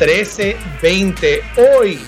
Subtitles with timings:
[0.00, 1.42] 1320.
[1.58, 1.98] Hoy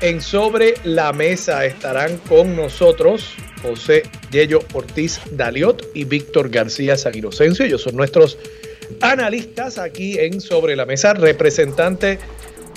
[0.00, 7.66] en Sobre la Mesa estarán con nosotros José Yello Ortiz Daliot y Víctor García Sagirosencio.
[7.66, 8.38] Ellos son nuestros
[9.02, 11.12] analistas aquí en Sobre la Mesa.
[11.12, 12.18] Representante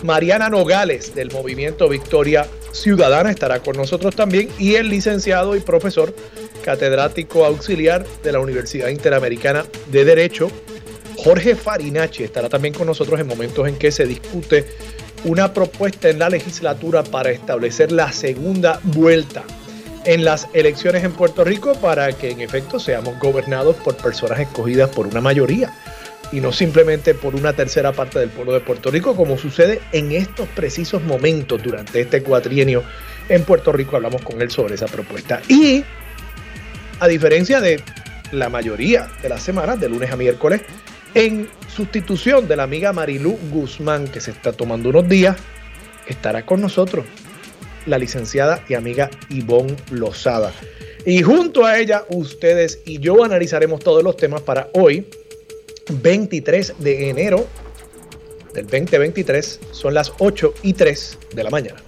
[0.04, 6.14] Mariana Nogales del Movimiento Victoria Ciudadana estará con nosotros también y el licenciado y profesor
[6.62, 10.52] catedrático auxiliar de la Universidad Interamericana de Derecho,
[11.18, 14.66] Jorge Farinacci estará también con nosotros en momentos en que se discute
[15.26, 19.44] una propuesta en la legislatura para establecer la segunda vuelta
[20.06, 24.90] en las elecciones en Puerto Rico para que en efecto seamos gobernados por personas escogidas
[24.90, 25.74] por una mayoría
[26.32, 30.12] y no simplemente por una tercera parte del pueblo de Puerto Rico, como sucede en
[30.12, 32.84] estos precisos momentos durante este cuatrienio
[33.30, 33.96] en Puerto Rico.
[33.96, 35.42] Hablamos con él sobre esa propuesta.
[35.48, 35.84] Y
[37.00, 37.82] a diferencia de
[38.32, 40.62] la mayoría de las semanas, de lunes a miércoles,
[41.18, 45.36] en sustitución de la amiga Marilú Guzmán, que se está tomando unos días,
[46.08, 47.06] estará con nosotros
[47.88, 50.54] la licenciada y amiga Ivonne Lozada.
[51.08, 55.08] Y junto a ella, ustedes y yo analizaremos todos los temas para hoy,
[55.90, 57.48] 23 de enero
[58.54, 59.60] del 2023.
[59.72, 61.82] Son las 8 y 3 de la mañana.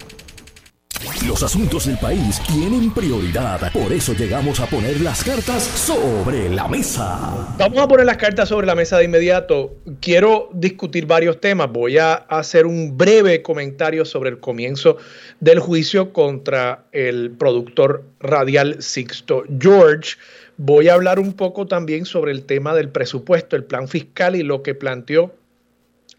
[1.26, 3.70] Los asuntos del país tienen prioridad.
[3.72, 7.54] Por eso llegamos a poner las cartas sobre la mesa.
[7.58, 9.76] Vamos a poner las cartas sobre la mesa de inmediato.
[10.00, 11.70] Quiero discutir varios temas.
[11.70, 14.96] Voy a hacer un breve comentario sobre el comienzo
[15.40, 20.16] del juicio contra el productor radial Sixto George.
[20.56, 24.42] Voy a hablar un poco también sobre el tema del presupuesto, el plan fiscal y
[24.42, 25.34] lo que planteó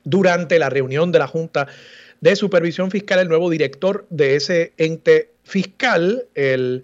[0.03, 1.68] durante la reunión de la Junta
[2.21, 6.83] de Supervisión Fiscal, el nuevo director de ese ente fiscal, el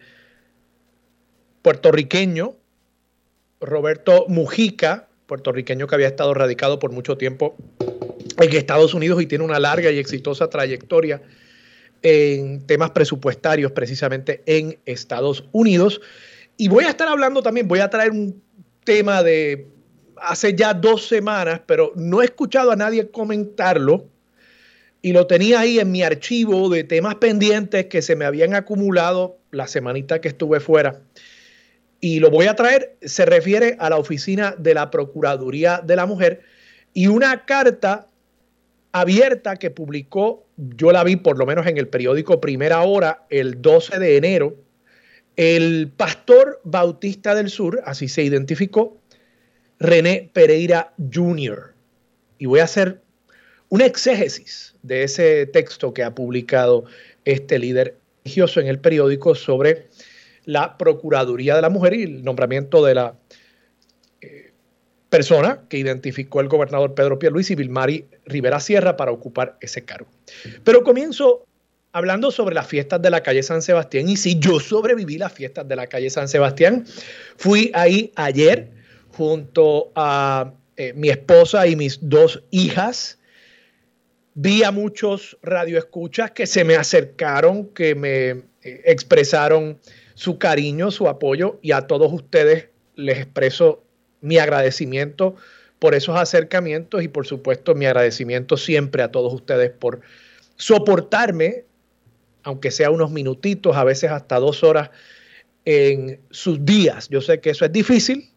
[1.62, 2.56] puertorriqueño
[3.62, 7.56] Roberto Mujica, puertorriqueño que había estado radicado por mucho tiempo
[8.40, 11.22] en Estados Unidos y tiene una larga y exitosa trayectoria
[12.02, 16.02] en temas presupuestarios precisamente en Estados Unidos.
[16.58, 18.42] Y voy a estar hablando también, voy a traer un
[18.84, 19.68] tema de
[20.16, 24.06] hace ya dos semanas, pero no he escuchado a nadie comentarlo
[25.02, 29.38] y lo tenía ahí en mi archivo de temas pendientes que se me habían acumulado
[29.52, 31.02] la semanita que estuve fuera.
[32.00, 36.06] Y lo voy a traer, se refiere a la oficina de la Procuraduría de la
[36.06, 36.42] Mujer
[36.94, 38.08] y una carta
[38.92, 43.62] abierta que publicó, yo la vi por lo menos en el periódico Primera Hora el
[43.62, 44.56] 12 de enero,
[45.36, 48.98] el pastor Bautista del Sur, así se identificó,
[49.80, 51.74] René Pereira Jr.
[52.40, 53.02] Y voy a hacer
[53.70, 56.86] una exégesis de ese texto que ha publicado
[57.26, 59.88] este líder religioso en el periódico sobre
[60.46, 63.16] la Procuraduría de la Mujer y el nombramiento de la
[64.22, 64.54] eh,
[65.10, 70.10] persona que identificó el gobernador Pedro Pierluisi y Vilmari Rivera Sierra para ocupar ese cargo.
[70.64, 71.46] Pero comienzo
[71.92, 75.68] hablando sobre las fiestas de la calle San Sebastián y si yo sobreviví las fiestas
[75.68, 76.86] de la calle San Sebastián,
[77.36, 78.70] fui ahí ayer
[79.10, 83.18] junto a eh, mi esposa y mis dos hijas
[84.40, 88.44] Vi a muchos radioescuchas que se me acercaron, que me eh,
[88.86, 89.80] expresaron
[90.14, 93.84] su cariño, su apoyo y a todos ustedes les expreso
[94.22, 95.36] mi agradecimiento
[95.80, 100.02] por esos acercamientos y por supuesto mi agradecimiento siempre a todos ustedes por
[100.56, 101.66] soportarme,
[102.44, 104.92] aunque sea unos minutitos, a veces hasta dos horas
[105.66, 107.10] en sus días.
[107.10, 108.30] Yo sé que eso es difícil,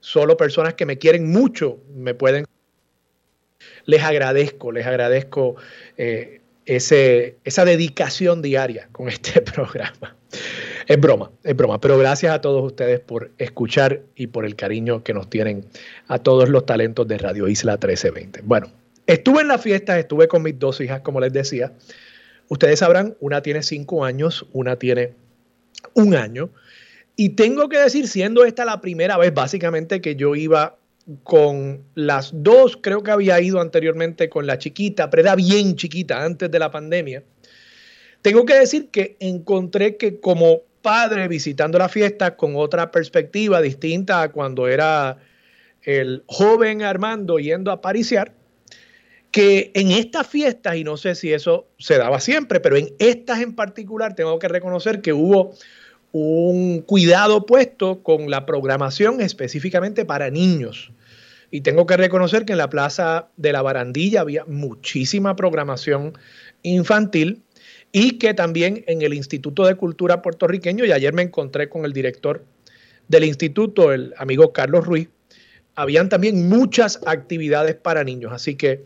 [0.00, 2.46] solo personas que me quieren mucho me pueden
[3.88, 5.56] les agradezco, les agradezco
[5.96, 10.14] eh, esa dedicación diaria con este programa.
[10.86, 15.02] Es broma, es broma, pero gracias a todos ustedes por escuchar y por el cariño
[15.02, 15.64] que nos tienen
[16.06, 18.42] a todos los talentos de Radio Isla 1320.
[18.44, 18.68] Bueno,
[19.06, 21.72] estuve en la fiesta, estuve con mis dos hijas, como les decía.
[22.48, 25.14] Ustedes sabrán, una tiene cinco años, una tiene
[25.94, 26.50] un año.
[27.16, 30.76] Y tengo que decir, siendo esta la primera vez básicamente que yo iba
[31.22, 36.22] con las dos, creo que había ido anteriormente con la chiquita, pero era bien chiquita
[36.22, 37.22] antes de la pandemia.
[38.22, 44.22] Tengo que decir que encontré que como padre visitando la fiesta con otra perspectiva distinta
[44.22, 45.18] a cuando era
[45.82, 48.32] el joven Armando yendo a pariciar,
[49.30, 53.40] que en estas fiestas, y no sé si eso se daba siempre, pero en estas
[53.40, 55.54] en particular tengo que reconocer que hubo
[56.12, 60.90] un cuidado puesto con la programación específicamente para niños.
[61.50, 66.12] Y tengo que reconocer que en la Plaza de la Barandilla había muchísima programación
[66.62, 67.42] infantil
[67.92, 71.92] y que también en el Instituto de Cultura puertorriqueño, y ayer me encontré con el
[71.92, 72.44] director
[73.08, 75.08] del instituto, el amigo Carlos Ruiz,
[75.74, 78.32] habían también muchas actividades para niños.
[78.32, 78.84] Así que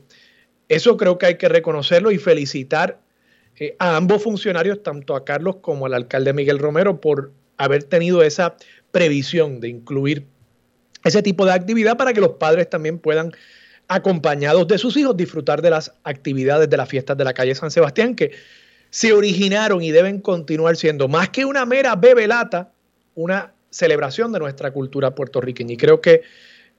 [0.68, 3.00] eso creo que hay que reconocerlo y felicitar
[3.56, 8.22] eh, a ambos funcionarios, tanto a Carlos como al alcalde Miguel Romero, por haber tenido
[8.22, 8.56] esa
[8.90, 10.26] previsión de incluir
[11.04, 13.32] ese tipo de actividad para que los padres también puedan,
[13.88, 17.70] acompañados de sus hijos, disfrutar de las actividades de las fiestas de la calle San
[17.70, 18.32] Sebastián, que
[18.90, 22.72] se originaron y deben continuar siendo más que una mera bebelata,
[23.14, 25.75] una celebración de nuestra cultura puertorriqueña.
[25.75, 26.22] Y creo que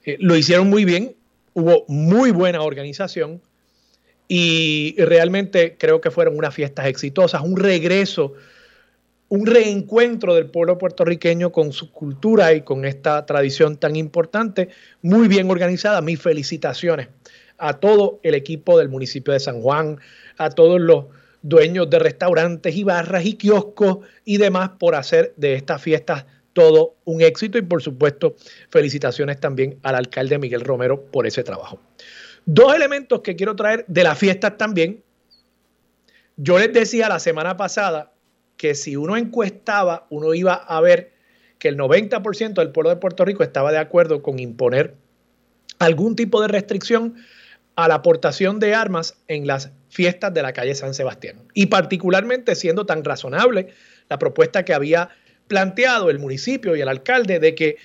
[0.05, 1.15] eh, lo hicieron muy bien,
[1.53, 3.41] hubo muy buena organización
[4.27, 8.33] y realmente creo que fueron unas fiestas exitosas, un regreso
[9.33, 14.69] un reencuentro del pueblo puertorriqueño con su cultura y con esta tradición tan importante,
[15.01, 16.01] muy bien organizada.
[16.01, 17.07] Mis felicitaciones
[17.57, 19.97] a todo el equipo del municipio de San Juan,
[20.37, 21.05] a todos los
[21.41, 26.93] dueños de restaurantes y barras y kioscos y demás por hacer de estas fiestas todo
[27.03, 28.35] un éxito y por supuesto
[28.69, 31.79] felicitaciones también al alcalde Miguel Romero por ese trabajo.
[32.45, 35.01] Dos elementos que quiero traer de las fiestas también.
[36.37, 38.12] Yo les decía la semana pasada
[38.57, 41.13] que si uno encuestaba, uno iba a ver
[41.59, 44.95] que el 90% del pueblo de Puerto Rico estaba de acuerdo con imponer
[45.79, 47.15] algún tipo de restricción
[47.75, 51.37] a la aportación de armas en las fiestas de la calle San Sebastián.
[51.53, 53.69] Y particularmente siendo tan razonable
[54.09, 55.09] la propuesta que había
[55.47, 57.77] planteado el municipio y el alcalde de que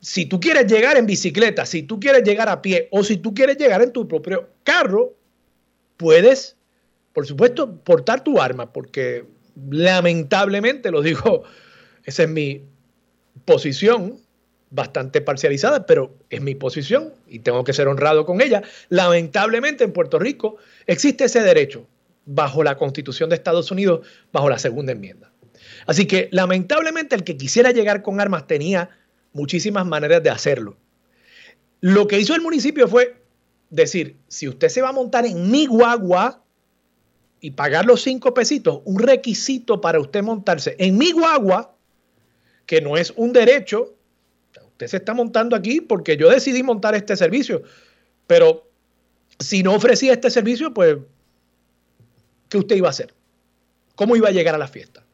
[0.00, 3.32] si tú quieres llegar en bicicleta, si tú quieres llegar a pie o si tú
[3.32, 5.14] quieres llegar en tu propio carro,
[5.96, 6.56] puedes,
[7.12, 9.24] por supuesto, portar tu arma, porque
[9.70, 11.44] lamentablemente, lo digo,
[12.04, 12.62] esa es mi
[13.44, 14.20] posición,
[14.70, 18.62] bastante parcializada, pero es mi posición y tengo que ser honrado con ella.
[18.88, 20.56] Lamentablemente en Puerto Rico
[20.86, 21.86] existe ese derecho
[22.26, 25.30] bajo la Constitución de Estados Unidos, bajo la segunda enmienda.
[25.86, 28.90] Así que lamentablemente el que quisiera llegar con armas tenía
[29.32, 30.76] muchísimas maneras de hacerlo.
[31.80, 33.16] Lo que hizo el municipio fue
[33.70, 36.43] decir, si usted se va a montar en mi guagua,
[37.44, 41.76] y pagar los cinco pesitos, un requisito para usted montarse en mi guagua,
[42.64, 43.94] que no es un derecho,
[44.68, 47.62] usted se está montando aquí porque yo decidí montar este servicio,
[48.26, 48.66] pero
[49.38, 50.96] si no ofrecía este servicio, pues,
[52.48, 53.12] ¿qué usted iba a hacer?
[53.94, 55.04] ¿Cómo iba a llegar a la fiesta?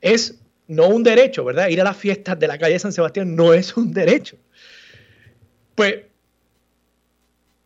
[0.00, 1.70] Es no un derecho, ¿verdad?
[1.70, 4.36] Ir a las fiestas de la calle San Sebastián no es un derecho.
[5.74, 6.04] Pues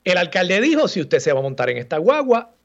[0.04, 2.55] el alcalde dijo, si usted se va a montar en esta guagua,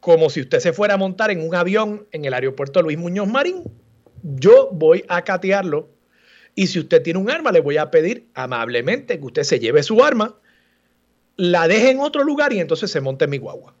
[0.00, 3.28] como si usted se fuera a montar en un avión en el aeropuerto Luis Muñoz
[3.28, 3.64] Marín,
[4.22, 5.88] yo voy a catearlo
[6.54, 9.82] y si usted tiene un arma, le voy a pedir amablemente que usted se lleve
[9.82, 10.34] su arma,
[11.36, 13.74] la deje en otro lugar y entonces se monte en mi guagua.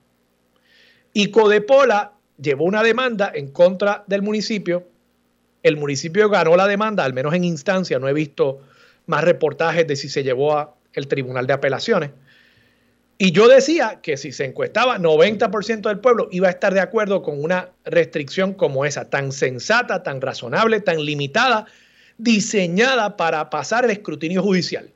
[1.12, 4.86] Y Codepola llevó una demanda en contra del municipio.
[5.64, 8.60] El municipio ganó la demanda, al menos en instancia, no he visto
[9.06, 12.10] más reportajes de si se llevó a el Tribunal de Apelaciones.
[13.20, 17.20] Y yo decía que si se encuestaba, 90% del pueblo iba a estar de acuerdo
[17.22, 21.66] con una restricción como esa, tan sensata, tan razonable, tan limitada,
[22.16, 24.92] diseñada para pasar el escrutinio judicial.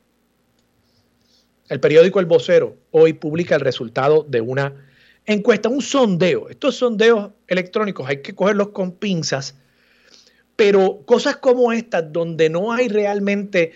[1.67, 4.73] El periódico El Vocero hoy publica el resultado de una
[5.25, 6.47] encuesta, un sondeo.
[6.47, 9.55] Estos sondeos electrónicos hay que cogerlos con pinzas,
[10.55, 13.73] pero cosas como estas, donde no hay realmente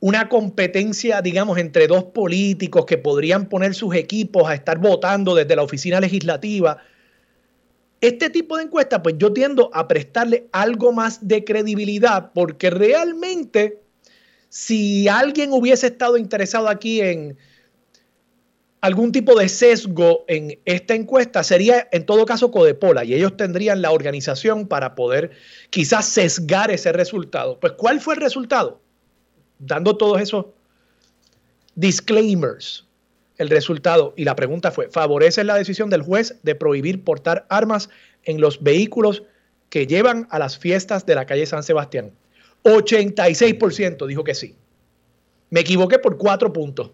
[0.00, 5.56] una competencia, digamos, entre dos políticos que podrían poner sus equipos a estar votando desde
[5.56, 6.78] la oficina legislativa.
[8.00, 13.80] Este tipo de encuesta, pues yo tiendo a prestarle algo más de credibilidad porque realmente
[14.48, 17.38] si alguien hubiese estado interesado aquí en
[18.82, 23.82] algún tipo de sesgo en esta encuesta, sería en todo caso Codepola y ellos tendrían
[23.82, 25.30] la organización para poder
[25.70, 27.58] quizás sesgar ese resultado.
[27.58, 28.80] Pues ¿cuál fue el resultado?
[29.58, 30.46] Dando todos esos
[31.74, 32.86] disclaimers,
[33.38, 37.88] el resultado y la pregunta fue, ¿favorece la decisión del juez de prohibir portar armas
[38.24, 39.22] en los vehículos
[39.68, 42.12] que llevan a las fiestas de la calle San Sebastián?
[42.64, 44.56] 86% dijo que sí.
[45.50, 46.90] Me equivoqué por cuatro puntos.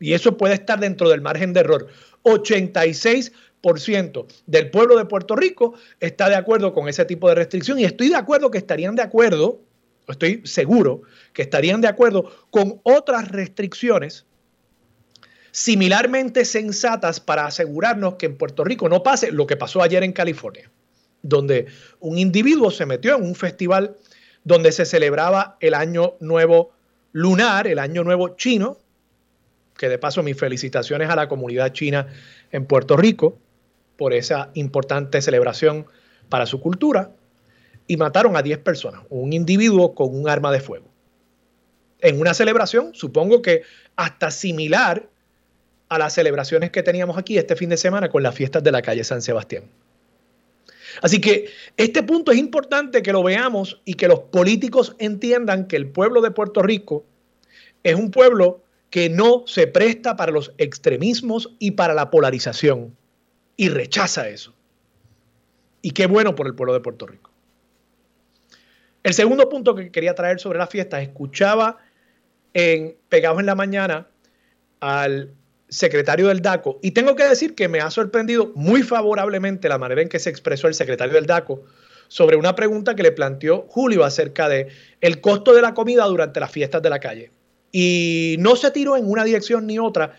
[0.00, 1.86] Y eso puede estar dentro del margen de error.
[2.24, 7.84] 86% del pueblo de Puerto Rico está de acuerdo con ese tipo de restricción y
[7.84, 9.60] estoy de acuerdo que estarían de acuerdo
[10.08, 14.26] estoy seguro que estarían de acuerdo con otras restricciones
[15.50, 20.12] similarmente sensatas para asegurarnos que en Puerto Rico no pase lo que pasó ayer en
[20.12, 20.70] California,
[21.22, 21.66] donde
[22.00, 23.96] un individuo se metió en un festival
[24.42, 26.72] donde se celebraba el Año Nuevo
[27.12, 28.78] Lunar, el Año Nuevo Chino,
[29.78, 32.08] que de paso mis felicitaciones a la comunidad china
[32.50, 33.38] en Puerto Rico
[33.96, 35.86] por esa importante celebración
[36.28, 37.12] para su cultura,
[37.86, 40.86] y mataron a 10 personas, un individuo con un arma de fuego.
[42.00, 43.62] En una celebración, supongo que
[43.96, 45.08] hasta similar
[45.88, 48.82] a las celebraciones que teníamos aquí este fin de semana con las fiestas de la
[48.82, 49.64] calle San Sebastián.
[51.02, 55.76] Así que este punto es importante que lo veamos y que los políticos entiendan que
[55.76, 57.04] el pueblo de Puerto Rico
[57.82, 62.96] es un pueblo que no se presta para los extremismos y para la polarización
[63.56, 64.54] y rechaza eso.
[65.82, 67.33] Y qué bueno por el pueblo de Puerto Rico.
[69.04, 71.76] El segundo punto que quería traer sobre la fiesta, escuchaba
[72.54, 74.08] en Pegados en la Mañana
[74.80, 75.34] al
[75.68, 80.00] secretario del DACO y tengo que decir que me ha sorprendido muy favorablemente la manera
[80.00, 81.64] en que se expresó el secretario del DACO
[82.08, 84.68] sobre una pregunta que le planteó Julio acerca de
[85.02, 87.30] el costo de la comida durante las fiestas de la calle.
[87.72, 90.16] Y no se tiró en una dirección ni otra.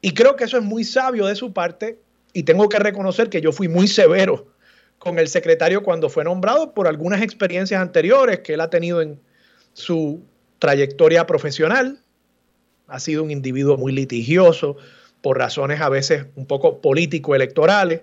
[0.00, 1.98] Y creo que eso es muy sabio de su parte
[2.32, 4.49] y tengo que reconocer que yo fui muy severo
[5.00, 9.18] con el secretario cuando fue nombrado por algunas experiencias anteriores que él ha tenido en
[9.72, 10.22] su
[10.58, 11.98] trayectoria profesional.
[12.86, 14.76] Ha sido un individuo muy litigioso
[15.22, 18.02] por razones a veces un poco político-electorales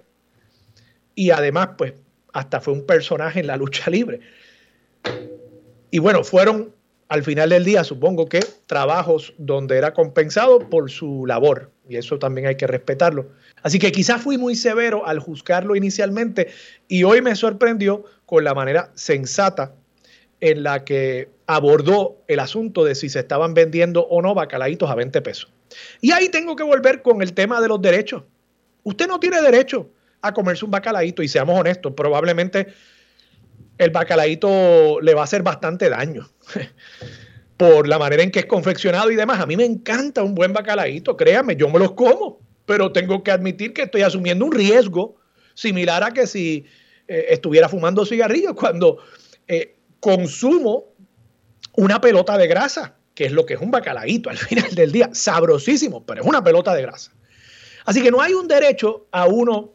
[1.13, 1.93] y además pues
[2.33, 4.19] hasta fue un personaje en la lucha libre.
[5.91, 6.73] Y bueno, fueron
[7.09, 12.19] al final del día, supongo que trabajos donde era compensado por su labor, y eso
[12.19, 13.29] también hay que respetarlo.
[13.63, 16.47] Así que quizás fui muy severo al juzgarlo inicialmente
[16.87, 19.73] y hoy me sorprendió con la manera sensata
[20.39, 24.95] en la que abordó el asunto de si se estaban vendiendo o no bacalaitos a
[24.95, 25.51] 20 pesos.
[26.01, 28.23] Y ahí tengo que volver con el tema de los derechos.
[28.83, 29.89] Usted no tiene derecho
[30.21, 32.67] a comerse un bacalaito y seamos honestos, probablemente
[33.77, 36.27] el bacalaito le va a hacer bastante daño
[37.57, 39.39] por la manera en que es confeccionado y demás.
[39.39, 43.31] A mí me encanta un buen bacalaito, créame, yo me los como, pero tengo que
[43.31, 45.15] admitir que estoy asumiendo un riesgo
[45.55, 46.65] similar a que si
[47.07, 48.99] eh, estuviera fumando cigarrillos cuando
[49.47, 50.85] eh, consumo
[51.75, 55.09] una pelota de grasa, que es lo que es un bacalaito al final del día,
[55.13, 57.11] sabrosísimo, pero es una pelota de grasa.
[57.85, 59.73] Así que no hay un derecho a uno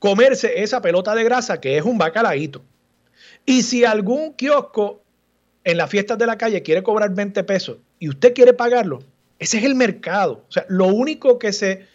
[0.00, 2.62] comerse esa pelota de grasa que es un bacalaito.
[3.46, 5.03] Y si algún kiosco
[5.64, 9.02] en las fiestas de la calle quiere cobrar 20 pesos y usted quiere pagarlo,
[9.38, 10.44] ese es el mercado.
[10.48, 11.86] O sea, lo único que se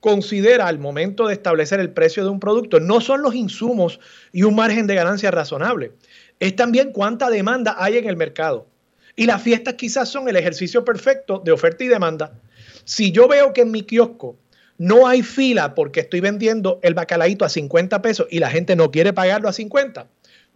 [0.00, 3.98] considera al momento de establecer el precio de un producto no son los insumos
[4.32, 5.92] y un margen de ganancia razonable,
[6.38, 8.66] es también cuánta demanda hay en el mercado.
[9.16, 12.38] Y las fiestas quizás son el ejercicio perfecto de oferta y demanda.
[12.84, 14.36] Si yo veo que en mi kiosco
[14.78, 18.90] no hay fila porque estoy vendiendo el bacalaíto a 50 pesos y la gente no
[18.90, 20.06] quiere pagarlo a 50,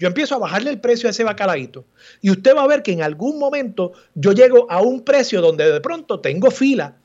[0.00, 1.84] yo empiezo a bajarle el precio a ese bacalaíto
[2.22, 5.70] y usted va a ver que en algún momento yo llego a un precio donde
[5.70, 6.96] de pronto tengo fila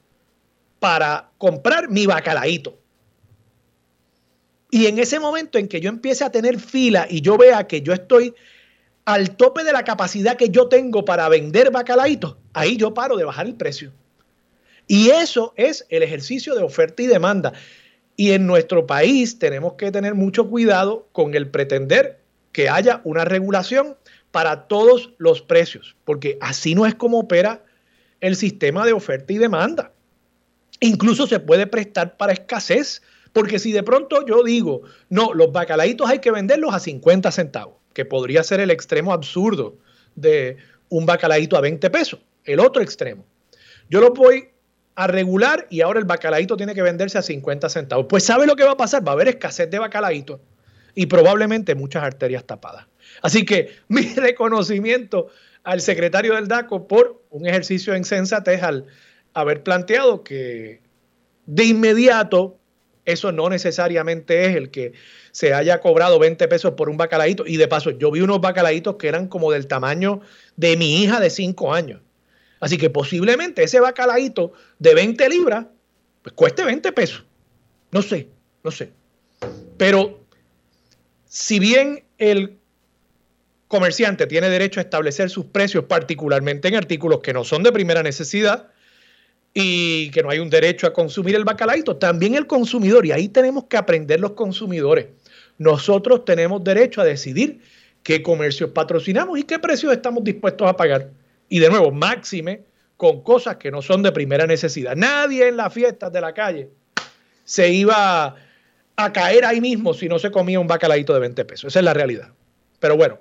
[0.80, 2.80] para comprar mi bacalaíto.
[4.72, 7.82] Y en ese momento en que yo empiece a tener fila y yo vea que
[7.82, 8.34] yo estoy
[9.04, 13.26] al tope de la capacidad que yo tengo para vender bacalaíto, ahí yo paro de
[13.26, 13.92] bajar el precio.
[14.88, 17.52] Y eso es el ejercicio de oferta y demanda.
[18.16, 22.25] Y en nuestro país tenemos que tener mucho cuidado con el pretender
[22.56, 23.98] que haya una regulación
[24.32, 27.66] para todos los precios, porque así no es como opera
[28.22, 29.92] el sistema de oferta y demanda.
[30.80, 33.02] Incluso se puede prestar para escasez,
[33.34, 37.76] porque si de pronto yo digo, no, los bacalaitos hay que venderlos a 50 centavos,
[37.92, 39.76] que podría ser el extremo absurdo
[40.16, 40.56] de
[40.88, 43.26] un bacalaito a 20 pesos, el otro extremo.
[43.90, 44.48] Yo lo voy
[44.96, 48.06] a regular y ahora el bacalaito tiene que venderse a 50 centavos.
[48.08, 49.06] Pues ¿sabe lo que va a pasar?
[49.06, 50.40] Va a haber escasez de bacalaitos
[50.96, 52.88] y probablemente muchas arterias tapadas.
[53.22, 55.28] Así que mi reconocimiento
[55.64, 58.86] al secretario del DACO por un ejercicio en sensatez al
[59.34, 60.82] haber planteado que
[61.46, 62.58] de inmediato
[63.06, 64.94] eso no necesariamente es el que
[65.32, 67.46] se haya cobrado 20 pesos por un bacalaíto.
[67.46, 70.22] Y de paso, yo vi unos bacalaitos que eran como del tamaño
[70.56, 72.02] de mi hija de 5 años.
[72.60, 75.68] Así que posiblemente ese bacalaíto de 20 libras,
[76.24, 77.24] pues cueste 20 pesos.
[77.92, 78.28] No sé,
[78.64, 78.92] no sé.
[79.78, 80.25] Pero
[81.36, 82.56] si bien el
[83.68, 88.02] comerciante tiene derecho a establecer sus precios, particularmente en artículos que no son de primera
[88.02, 88.70] necesidad
[89.54, 93.28] y que no hay un derecho a consumir el bacalaito, también el consumidor, y ahí
[93.28, 95.08] tenemos que aprender los consumidores.
[95.58, 97.60] Nosotros tenemos derecho a decidir
[98.02, 101.10] qué comercios patrocinamos y qué precios estamos dispuestos a pagar.
[101.50, 102.62] Y de nuevo, máxime
[102.96, 104.96] con cosas que no son de primera necesidad.
[104.96, 106.70] Nadie en las fiestas de la calle
[107.44, 108.38] se iba
[108.96, 111.66] a caer ahí mismo si no se comía un bacalaíto de 20 pesos.
[111.66, 112.30] Esa es la realidad.
[112.80, 113.20] Pero bueno,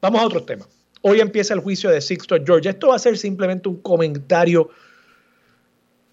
[0.00, 0.68] vamos a otros temas.
[1.02, 2.68] Hoy empieza el juicio de Sixto George.
[2.68, 4.70] Esto va a ser simplemente un comentario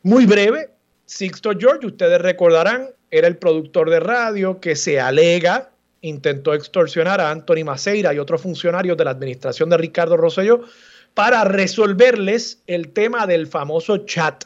[0.04, 0.70] muy breve.
[1.06, 5.72] Sixto George, ustedes recordarán, era el productor de radio que se alega
[6.08, 10.62] intentó extorsionar a Anthony Maceira y otros funcionarios de la administración de Ricardo Rosselló
[11.14, 14.46] para resolverles el tema del famoso chat.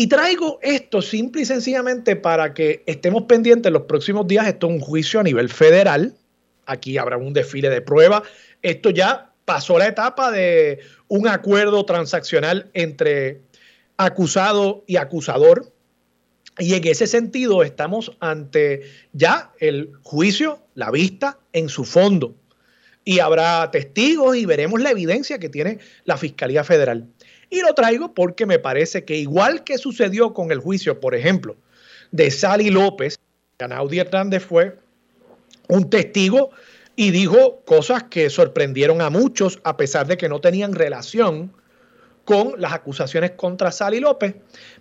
[0.00, 4.46] Y traigo esto simple y sencillamente para que estemos pendientes en los próximos días.
[4.46, 6.14] Esto es un juicio a nivel federal.
[6.66, 8.22] Aquí habrá un desfile de pruebas.
[8.62, 10.78] Esto ya pasó la etapa de
[11.08, 13.40] un acuerdo transaccional entre
[13.96, 15.72] acusado y acusador.
[16.60, 22.36] Y en ese sentido estamos ante ya el juicio, la vista en su fondo.
[23.04, 27.08] Y habrá testigos y veremos la evidencia que tiene la Fiscalía Federal.
[27.50, 31.56] Y lo traigo porque me parece que igual que sucedió con el juicio, por ejemplo,
[32.10, 33.18] de Sally López,
[33.58, 34.78] Ganaudi Hernández fue
[35.68, 36.50] un testigo
[36.96, 41.52] y dijo cosas que sorprendieron a muchos a pesar de que no tenían relación
[42.24, 44.34] con las acusaciones contra Sally López.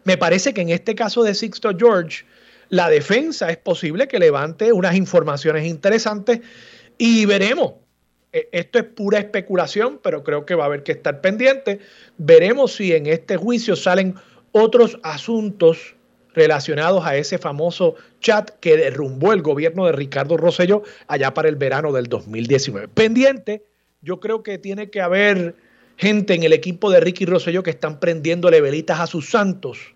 [0.03, 2.25] Me parece que en este caso de Sixto George,
[2.69, 6.41] la defensa es posible que levante unas informaciones interesantes
[6.97, 7.73] y veremos.
[8.33, 11.79] E, esto es pura especulación, pero creo que va a haber que estar pendiente.
[12.17, 14.15] Veremos si en este juicio salen
[14.51, 15.95] otros asuntos
[16.33, 21.55] relacionados a ese famoso chat que derrumbó el gobierno de Ricardo Rosselló allá para el
[21.55, 22.89] verano del 2019.
[22.89, 23.65] Pendiente,
[24.01, 25.55] yo creo que tiene que haber
[25.95, 29.95] gente en el equipo de Ricky Rosselló que están prendiéndole velitas a sus santos,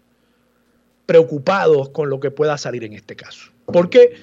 [1.06, 3.52] preocupados con lo que pueda salir en este caso.
[3.68, 4.16] Porque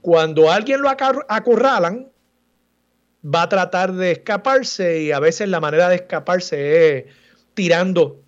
[0.00, 2.08] cuando alguien lo acorralan,
[3.24, 7.04] va a tratar de escaparse y a veces la manera de escaparse es
[7.54, 8.20] tirando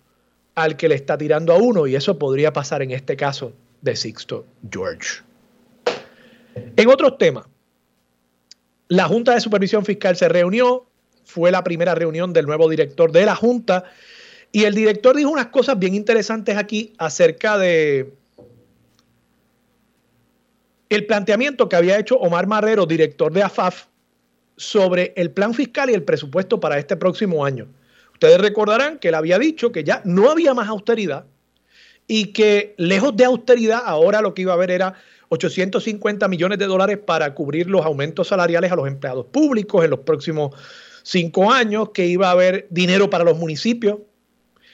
[0.55, 3.95] al que le está tirando a uno y eso podría pasar en este caso de
[3.95, 5.21] Sixto George.
[6.75, 7.45] En otros temas,
[8.87, 10.87] la Junta de Supervisión Fiscal se reunió,
[11.25, 13.83] fue la primera reunión del nuevo director de la Junta
[14.51, 18.13] y el director dijo unas cosas bien interesantes aquí acerca de
[20.89, 23.87] el planteamiento que había hecho Omar Marrero, director de AFAF,
[24.57, 27.67] sobre el plan fiscal y el presupuesto para este próximo año.
[28.13, 31.25] Ustedes recordarán que él había dicho que ya no había más austeridad
[32.07, 34.95] y que lejos de austeridad ahora lo que iba a haber era
[35.29, 39.99] 850 millones de dólares para cubrir los aumentos salariales a los empleados públicos en los
[39.99, 40.55] próximos
[41.03, 43.99] cinco años, que iba a haber dinero para los municipios,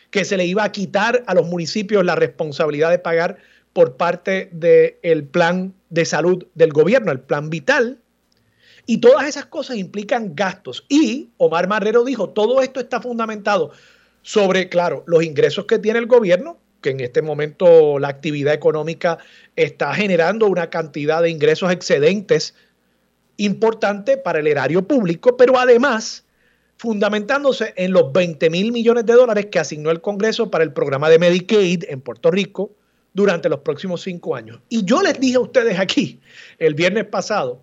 [0.09, 3.37] que se le iba a quitar a los municipios la responsabilidad de pagar
[3.73, 7.99] por parte del plan de salud del gobierno, el plan vital.
[8.85, 10.85] Y todas esas cosas implican gastos.
[10.89, 13.71] Y Omar Marrero dijo, todo esto está fundamentado
[14.21, 19.17] sobre, claro, los ingresos que tiene el gobierno, que en este momento la actividad económica
[19.55, 22.55] está generando una cantidad de ingresos excedentes
[23.37, 26.25] importante para el erario público, pero además
[26.77, 31.09] fundamentándose en los 20 mil millones de dólares que asignó el Congreso para el programa
[31.09, 32.71] de Medicaid en Puerto Rico
[33.13, 34.59] durante los próximos cinco años.
[34.69, 36.19] Y yo les dije a ustedes aquí
[36.59, 37.61] el viernes pasado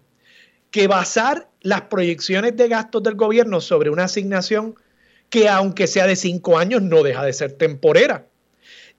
[0.70, 4.74] que basar las proyecciones de gastos del gobierno sobre una asignación
[5.28, 8.26] que aunque sea de cinco años no deja de ser temporera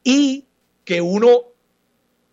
[0.03, 0.45] y
[0.85, 1.51] que uno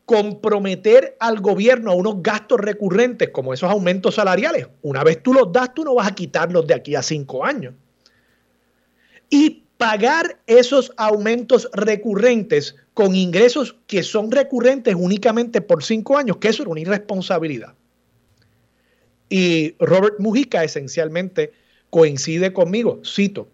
[0.09, 4.66] comprometer al gobierno a unos gastos recurrentes como esos aumentos salariales.
[4.81, 7.74] Una vez tú los das, tú no vas a quitarlos de aquí a cinco años.
[9.29, 16.48] Y pagar esos aumentos recurrentes con ingresos que son recurrentes únicamente por cinco años, que
[16.48, 17.74] eso es una irresponsabilidad.
[19.29, 21.53] Y Robert Mujica esencialmente
[21.91, 23.49] coincide conmigo, cito,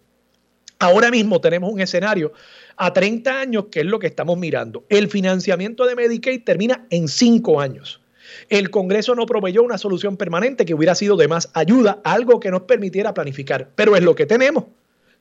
[0.79, 2.33] ahora mismo tenemos un escenario
[2.77, 4.85] a 30 años, que es lo que estamos mirando.
[4.89, 8.01] El financiamiento de Medicaid termina en 5 años.
[8.49, 12.51] El Congreso no proveyó una solución permanente que hubiera sido de más ayuda, algo que
[12.51, 14.65] nos permitiera planificar, pero es lo que tenemos.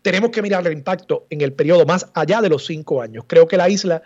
[0.03, 3.25] Tenemos que mirar el impacto en el periodo más allá de los 5 años.
[3.27, 4.03] Creo que la isla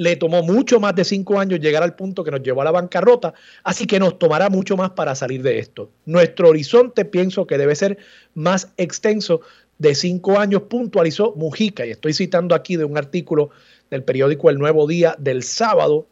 [0.00, 2.70] le tomó mucho más de 5 años llegar al punto que nos llevó a la
[2.70, 3.34] bancarrota,
[3.64, 5.90] así que nos tomará mucho más para salir de esto.
[6.06, 7.98] Nuestro horizonte pienso que debe ser
[8.32, 9.42] más extenso
[9.76, 13.50] de cinco años, puntualizó Mujica, y estoy citando aquí de un artículo
[13.90, 16.06] del periódico El Nuevo Día del sábado,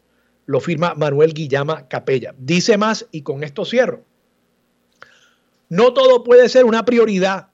[0.45, 2.35] lo firma Manuel Guillama Capella.
[2.37, 4.03] Dice más, y con esto cierro,
[5.67, 7.48] no todo puede ser una prioridad.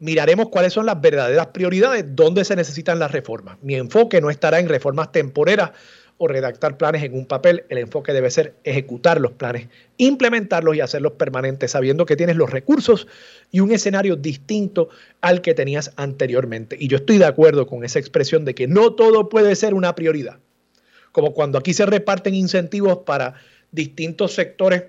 [0.00, 3.58] Miraremos cuáles son las verdaderas prioridades, dónde se necesitan las reformas.
[3.60, 5.72] Mi enfoque no estará en reformas temporeras
[6.16, 10.80] o redactar planes en un papel, el enfoque debe ser ejecutar los planes, implementarlos y
[10.80, 13.08] hacerlos permanentes, sabiendo que tienes los recursos
[13.50, 14.88] y un escenario distinto
[15.20, 16.76] al que tenías anteriormente.
[16.78, 19.94] Y yo estoy de acuerdo con esa expresión de que no todo puede ser una
[19.94, 20.40] prioridad.
[21.12, 23.34] Como cuando aquí se reparten incentivos para
[23.72, 24.84] distintos sectores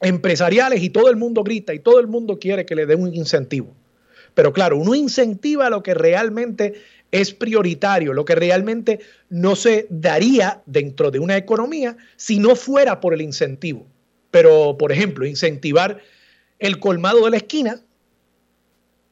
[0.00, 3.14] empresariales y todo el mundo grita y todo el mundo quiere que le den un
[3.14, 3.76] incentivo.
[4.34, 6.74] Pero claro, uno incentiva lo que realmente
[7.10, 13.00] es prioritario, lo que realmente no se daría dentro de una economía si no fuera
[13.00, 13.86] por el incentivo.
[14.30, 16.00] Pero, por ejemplo, incentivar
[16.58, 17.80] el colmado de la esquina,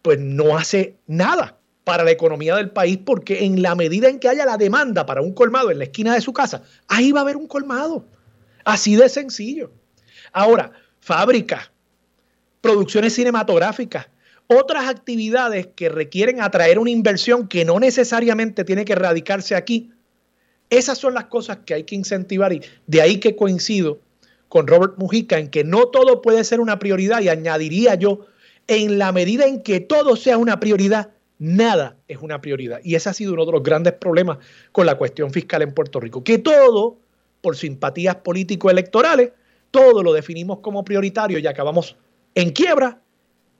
[0.03, 4.29] pues no hace nada para la economía del país porque en la medida en que
[4.29, 7.23] haya la demanda para un colmado en la esquina de su casa, ahí va a
[7.23, 8.07] haber un colmado.
[8.65, 9.73] Así de sencillo.
[10.33, 11.71] Ahora, fábricas,
[12.61, 14.09] producciones cinematográficas,
[14.53, 19.93] otras actividades que requieren atraer una inversión que no necesariamente tiene que radicarse aquí,
[20.71, 24.01] esas son las cosas que hay que incentivar y de ahí que coincido
[24.49, 28.27] con Robert Mujica en que no todo puede ser una prioridad y añadiría yo,
[28.67, 32.81] en la medida en que todo sea una prioridad, nada es una prioridad.
[32.83, 34.39] Y ese ha sido uno de los grandes problemas
[34.73, 36.99] con la cuestión fiscal en Puerto Rico, que todo,
[37.41, 39.31] por simpatías político-electorales,
[39.71, 41.97] todo lo definimos como prioritario y acabamos
[42.35, 43.01] en quiebra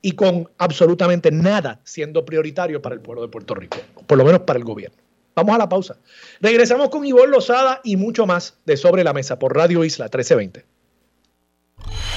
[0.01, 4.41] y con absolutamente nada siendo prioritario para el pueblo de Puerto Rico, por lo menos
[4.41, 4.97] para el gobierno.
[5.35, 5.95] Vamos a la pausa.
[6.41, 10.65] Regresamos con Ivonne Lozada y mucho más de Sobre la Mesa por Radio Isla 1320.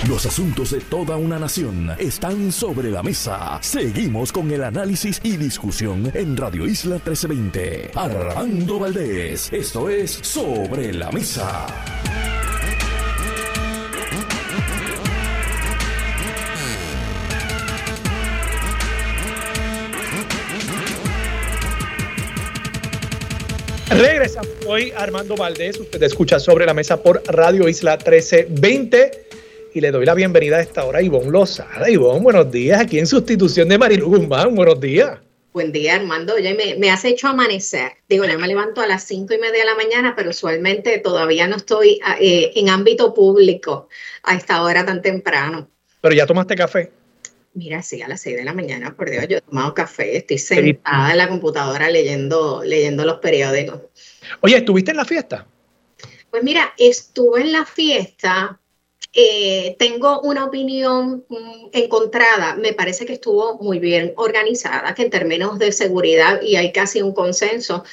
[0.09, 3.59] Los asuntos de toda una nación están sobre la mesa.
[3.63, 7.93] Seguimos con el análisis y discusión en Radio Isla 1320.
[7.95, 12.34] Armando Valdés, esto es Sobre la Mesa.
[23.91, 25.79] Regresamos hoy Armando Valdés.
[25.79, 29.11] Usted escucha sobre la mesa por Radio Isla 1320
[29.75, 31.89] y le doy la bienvenida a esta hora a Ivonne Lozada.
[31.91, 32.81] Ivonne, buenos días.
[32.81, 34.55] Aquí en sustitución de Marilu Guzmán.
[34.55, 35.19] Buenos días.
[35.53, 36.35] Buen día, Armando.
[36.35, 37.93] Oye, me, me, has hecho amanecer.
[38.09, 41.47] Digo, yo me levanto a las cinco y media de la mañana, pero usualmente todavía
[41.47, 43.89] no estoy eh, en ámbito público
[44.23, 45.69] a esta hora tan temprano.
[46.01, 46.91] Pero ya tomaste café.
[47.55, 50.39] Mira, sí, a las 6 de la mañana, por Dios, yo he tomado café, estoy
[50.39, 53.81] sentada en la computadora leyendo, leyendo los periódicos.
[54.41, 55.47] Oye, ¿estuviste en la fiesta?
[56.31, 58.59] Pues mira, estuve en la fiesta,
[59.13, 65.11] eh, tengo una opinión mm, encontrada, me parece que estuvo muy bien organizada, que en
[65.11, 67.85] términos de seguridad, y hay casi un consenso,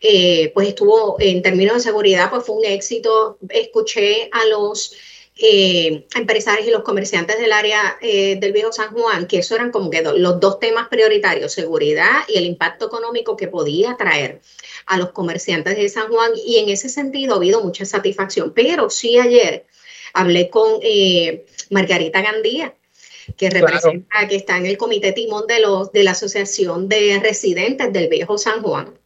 [0.00, 3.38] eh, pues estuvo en términos de seguridad, pues fue un éxito.
[3.50, 4.96] Escuché a los
[5.36, 9.70] eh, empresarios y los comerciantes del área eh, del viejo San Juan, que eso eran
[9.70, 14.42] como que los dos temas prioritarios, seguridad y el impacto económico que podía traer
[14.86, 16.32] a los comerciantes de San Juan.
[16.46, 18.52] Y en ese sentido ha habido mucha satisfacción.
[18.54, 19.64] Pero sí ayer
[20.12, 22.74] hablé con eh, Margarita Gandía,
[23.36, 27.90] que representa, que está en el comité timón de, los, de la Asociación de Residentes
[27.90, 28.98] del Viejo San Juan.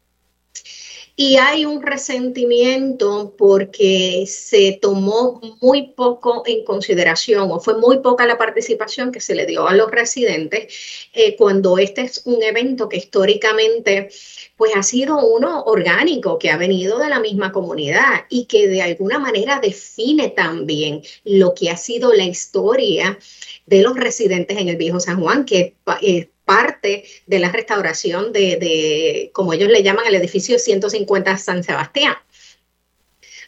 [1.19, 8.27] Y hay un resentimiento porque se tomó muy poco en consideración o fue muy poca
[8.27, 12.91] la participación que se le dio a los residentes eh, cuando este es un evento
[12.91, 14.11] que históricamente
[14.57, 18.83] pues ha sido uno orgánico que ha venido de la misma comunidad y que de
[18.83, 23.19] alguna manera define también lo que ha sido la historia
[23.65, 29.31] de los residentes en el viejo San Juan, que eh, parte de la restauración de,
[29.35, 32.15] como ellos le llaman, el edificio 150 San Sebastián.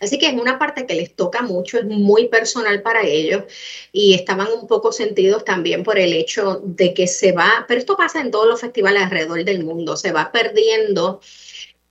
[0.01, 3.45] Así que es una parte que les toca mucho, es muy personal para ellos
[3.91, 7.97] y estaban un poco sentidos también por el hecho de que se va, pero esto
[7.97, 11.21] pasa en todos los festivales alrededor del mundo, se va perdiendo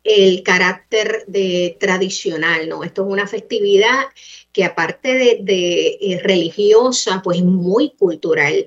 [0.03, 2.83] el carácter de tradicional, ¿no?
[2.83, 4.05] Esto es una festividad
[4.53, 8.65] que aparte de, eh, religiosa, pues muy cultural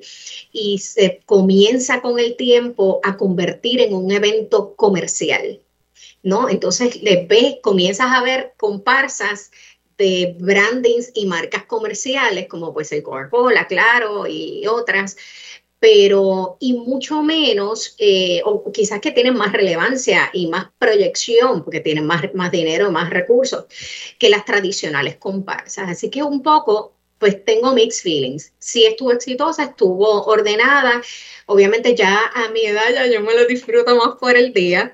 [0.52, 5.60] y se comienza con el tiempo a convertir en un evento comercial,
[6.22, 6.48] ¿no?
[6.48, 9.50] Entonces le ves, comienzas a ver comparsas
[9.98, 15.16] de brandings y marcas comerciales como pues el Coca-Cola, claro, y otras,
[15.80, 21.80] pero y mucho menos, eh, o quizás que tienen más relevancia y más proyección, porque
[21.80, 23.64] tienen más, más dinero, más recursos,
[24.18, 25.88] que las tradicionales comparsas.
[25.88, 28.52] Así que un poco, pues tengo mixed feelings.
[28.58, 31.02] Sí estuvo exitosa, estuvo ordenada,
[31.46, 34.92] obviamente ya a mi edad ya yo me lo disfruto más por el día.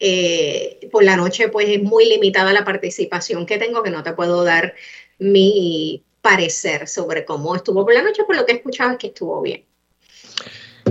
[0.00, 4.12] Eh, por la noche, pues es muy limitada la participación que tengo, que no te
[4.12, 4.74] puedo dar
[5.18, 9.08] mi parecer sobre cómo estuvo por la noche, por lo que he escuchado es que
[9.08, 9.64] estuvo bien.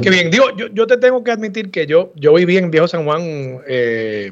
[0.04, 3.06] Qué bien, digo, yo, te tengo que admitir que yo, yo viví en Viejo San
[3.06, 4.32] Juan eh,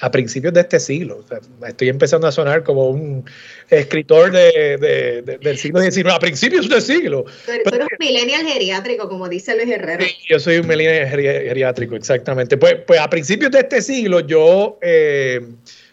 [0.00, 1.24] a principios de este siglo.
[1.66, 3.24] estoy empezando a sonar como un
[3.70, 7.24] escritor de, del siglo XIX, a principios de este siglo.
[7.46, 10.04] Pero, un millennial geriátrico, como dice Luis Herrera.
[10.04, 12.56] Sí, yo soy un millennial geriátrico, exactamente.
[12.56, 15.40] Pues, pues a principios de este siglo yo, eh,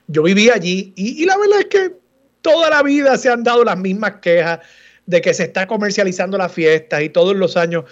[0.07, 1.91] yo viví allí y, la verdad es que
[2.41, 4.60] toda la vida se han dado las mismas quejas
[5.05, 7.86] de que se está comercializando la fiesta y todos los años.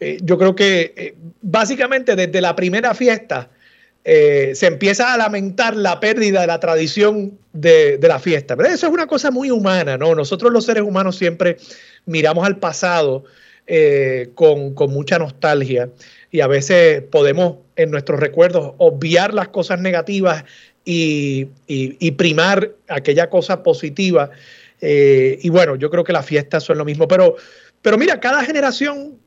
[0.00, 3.50] Eh, yo creo que eh, básicamente desde la primera fiesta
[4.06, 8.54] eh, se empieza a lamentar la pérdida de la tradición de, la fiesta.
[8.54, 10.14] Pero eso es una cosa muy humana, ¿no?
[10.14, 11.56] Nosotros los seres humanos siempre
[12.04, 13.24] miramos al pasado
[13.66, 15.88] eh, con, mucha nostalgia
[16.30, 20.44] y a veces podemos en nuestros recuerdos obviar las cosas negativas
[20.84, 21.46] y,
[22.18, 24.28] primar aquella cosa positiva.
[24.82, 27.36] Y bueno, yo creo que las fiestas son lo mismo, pero,
[27.80, 29.18] pero mira, cada generación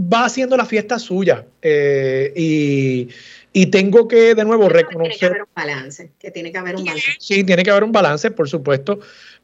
[0.00, 1.46] va haciendo la fiesta suya.
[1.62, 3.08] y,
[3.56, 5.10] y tengo que, de nuevo, reconocer.
[5.10, 7.12] Tiene que haber un balance, que tiene que haber un balance.
[7.20, 8.98] Sí, tiene que haber un balance, por supuesto.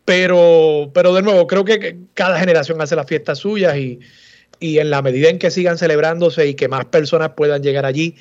[0.04, 4.00] Pero, pero de nuevo, creo que cada generación hace las fiestas suyas y,
[4.58, 8.16] en la medida en que sigan celebrándose y que más personas puedan llegar allí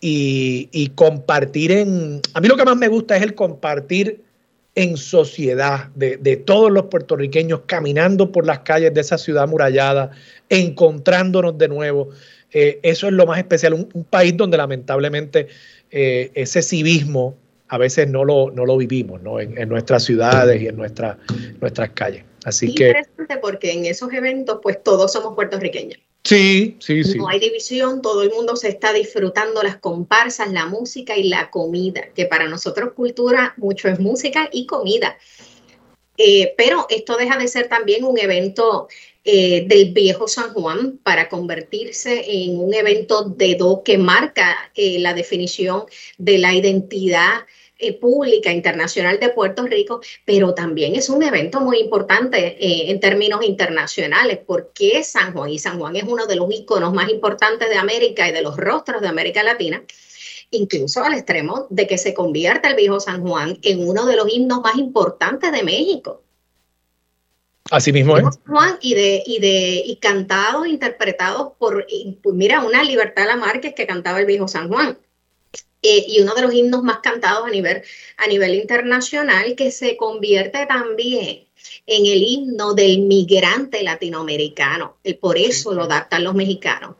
[0.00, 2.20] y, compartir en.
[2.34, 4.22] A mí lo que más me gusta es el compartir
[4.74, 10.10] en sociedad de, de, todos los puertorriqueños caminando por las calles de esa ciudad murallada,
[10.48, 12.10] encontrándonos de nuevo.
[12.52, 13.74] Eh, eso es lo más especial.
[13.74, 15.48] Un, país donde lamentablemente
[15.90, 17.36] eh, ese civismo
[17.68, 19.40] a veces no lo, no lo vivimos ¿no?
[19.40, 21.16] En, nuestras ciudades y en nuestras
[21.94, 22.24] calles.
[22.44, 22.88] Así que.
[22.88, 25.98] Interesante porque en esos eventos, pues todos somos puertorriqueños.
[26.24, 27.18] Sí, sí, sí.
[27.18, 31.50] No hay división, todo el mundo se está disfrutando las comparsas, la música y la
[31.50, 35.18] comida, que para nosotros cultura mucho es música y comida.
[36.16, 38.88] Eh, pero esto deja de ser también un evento
[39.24, 44.98] eh, del viejo San Juan para convertirse en un evento de do que marca eh,
[45.00, 45.84] la definición
[46.18, 47.40] de la identidad
[48.00, 52.56] pública internacional de Puerto Rico, pero también es un evento muy importante
[52.90, 57.08] en términos internacionales, porque San Juan, y San Juan es uno de los iconos más
[57.08, 59.82] importantes de América y de los rostros de América Latina,
[60.50, 64.32] incluso al extremo de que se convierta el viejo San Juan en uno de los
[64.32, 66.22] himnos más importantes de México.
[67.70, 68.24] Así mismo es.
[68.46, 71.86] Juan, y de, y de, y cantados, interpretados por,
[72.22, 74.98] pues mira, una Libertad la Márquez que cantaba el viejo San Juan.
[75.86, 77.82] Eh, y uno de los himnos más cantados a nivel,
[78.16, 81.46] a nivel internacional que se convierte también
[81.86, 84.96] en el himno del migrante latinoamericano.
[85.20, 86.96] Por eso lo adaptan los mexicanos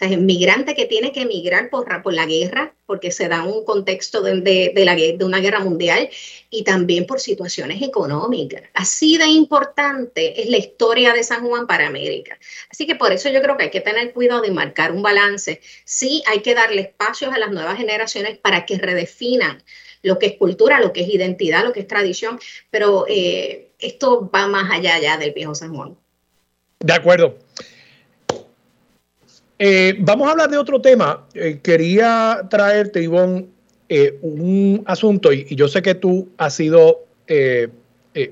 [0.00, 4.20] un migrante que tiene que emigrar por, por la guerra, porque se da un contexto
[4.20, 6.08] de, de, de una guerra mundial
[6.50, 8.62] y también por situaciones económicas.
[8.74, 12.36] Así de importante es la historia de San Juan para América.
[12.70, 15.60] Así que por eso yo creo que hay que tener cuidado de marcar un balance.
[15.84, 19.62] Sí, hay que darle espacios a las nuevas generaciones para que redefinan
[20.02, 24.28] lo que es cultura, lo que es identidad, lo que es tradición, pero eh, esto
[24.34, 25.96] va más allá ya del viejo San Juan.
[26.80, 27.38] De acuerdo.
[29.58, 31.26] Eh, vamos a hablar de otro tema.
[31.34, 33.46] Eh, quería traerte, Ivonne,
[33.88, 37.06] eh, un asunto, y, yo sé que tú has sido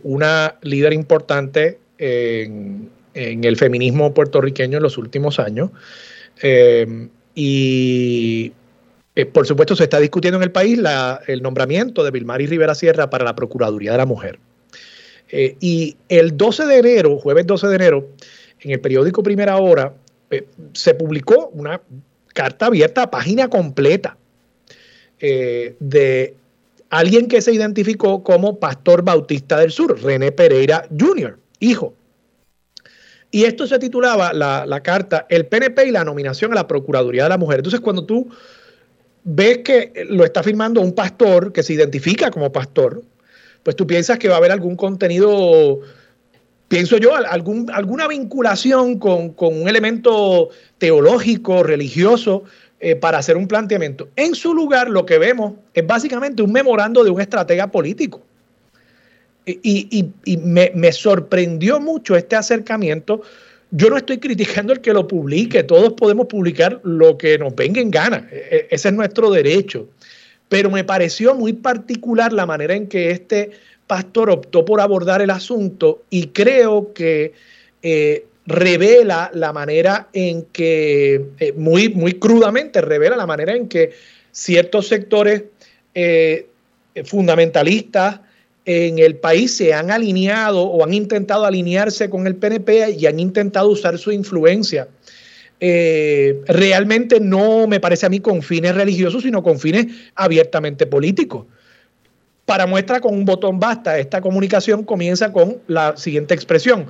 [0.03, 5.71] una líder importante en, el feminismo puertorriqueño en los últimos años.
[7.35, 8.53] y
[9.33, 10.79] por supuesto se está discutiendo en el país
[11.27, 14.39] el nombramiento de Vilmari Rivera Sierra para la Procuraduría de la Mujer.
[15.33, 18.09] y el 12 de enero, jueves 12 de enero,
[18.61, 19.95] en el periódico Primera Hora,
[20.31, 21.81] eh, se publicó una
[22.33, 24.16] carta abierta, página completa,
[25.19, 26.35] eh, de
[26.88, 31.95] alguien que se identificó como Pastor Bautista del Sur, René Pereira Jr., hijo.
[33.33, 37.25] Y esto se titulaba la, la, carta El PNP y la nominación a la Procuraduría
[37.25, 37.59] de la Mujer.
[37.59, 38.29] Entonces, cuando tú
[39.23, 43.03] ves que lo está firmando un pastor que se identifica como pastor,
[43.62, 45.81] pues tú piensas que va a haber algún contenido
[46.71, 52.45] pienso yo, alguna vinculación con, un elemento teológico, religioso,
[52.79, 54.09] eh, para hacer un planteamiento.
[54.15, 58.23] En su lugar, lo que vemos es básicamente un memorando de un estratega político.
[59.45, 60.13] Y,
[60.45, 63.23] me, me, sorprendió mucho este acercamiento.
[63.73, 67.81] Yo no estoy criticando el que lo publique, todos podemos publicar lo que nos venga
[67.81, 69.89] en gana, e, e, ese es nuestro derecho.
[70.49, 73.51] Pero me pareció muy particular la manera en que este
[73.90, 77.33] pastor optó por abordar el asunto y creo que
[77.83, 83.90] eh, revela la manera en que, eh, muy, muy crudamente, revela la manera en que
[84.31, 85.42] ciertos sectores
[85.92, 86.46] eh,
[87.05, 88.20] fundamentalistas
[88.64, 93.18] en el país se han alineado o han intentado alinearse con el PNP y han
[93.18, 94.87] intentado usar su influencia
[96.46, 101.44] realmente no me parece a mí con fines religiosos, sino con fines abiertamente políticos.
[102.51, 106.87] Para muestra con un botón basta, esta comunicación comienza con la siguiente expresión.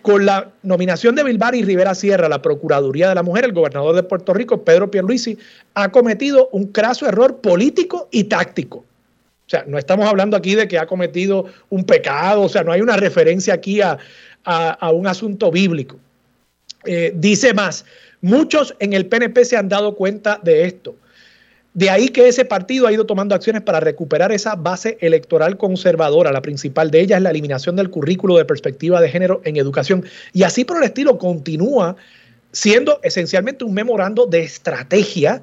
[0.00, 3.52] Con la nominación de Bilbar y Rivera Sierra a la Procuraduría de la Mujer, el
[3.52, 5.36] gobernador de Puerto Rico, Pedro Pierluisi,
[5.74, 8.78] ha cometido un craso error político y táctico.
[8.78, 12.72] O sea, no estamos hablando aquí de que ha cometido un pecado, o sea, no
[12.72, 13.98] hay una referencia aquí a,
[14.94, 15.98] un asunto bíblico.
[16.86, 17.84] Eh, dice más,
[18.22, 20.96] muchos en el PNP se han dado cuenta de esto.
[21.74, 26.30] De ahí que ese partido ha ido tomando acciones para recuperar esa base electoral conservadora.
[26.30, 30.04] La principal de ellas es la eliminación del currículo de perspectiva de género en educación.
[30.34, 31.96] Y así por el estilo continúa
[32.52, 35.42] siendo esencialmente un memorando de estrategia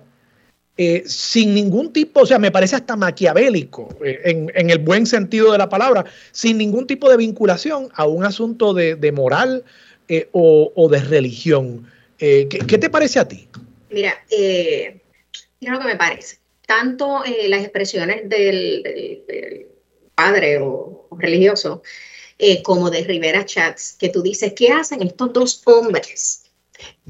[0.77, 5.51] eh, sin ningún tipo, o sea, me parece hasta maquiavélico, eh, en, el buen sentido
[5.51, 9.65] de la palabra, sin ningún tipo de vinculación a un asunto de, moral
[10.07, 11.85] eh, o, de religión.
[12.17, 13.49] ¿qué, ¿qué, te parece a ti?
[13.91, 15.01] Mira, eh,
[15.59, 16.39] Mira lo que me parece.
[16.65, 19.67] Tanto eh, las expresiones del,
[20.15, 21.81] padre o, religioso
[22.37, 26.43] eh, como de Rivera Chats, que tú dices, ¿qué hacen estos dos hombres?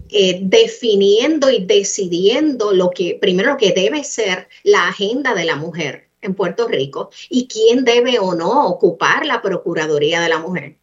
[0.09, 5.55] Eh, definiendo y decidiendo lo que, primero lo que debe ser la agenda de la
[5.55, 10.78] mujer en Puerto Rico y quién debe o no ocupar la Procuraduría de la Mujer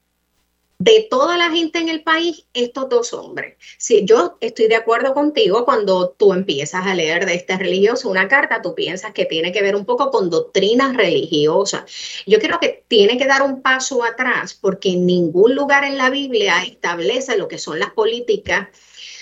[0.78, 3.56] de toda la gente en el país, estos dos hombres.
[3.78, 8.28] Si yo estoy de acuerdo contigo cuando tú empiezas a leer de este religioso una
[8.28, 11.84] carta, tú piensas que tiene que ver un poco con doctrinas religiosas.
[12.26, 16.10] Yo creo que tiene que dar un paso atrás porque en ningún lugar en la
[16.10, 18.68] Biblia establece lo que son las políticas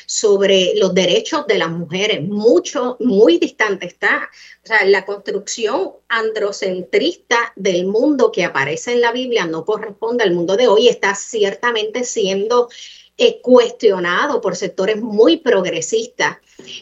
[0.06, 2.22] sobre los derechos de las mujeres.
[2.22, 4.28] Mucho, muy distante está.
[4.62, 10.32] O sea, la construcción androcentrista del mundo que aparece en la Biblia no corresponde al
[10.32, 12.68] mundo de hoy, está ciertamente siendo
[13.16, 16.38] eh, cuestionado por sectores muy progresistas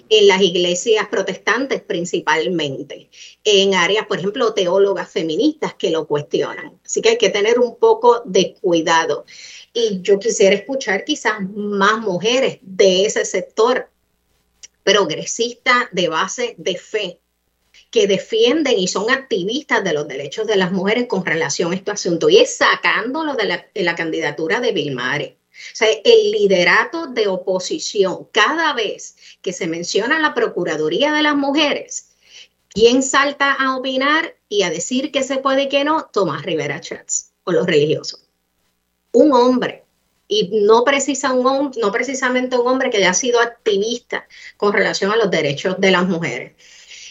[0.09, 3.11] en las iglesias protestantes principalmente,
[3.45, 6.81] en áreas, por ejemplo, teólogas feministas que lo cuestionan.
[6.85, 9.27] Así que hay que tener un poco de cuidado.
[9.73, 13.89] Y yo quisiera escuchar quizás más mujeres de ese sector
[14.85, 17.21] progresista de base de fe
[17.91, 21.91] que defienden y son activistas de los derechos de las mujeres con relación a este
[21.91, 25.37] asunto y es sacándolo de la, candidatura de Vilmare.
[25.51, 31.37] O sea, el liderato de oposición, cada vez que se menciona la Procuraduría de las
[31.37, 32.09] Mujeres,
[32.69, 36.09] ¿quién salta a opinar y a decir que se puede y que no?
[36.13, 38.32] Tomás Rivera Chats o los religiosos
[39.13, 39.85] un hombre,
[40.29, 45.17] y no, precisa un, no precisamente un hombre que haya sido activista con relación a
[45.17, 46.53] los derechos de las mujeres.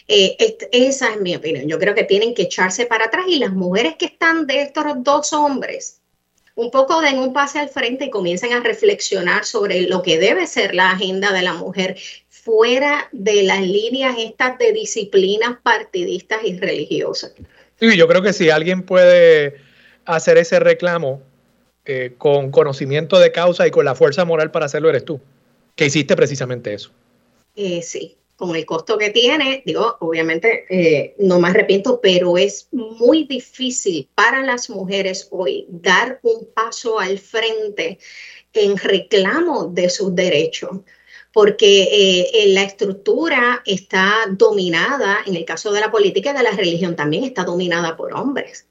[0.07, 1.67] Eh, esa es mi opinión.
[1.67, 4.85] Yo creo que tienen que echarse para atrás y las mujeres que están de estos
[5.03, 6.01] dos hombres
[6.55, 10.47] un poco den un pase al frente y comiencen a reflexionar sobre lo que debe
[10.47, 11.97] ser la agenda de la mujer
[12.29, 17.33] fuera de las líneas estas de disciplinas partidistas y religiosas.
[17.79, 19.55] Sí, yo creo que si alguien puede
[20.05, 21.21] hacer ese reclamo
[21.84, 25.20] eh, con conocimiento de causa y con la fuerza moral para hacerlo eres tú,
[25.76, 26.91] que hiciste precisamente eso.
[27.56, 32.67] Eh, sí, con el costo que tiene, digo, obviamente eh, no me arrepiento, pero es
[32.72, 37.98] muy difícil para las mujeres hoy dar un paso al frente
[38.54, 40.82] en reclamo de sus derechos
[41.34, 46.96] porque la estructura está dominada, en el caso de la política y de la religión
[46.96, 48.67] también está dominada por hombres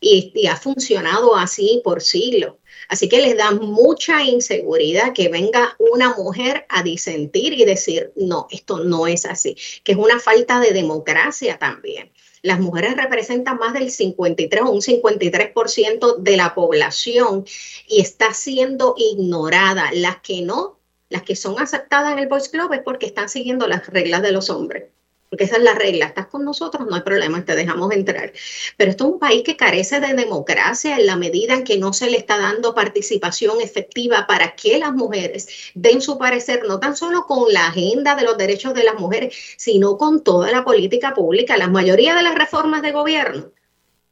[0.00, 2.54] y, ha funcionado así por siglos.
[2.88, 8.46] Así que les da mucha inseguridad que venga una mujer a disentir y decir, no,
[8.50, 12.12] esto no es así, que es una falta de democracia también.
[12.40, 17.44] Las mujeres representan más del 53 o un 53% de la población
[17.88, 19.90] y está siendo ignorada.
[19.92, 23.66] Las que no, las que son aceptadas en el Boys Club es porque están siguiendo
[23.66, 24.84] las reglas de los hombres
[25.28, 28.32] porque esa es la regla, estás con nosotros, no hay problema, te dejamos entrar.
[28.76, 31.92] Pero esto es un país que carece de democracia en la medida en que no
[31.92, 36.96] se le está dando participación efectiva para que las mujeres den su parecer, no tan
[36.96, 41.14] solo con la agenda de los derechos de las mujeres, sino con toda la política
[41.14, 41.56] pública.
[41.56, 43.52] La mayoría de las reformas de gobierno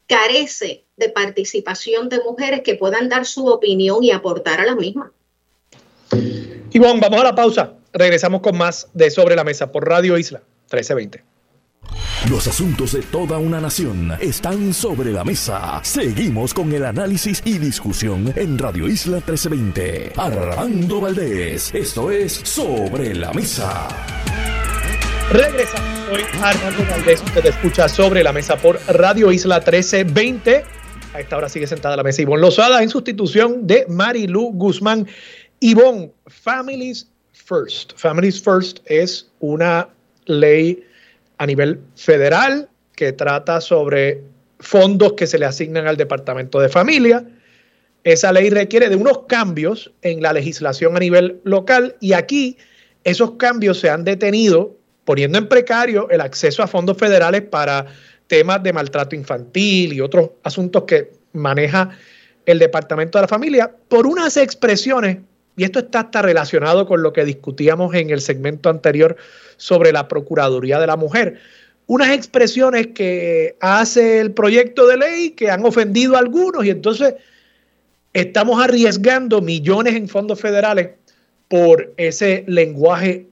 [0.07, 5.13] carece de participación de mujeres que puedan dar su opinión y aportar a la misma.
[6.73, 7.75] Ivonne, vamos a la pausa.
[7.93, 10.43] Regresamos con más de Sobre la Mesa por Radio Isla.
[10.71, 11.25] 1320.
[12.31, 15.81] Los asuntos de toda una nación están sobre la mesa.
[15.85, 20.13] Seguimos con el análisis y discusión en Radio Isla 1320.
[20.17, 23.87] Armando Valdés, esto es Sobre la Mesa.
[25.31, 25.89] Regresamos.
[26.09, 27.23] Soy Armando Valdés.
[27.23, 30.65] Usted escucha Sobre la Mesa por Radio Isla 1320.
[31.15, 35.07] A esta hora sigue sentada la mesa Ivonne Lozada en sustitución de Marilu Guzmán.
[35.61, 37.93] Ivonne, Families First.
[37.97, 39.89] Families First es una
[40.27, 40.85] ley
[41.39, 44.23] a nivel federal que trata sobre
[44.61, 47.25] fondos que se le asignan al Departamento de Familia.
[48.05, 52.57] Esa ley requiere de unos cambios en la legislación a nivel local y aquí
[53.05, 57.87] esos cambios se han detenido poniendo en precario el acceso a fondos federales para
[58.27, 61.91] temas de maltrato infantil y otros asuntos que maneja
[62.45, 65.19] el Departamento de la Familia por unas expresiones,
[65.57, 69.17] y esto está hasta relacionado con lo que discutíamos en el segmento anterior
[69.57, 71.41] sobre la Procuraduría de la Mujer,
[71.87, 77.15] unas expresiones que hace el proyecto de ley que han ofendido a algunos y entonces
[78.13, 80.91] estamos arriesgando millones en fondos federales
[81.49, 83.29] por ese lenguaje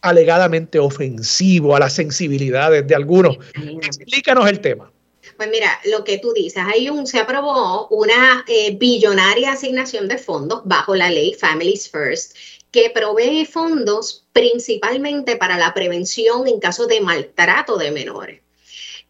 [0.00, 3.38] alegadamente ofensivo a las sensibilidades de algunos.
[3.82, 4.90] Explícanos el tema.
[5.38, 10.18] Pues mira, lo que tú dices, hay un, se aprobó una eh, billonaria asignación de
[10.18, 12.36] fondos bajo la ley Families First
[12.72, 18.40] que provee fondos principalmente para la prevención en caso de maltrato de menores.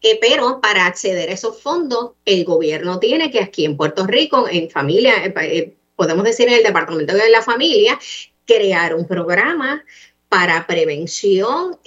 [0.03, 4.47] Eh, pero para acceder a esos fondos, el gobierno tiene que aquí en Puerto Rico,
[4.47, 7.97] en familia, eh, podemos decir en el Departamento de la Familia,
[8.45, 9.83] crear un programa
[10.29, 11.79] para prevención,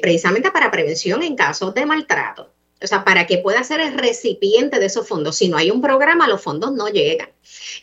[0.00, 4.78] precisamente para prevención en casos de maltrato o sea, para que pueda ser el recipiente
[4.78, 5.36] de esos fondos.
[5.36, 7.30] Si no hay un programa, los fondos no llegan.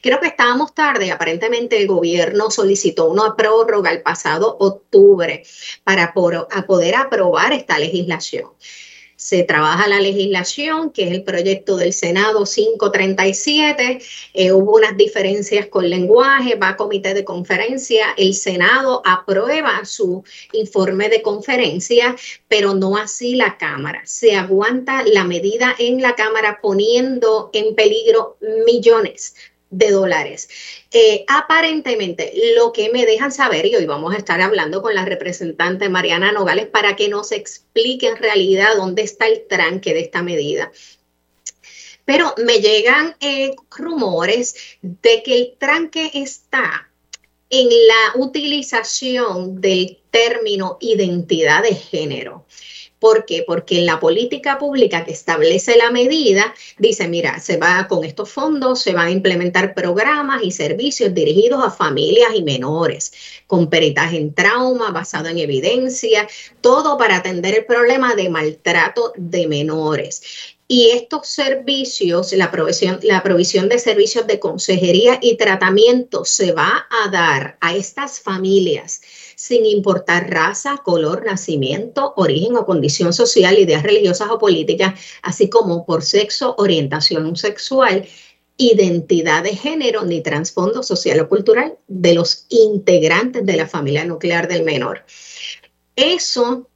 [0.02, 1.12] Creo que estábamos tarde.
[1.12, 5.43] Aparentemente el gobierno solicitó una prórroga el pasado octubre
[5.84, 8.52] para poder aprobar esta legislación
[9.26, 14.00] se trabaja la legislación, que es el proyecto del Senado 537.
[14.36, 20.24] Eh, hubo unas diferencias con lenguaje, va a comité de conferencia, el Senado aprueba su
[20.54, 22.16] informe de conferencia,
[22.48, 24.04] pero no así la Cámara.
[24.06, 29.34] Se aguanta la medida en la Cámara poniendo en peligro millones
[29.70, 30.49] de dólares.
[30.91, 35.05] Eh, aparentemente, lo que me dejan saber, y hoy vamos a estar hablando con la
[35.05, 40.22] representante Mariana Nogales para que nos explique en realidad dónde está el tranque de esta
[40.22, 40.72] medida.
[42.05, 46.89] Pero me llegan eh, rumores de que el tranque está
[47.49, 52.45] en la utilización del término identidad de género.
[53.06, 53.43] ¿Por qué?
[53.45, 58.32] Porque en la política pública que establece la medida, dice, mira, se va con estos
[58.32, 63.14] fondos, se van a implementar programas y servicios dirigidos a familias y menores,
[63.45, 66.28] con peritaje en trauma, basado en evidencia,
[66.62, 70.24] todo para atender el problema de maltrato de menores.
[70.68, 76.88] Y estos servicios, la provisión, la provisión de servicios de consejería y tratamiento se va
[76.89, 79.01] a dar a estas familias
[79.36, 85.86] sin importar raza, color, nacimiento, origen o condición social, ideas religiosas o políticas, así como
[85.86, 88.08] por sexo, orientación sexual,
[88.58, 94.48] identidad de género ni trasfondo social o cultural de los integrantes de la familia nuclear
[94.48, 95.06] del menor.
[95.96, 96.70] Eso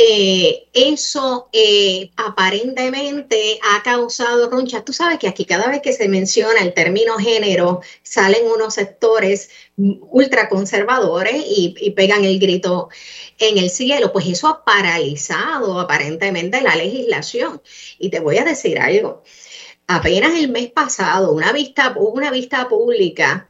[0.00, 4.84] eh, eso eh, aparentemente ha causado roncha.
[4.84, 9.50] Tú sabes que aquí cada vez que se menciona el término género, salen unos sectores
[9.76, 12.90] ultraconservadores y, y pegan el grito
[13.40, 14.12] en el cielo.
[14.12, 17.60] Pues eso ha paralizado aparentemente la legislación.
[17.98, 19.24] Y te voy a decir algo.
[19.88, 23.48] Apenas el mes pasado, una vista, una vista pública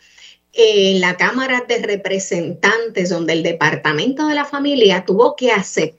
[0.55, 5.98] en la Cámara de Representantes, donde el Departamento de la Familia tuvo que aceptar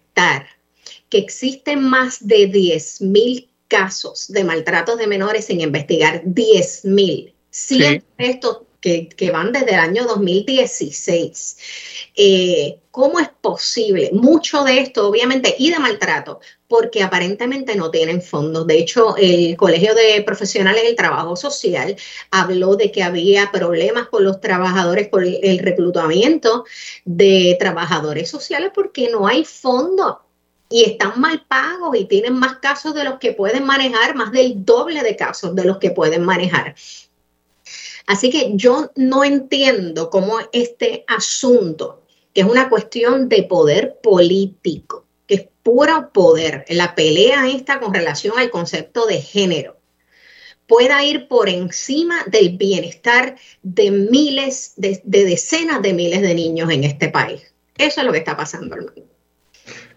[1.10, 7.34] que existen más de 10.000 casos de maltratos de menores sin investigar, 10.000.
[7.51, 11.57] 100 estos que, van desde el año 2016.
[12.15, 14.09] Eh, ¿Cómo es posible?
[14.13, 18.67] Mucho de esto, obviamente, y de maltrato, porque aparentemente no tienen fondos.
[18.67, 21.95] De hecho, el Colegio de Profesionales del Trabajo Social
[22.32, 26.65] habló de que había problemas con los trabajadores, por el reclutamiento
[27.05, 30.17] de trabajadores sociales, porque no hay fondos
[30.69, 34.63] y están mal pagos y tienen más casos de los que pueden manejar, más del
[34.63, 36.75] doble de casos de los que pueden manejar.
[38.10, 42.01] Así que yo no entiendo cómo este asunto,
[42.34, 47.93] que es una cuestión de poder político, que es puro poder, la pelea esta con
[47.93, 49.78] relación al concepto de género,
[50.66, 56.86] pueda ir por encima del bienestar de miles, de, decenas de miles de niños en
[56.86, 57.53] este país.
[57.78, 59.03] Eso es lo que está pasando, hermano.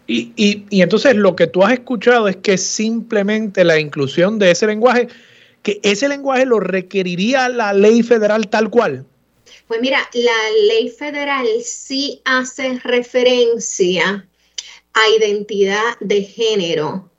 [0.05, 4.51] Y, y, y, entonces lo que tú has escuchado es que simplemente la inclusión de
[4.51, 5.07] ese lenguaje
[5.63, 9.05] que ese lenguaje lo requeriría la ley federal tal cual?
[9.67, 14.27] Pues mira, la ley federal sí hace referencia
[14.93, 17.09] a identidad de género,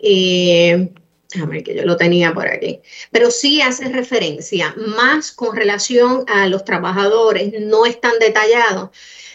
[0.00, 0.90] eh,
[1.32, 2.80] Déjame que yo lo tenía por aquí.
[3.10, 8.92] Pero sí hace referencia, más con relación a los trabajadores, no es tan detallado.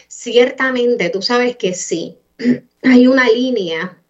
[0.07, 2.17] Ciertamente, tú sabes que sí,
[2.83, 4.01] hay una línea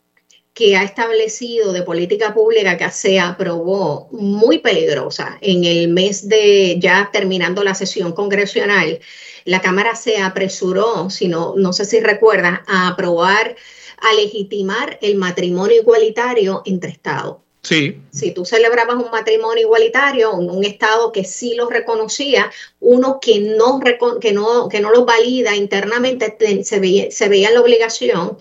[0.53, 6.77] que ha establecido de política pública que se aprobó muy peligrosa en el mes de
[6.79, 8.99] ya terminando la sesión congresional.
[9.45, 13.55] La Cámara se apresuró, si no, no sé si recuerdas, a aprobar,
[13.97, 17.37] a legitimar el matrimonio igualitario entre Estados.
[17.63, 18.01] Sí.
[18.11, 22.51] Si tú celebrabas un matrimonio igualitario en un estado que sí lo reconocía,
[22.81, 23.79] uno que no,
[24.19, 28.37] que no, que no lo valida internamente, se veía, se veía la obligación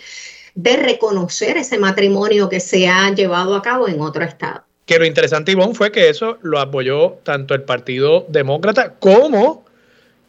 [0.54, 4.62] de reconocer ese matrimonio que se ha llevado a cabo en otro estado.
[4.86, 9.64] Que lo interesante, Ivonne, fue que eso lo apoyó tanto el Partido Demócrata como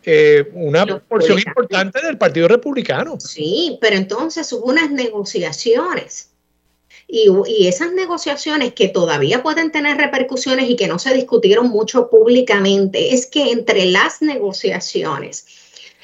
[0.03, 3.19] eh, una porción importante del Partido Republicano.
[3.19, 6.29] Sí, pero entonces hubo unas negociaciones
[7.07, 13.13] y, esas negociaciones que todavía pueden tener repercusiones y que no se discutieron mucho públicamente,
[13.13, 15.45] es que entre las negociaciones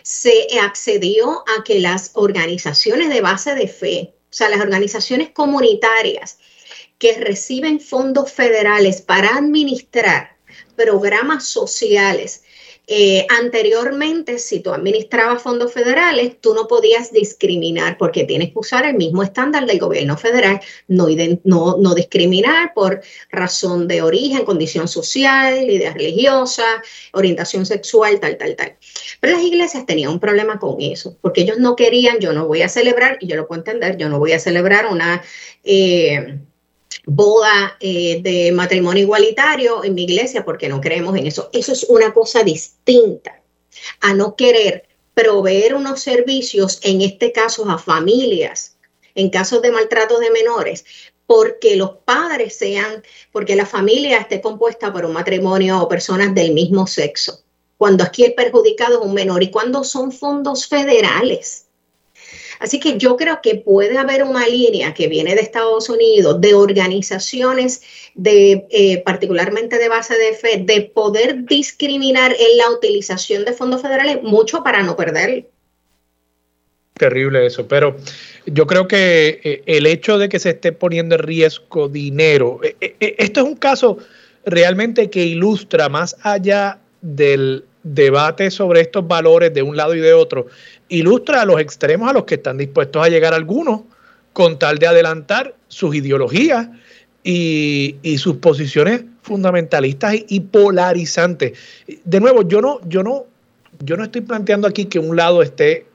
[0.04, 6.40] se accedió a que las organizaciones de base de fe, o sea, las organizaciones comunitarias
[6.98, 10.38] que reciben fondos federales para administrar
[10.76, 12.44] programas sociales
[12.92, 18.84] eh, anteriormente, si tú administrabas fondos federales, tú no podías discriminar porque tienes que usar
[18.84, 21.06] el mismo estándar del gobierno federal, no,
[21.94, 26.82] discriminar por razón de origen, condición social, idea religiosa,
[27.14, 28.76] orientación sexual, tal, tal, tal.
[29.20, 32.64] Pero las iglesias tenían un problema con eso, porque ellos no querían, yo no voy
[32.64, 35.22] a celebrar, y yo lo puedo entender, yo no voy a celebrar una...
[35.64, 36.40] Eh,
[37.10, 41.50] boda eh, de matrimonio igualitario en mi iglesia porque no creemos en eso.
[41.54, 43.42] Eso es una cosa distinta
[44.02, 48.78] a no querer proveer unos servicios, en este caso a familias,
[49.16, 50.86] en casos de maltrato de menores,
[51.26, 56.54] porque los padres sean, porque la familia esté compuesta por un matrimonio o personas del
[56.54, 57.44] mismo sexo.
[57.78, 61.69] Cuando aquí el perjudicado es un menor y cuando son fondos federales
[62.60, 66.54] Así que yo creo que puede haber una línea que viene de Estados Unidos, de
[66.54, 67.82] organizaciones,
[68.16, 73.82] de, eh, particularmente de base de fe, de poder discriminar en la utilización de fondos
[73.82, 75.48] federales, mucho para no perder.
[76.96, 77.96] Terrible eso, pero
[78.46, 82.96] yo creo que eh, el hecho de que se esté poniendo en riesgo dinero, eh,
[83.18, 83.98] esto es un caso
[84.46, 90.14] realmente que ilustra más allá del debate sobre estos valores de un lado y de
[90.14, 90.48] otro,
[90.90, 93.82] ilustra a los extremos a los que están dispuestos a llegar algunos
[94.34, 96.68] con tal de adelantar sus ideologías
[97.24, 101.58] y, sus posiciones fundamentalistas y, polarizantes.
[102.04, 103.26] De nuevo, yo no, yo no,
[103.80, 105.86] yo no estoy planteando aquí que un lado esté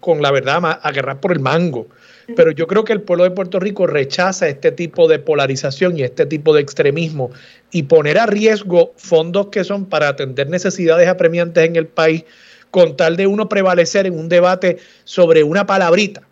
[0.00, 1.88] con la verdad a agarrar por el mango.
[2.36, 6.02] Pero yo creo que el pueblo de Puerto Rico rechaza este tipo de polarización y
[6.02, 7.30] este tipo de extremismo
[7.70, 12.24] y poner a riesgo fondos que son para atender necesidades apremiantes en el país
[12.70, 16.22] con tal de uno prevalecer en un debate sobre una palabrita.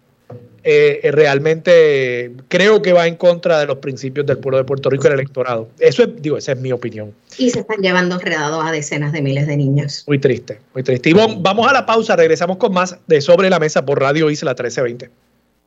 [0.68, 5.04] Eh, realmente creo que va en contra de los principios del pueblo de Puerto Rico
[5.04, 5.68] y el electorado.
[5.78, 7.14] Eso es, digo, esa es mi opinión.
[7.38, 10.02] Y se están llevando enredados a decenas de miles de niños.
[10.08, 11.10] Muy triste, muy triste.
[11.10, 14.50] Y vamos a la pausa, regresamos con más de Sobre la Mesa por Radio Isla
[14.50, 15.10] 1320.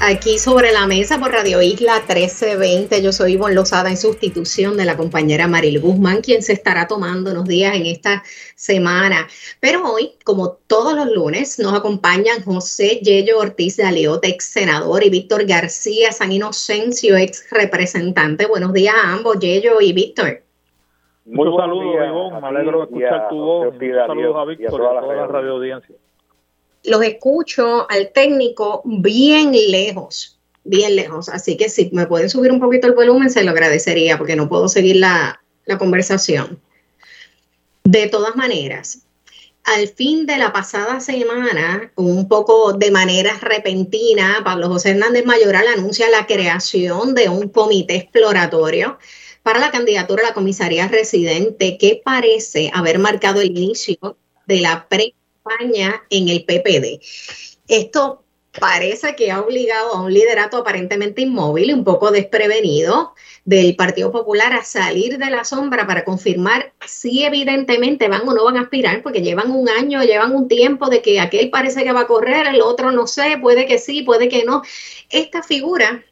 [0.00, 4.84] Aquí sobre la mesa por Radio Isla 1320, yo soy Ivonne Lozada en sustitución de
[4.84, 8.22] la compañera Maril Guzmán, quien se estará tomando unos días en esta
[8.54, 9.26] semana.
[9.58, 15.02] Pero hoy, como todos los lunes, nos acompañan José Yello Ortiz de Aleote, ex senador,
[15.02, 18.46] y Víctor García San Inocencio, ex representante.
[18.46, 20.42] Buenos días a ambos, Yello y Víctor.
[21.26, 22.40] Muy saludos, Ivonne.
[22.40, 23.74] Me alegro de escuchar tu voz.
[23.76, 25.96] Saludos a Víctor y a toda la radio audiencia
[26.88, 31.28] los escucho al técnico bien lejos, bien lejos.
[31.28, 34.48] Así que si me pueden subir un poquito el volumen, se lo agradecería porque no
[34.48, 36.60] puedo seguir la, la conversación.
[37.84, 39.02] De todas maneras,
[39.64, 45.66] al fin de la pasada semana, un poco de manera repentina, Pablo José Hernández Mayoral
[45.68, 48.98] anuncia la creación de un comité exploratorio
[49.42, 54.16] para la candidatura a la comisaría residente que parece haber marcado el inicio
[54.46, 55.14] de la pre
[56.10, 57.00] en el PPD.
[57.68, 58.24] Esto
[58.58, 64.52] parece que ha obligado a un liderato aparentemente inmóvil, un poco desprevenido del Partido Popular
[64.52, 69.02] a salir de la sombra para confirmar si evidentemente van o no van a aspirar,
[69.02, 72.46] porque llevan un año, llevan un tiempo de que aquel parece que va a correr,
[72.46, 74.62] el otro no sé, puede que sí, puede que no.
[75.10, 76.04] Esta figura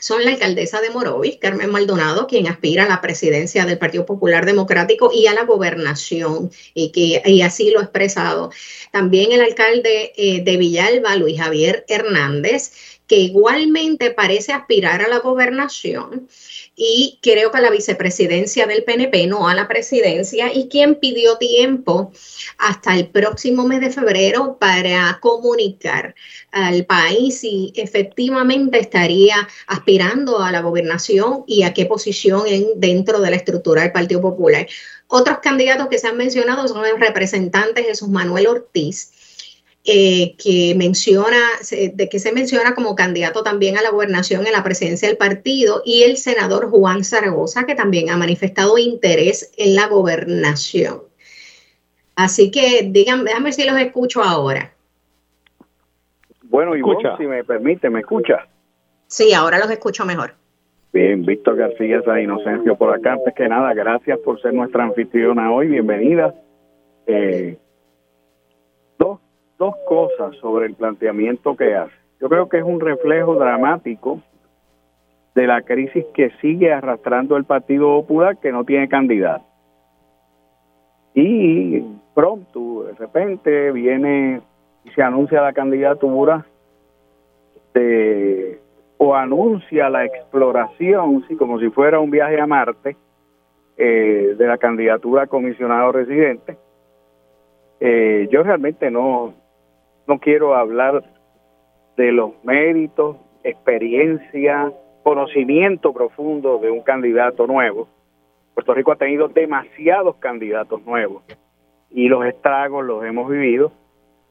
[0.00, 4.46] son la alcaldesa de Morovis, Carmen Maldonado, quien aspira a la presidencia del Partido Popular
[4.46, 8.50] Democrático y a la gobernación, y, que, y así lo ha expresado.
[8.92, 12.72] También el alcalde eh, de Villalba, Luis Javier Hernández,
[13.06, 16.28] que igualmente parece aspirar a la gobernación
[16.76, 21.38] y creo que a la vicepresidencia del PNP, no a la presidencia, y quien pidió
[21.38, 22.12] tiempo
[22.58, 26.14] hasta el próximo mes de febrero para comunicar
[26.52, 33.20] al país si efectivamente estaría aspirando a la gobernación y a qué posición en, dentro
[33.20, 34.66] de la estructura del Partido Popular.
[35.08, 39.12] Otros candidatos que se han mencionado son el representante Jesús Manuel Ortiz,
[39.86, 41.38] eh, que menciona,
[41.70, 45.82] de que se menciona como candidato también a la gobernación en la presidencia del partido,
[45.84, 51.02] y el senador Juan Zaragoza, que también ha manifestado interés en la gobernación.
[52.16, 54.72] Así que díganme, déjame ver si los escucho ahora.
[56.42, 56.82] Bueno, y
[57.18, 58.46] si me permite, ¿me escucha?
[59.06, 60.34] Sí, ahora los escucho mejor.
[60.92, 63.12] Bien, Víctor García San Inocencio por acá.
[63.12, 65.68] Antes que nada, gracias por ser nuestra anfitriona hoy.
[65.68, 66.34] Bienvenida.
[67.06, 67.58] Eh,
[69.58, 71.94] dos cosas sobre el planteamiento que hace.
[72.20, 74.20] Yo creo que es un reflejo dramático
[75.34, 79.44] de la crisis que sigue arrastrando el Partido Popular que no tiene candidato.
[81.14, 81.80] Y
[82.14, 84.40] pronto, de repente, viene
[84.84, 86.46] y se anuncia la candidatura
[88.98, 92.96] o anuncia la exploración, como si fuera un viaje a Marte,
[93.76, 96.56] eh, de la candidatura a comisionado residente.
[97.78, 99.34] Eh, yo realmente no,
[100.06, 101.04] no quiero hablar
[101.96, 107.88] de los méritos, experiencia, conocimiento profundo de un candidato nuevo.
[108.54, 111.22] Puerto Rico ha tenido demasiados candidatos nuevos
[111.90, 113.72] y los estragos los hemos vivido,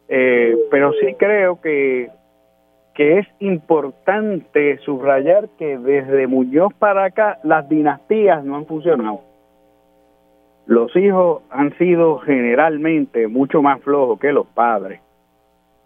[0.08, 2.10] eh, pero sí creo que,
[2.94, 9.22] que es importante subrayar que desde Muñoz para acá las dinastías no han funcionado.
[10.68, 15.05] Los hijos han sido generalmente mucho más flojos que los padres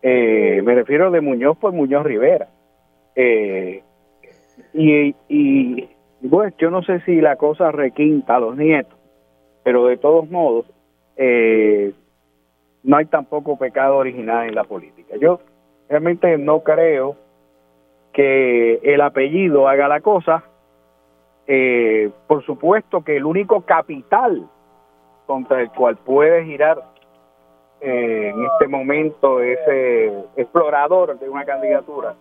[0.01, 2.47] eh, me refiero de Muñoz por Muñoz Rivera.
[3.15, 3.83] Eh,
[4.73, 5.89] y, y,
[6.21, 8.97] bueno, yo no sé si la cosa requinta a los nietos,
[9.63, 10.65] pero de todos modos,
[11.17, 11.93] eh,
[12.83, 15.15] no hay tampoco pecado original en la política.
[15.19, 15.41] Yo
[15.89, 17.17] realmente no creo
[18.13, 20.43] que el apellido haga la cosa.
[22.27, 24.47] por supuesto que el único capital
[25.25, 26.77] contra el cual puede girar
[27.81, 32.15] eh, en este momento ese explorador de una candidatura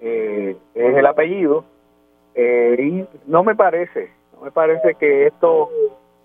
[0.00, 1.64] eh, es el apellido
[2.34, 5.70] eh, y no me parece no me parece que esto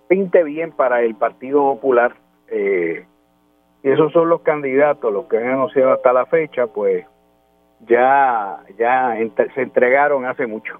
[0.07, 2.15] pinte bien para el Partido Popular
[2.49, 7.05] y esos son los candidatos los que han anunciado hasta la fecha pues
[7.87, 9.15] ya ya
[9.53, 10.79] se entregaron hace mucho.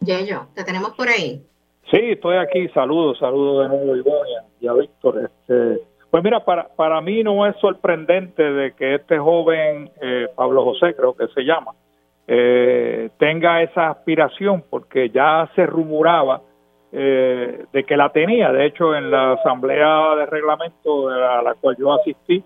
[0.00, 1.46] Ya yo te tenemos por ahí
[1.90, 2.68] Sí, estoy aquí.
[2.68, 5.20] Saludos, saludos de nuevo, Ivonia y a Víctor.
[5.24, 10.64] Este, pues mira, para, para mí no es sorprendente de que este joven, eh, Pablo
[10.64, 11.72] José, creo que se llama,
[12.26, 16.40] eh, tenga esa aspiración, porque ya se rumoraba
[16.92, 18.50] eh, de que la tenía.
[18.50, 22.42] De hecho, en la asamblea de reglamento a la cual yo asistí,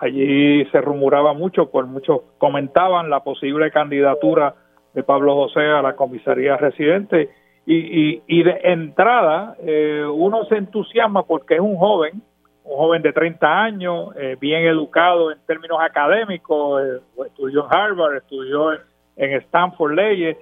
[0.00, 4.54] allí se rumoraba mucho, pues muchos comentaban la posible candidatura
[4.92, 7.30] de Pablo José a la comisaría residente
[7.66, 12.22] y, y, de entrada eh, uno se entusiasma porque es un joven,
[12.62, 18.16] un joven de 30 años, eh, bien educado en términos académicos, eh, estudió en Harvard,
[18.16, 18.80] estudió en,
[19.16, 20.36] Stanford Leyes,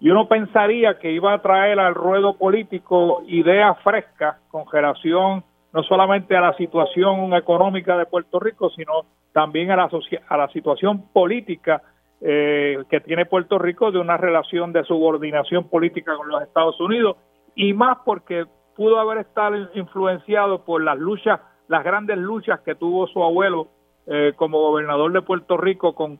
[0.00, 5.82] y uno pensaría que iba a traer al ruedo político ideas frescas con relación no
[5.82, 9.90] solamente a la situación económica de Puerto Rico, sino también a la,
[10.28, 11.82] a la situación política
[12.22, 17.18] eh, que tiene Puerto Rico de una relación de subordinación política con los Estados Unidos
[17.54, 23.06] y más porque pudo haber estado influenciado por las luchas, las grandes luchas que tuvo
[23.08, 23.68] su abuelo
[24.06, 26.18] eh, como gobernador de Puerto Rico con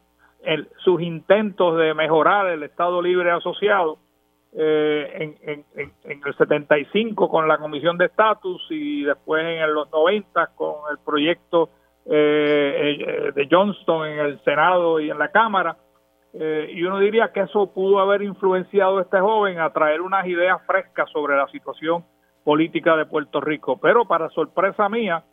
[0.85, 3.97] sus intentos de mejorar el Estado Libre Asociado
[4.53, 9.91] eh, en, en, en, el 75 con la Comisión de Estatus y después en los
[9.91, 11.71] 90 con el proyecto
[12.05, 15.77] de Johnston en el Senado y en la Cámara
[16.39, 20.27] eh, y uno diría que eso pudo haber influenciado a este joven a traer unas
[20.27, 22.05] ideas frescas sobre la situación
[22.45, 23.79] política de Puerto Rico.
[23.81, 25.25] Pero para sorpresa mía,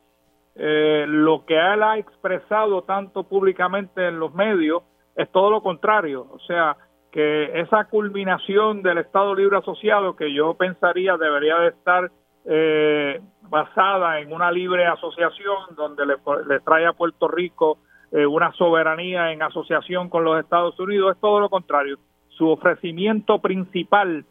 [0.56, 4.84] eh, lo que él ha expresado tanto públicamente en los medios
[5.16, 6.26] es todo lo contrario.
[6.32, 6.78] O sea,
[7.12, 12.12] que esa culminación del Estado Libre Asociado, que yo pensaría debería de estar
[12.46, 16.16] eh, basada en una libre asociación donde le,
[16.48, 17.80] le trae a Puerto Rico
[18.14, 21.98] eh, una soberanía en asociación con los Estados Unidos, es todo lo contrario.
[22.30, 24.24] Su ofrecimiento principal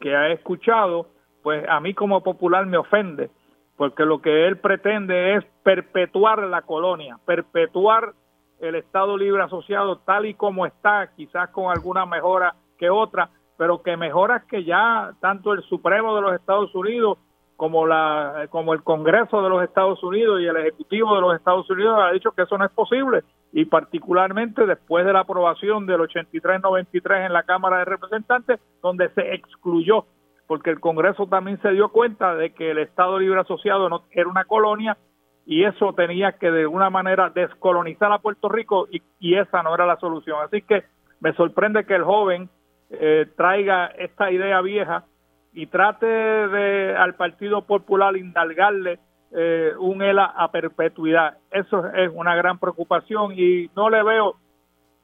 [0.00, 1.06] que ha escuchado,
[1.44, 3.30] pues a mí como popular me ofende,
[3.76, 8.12] porque lo que él pretende es perpetuar la colonia, perpetuar
[8.58, 13.82] el Estado Libre Asociado tal y como está, quizás con alguna mejora que otra, pero
[13.82, 17.18] que mejoras que ya tanto el Supremo de los Estados Unidos
[17.58, 21.68] como la como el Congreso de los Estados Unidos y el Ejecutivo de los Estados
[21.68, 26.00] Unidos ha dicho que eso no es posible y particularmente después de la aprobación del
[26.02, 30.04] 83-93 en la Cámara de Representantes donde se excluyó
[30.46, 34.28] porque el Congreso también se dio cuenta de que el Estado Libre Asociado no era
[34.28, 34.96] una colonia
[35.44, 39.74] y eso tenía que de alguna manera descolonizar a Puerto Rico y, y esa no
[39.74, 40.38] era la solución.
[40.44, 40.84] Así que
[41.20, 42.48] me sorprende que el joven
[42.90, 45.04] eh, traiga esta idea vieja
[45.52, 51.38] y trate de al Partido Popular indalgarle eh, un ELA a perpetuidad.
[51.50, 54.36] Eso es una gran preocupación y no le veo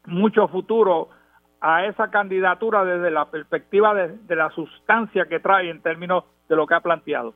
[0.07, 1.09] mucho futuro
[1.61, 6.67] a esa candidatura desde la perspectiva de, la sustancia que trae en términos de lo
[6.67, 7.35] que ha planteado.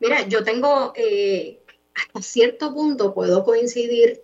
[0.00, 1.60] Mira, yo tengo eh,
[1.94, 4.22] hasta cierto punto puedo coincidir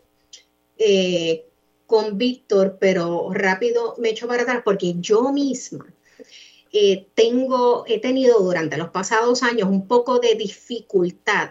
[0.79, 1.45] eh,
[1.87, 5.87] con Víctor, pero rápido me echo para atrás porque yo misma
[6.73, 11.51] eh, tengo, he tenido durante los pasados años un poco de dificultad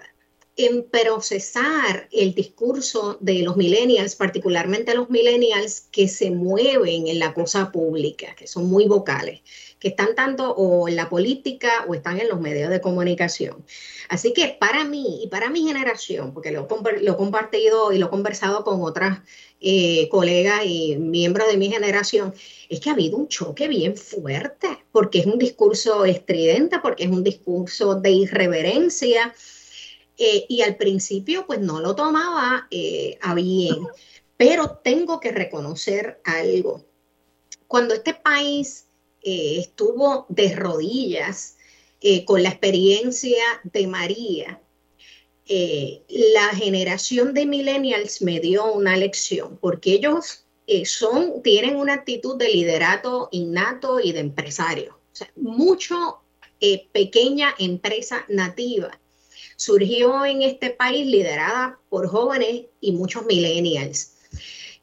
[0.55, 7.33] en procesar el discurso de los millennials, particularmente los millennials que se mueven en la
[7.33, 9.41] cosa pública, que son muy vocales
[9.79, 13.65] que están tanto o en la política o están en los medios de comunicación.
[14.09, 18.09] Así que para mí y para mi generación, porque lo, he compartido y lo he
[18.09, 19.19] conversado con otras
[19.61, 22.33] eh, colegas y miembros de mi generación,
[22.69, 27.09] es que ha habido un choque bien fuerte, porque es un discurso estridente, porque es
[27.09, 29.33] un discurso de irreverencia.
[30.21, 33.87] Eh, y al principio pues no lo tomaba eh, a bien,
[34.35, 36.85] pero tengo que reconocer algo.
[37.67, 38.87] Cuando este país
[39.21, 41.55] eh, estuvo de rodillas
[42.25, 44.61] con la experiencia de María,
[45.49, 50.45] eh, la generación de millennials me dio una lección, porque ellos
[50.85, 54.99] son, tienen una actitud de liderato innato y de empresario.
[55.11, 56.19] O mucho
[56.91, 58.99] pequeña empresa nativa
[59.55, 64.13] surgió en este país liderada por jóvenes y muchos millennials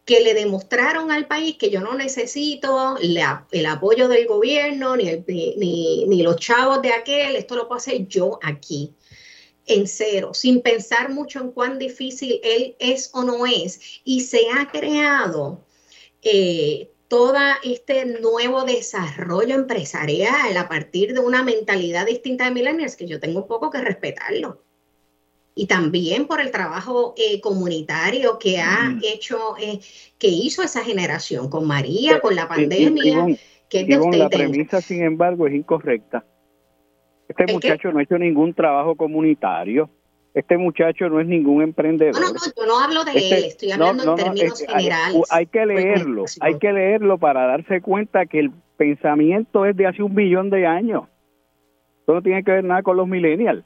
[0.05, 6.23] que le demostraron al país que yo no necesito el apoyo del gobierno ni, ni,
[6.23, 8.95] los chavos de aquel, esto lo puedo hacer yo aquí,
[9.67, 14.01] en cero, sin pensar mucho en cuán difícil él es o no es.
[14.05, 15.65] Y se ha creado
[16.23, 23.07] eh, todo este nuevo desarrollo empresarial a partir de una mentalidad distinta de millennials que
[23.07, 24.63] yo tengo un poco que respetarlo
[25.59, 29.81] y también por el trabajo eh, comunitario que ha hecho, eh,
[30.19, 33.39] que hizo esa generación con María, con la pandemia.
[33.69, 36.25] que es de la premisa, sin embargo, es incorrecta.
[37.29, 39.91] Este muchacho no ha hecho ningún trabajo comunitario.
[40.35, 42.21] Este muchacho no es ningún emprendedor.
[42.21, 45.23] No, no, yo no hablo de este, él, estoy hablando en términos generales.
[45.31, 50.03] Hay, que leerlo, hay que leerlo para darse cuenta que el pensamiento es de hace
[50.03, 51.05] un millón de años.
[52.01, 53.65] Esto no tiene que ver nada con los millennials.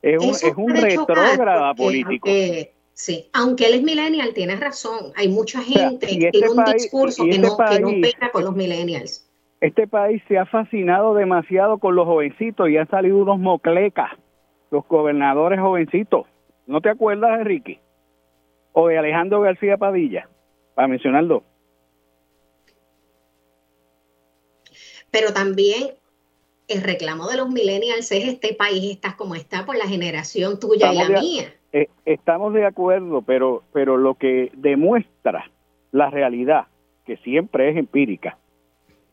[0.00, 2.26] Es un, es un retrógrada político.
[2.94, 5.12] sí, aunque él es millennial, tiene razón.
[5.14, 8.44] Hay mucha gente que este tiene un discurso que, este no, que no pega con
[8.44, 9.27] los millennials.
[9.60, 14.12] Este país se ha fascinado demasiado con los jovencitos y han salido unos moclecas,
[14.70, 16.26] los gobernadores jovencitos.
[16.66, 17.80] ¿No te acuerdas, Enrique?
[18.72, 20.28] O de Alejandro García Padilla,
[20.74, 21.42] para mencionarlo.
[25.10, 25.88] Pero también
[26.68, 30.92] el reclamo de los millennials es este país está como está por la generación tuya
[30.92, 31.54] y la mía.
[31.72, 35.50] Eh, estamos de acuerdo, pero, pero lo que demuestra
[35.90, 36.66] la realidad,
[37.06, 38.38] que siempre es empírica,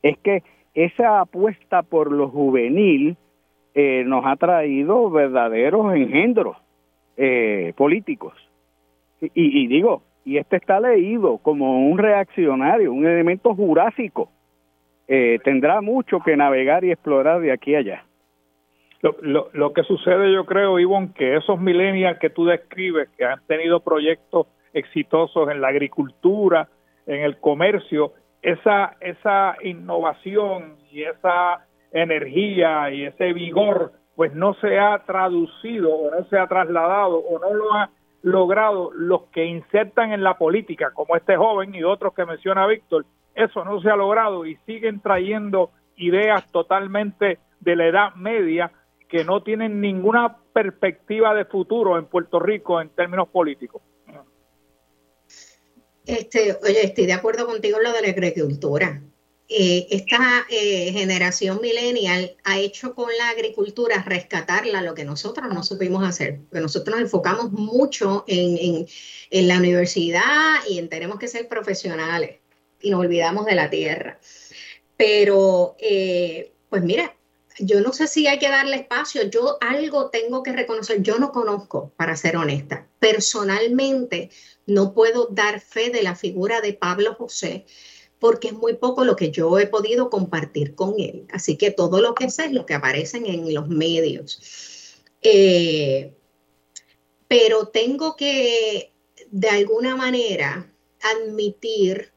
[0.06, 0.44] es que
[0.76, 3.18] esa apuesta por lo juvenil
[3.74, 6.58] eh, nos ha traído verdaderos engendros
[7.18, 8.34] eh, políticos.
[9.20, 14.30] Y, y digo, y este está leído como un reaccionario, un elemento jurásico
[15.08, 18.06] eh, tendrá mucho que navegar y explorar de aquí a allá.
[19.02, 23.40] Lo, lo, que sucede, yo creo, Ivonne, que esos millennials que tú describes, que han
[23.46, 26.70] tenido proyectos exitosos en la agricultura,
[27.06, 28.14] en el comercio,
[28.46, 36.12] esa, esa innovación y esa energía y ese vigor, pues no se ha traducido o
[36.12, 37.90] no se ha trasladado o no lo ha
[38.22, 43.06] logrado los que insertan en la política, como este joven y otros que menciona Víctor,
[43.34, 48.72] eso no se ha logrado y siguen trayendo ideas totalmente de la edad media
[49.10, 53.82] que no tienen ninguna perspectiva de futuro en Puerto Rico en términos políticos.
[56.06, 59.02] Este, oye, estoy de acuerdo contigo en lo de la agricultura.
[59.48, 65.64] Eh, esta eh, generación millennial ha hecho con la agricultura rescatarla lo que nosotros no
[65.64, 68.88] supimos hacer, porque nosotros nos enfocamos mucho en,
[69.30, 72.38] la universidad y en tenemos que ser profesionales
[72.82, 74.20] y nos olvidamos de la tierra.
[74.98, 77.16] Pero, eh, pues mira,
[77.60, 81.32] yo no sé si hay que darle espacio, yo algo tengo que reconocer, yo no
[81.32, 84.30] conozco, para ser honesta, personalmente
[84.66, 87.66] no puedo dar fe de la figura de Pablo José
[88.20, 91.28] porque es muy poco lo que yo he podido compartir con él.
[91.32, 94.96] Así que todo lo que sé es lo que aparecen en los medios.
[95.22, 96.16] Eh,
[97.28, 98.94] pero tengo que,
[99.30, 102.14] de alguna manera, admitir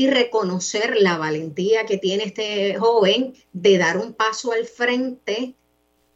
[0.00, 5.56] y reconocer la valentía que tiene este joven de dar un paso al frente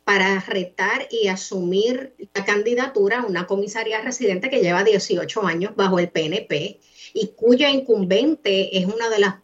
[0.04, 5.98] para retar y asumir la candidatura a una comisaría residente que lleva 18 años bajo
[5.98, 6.80] el PNP
[7.12, 9.34] y cuya incumbente es una de las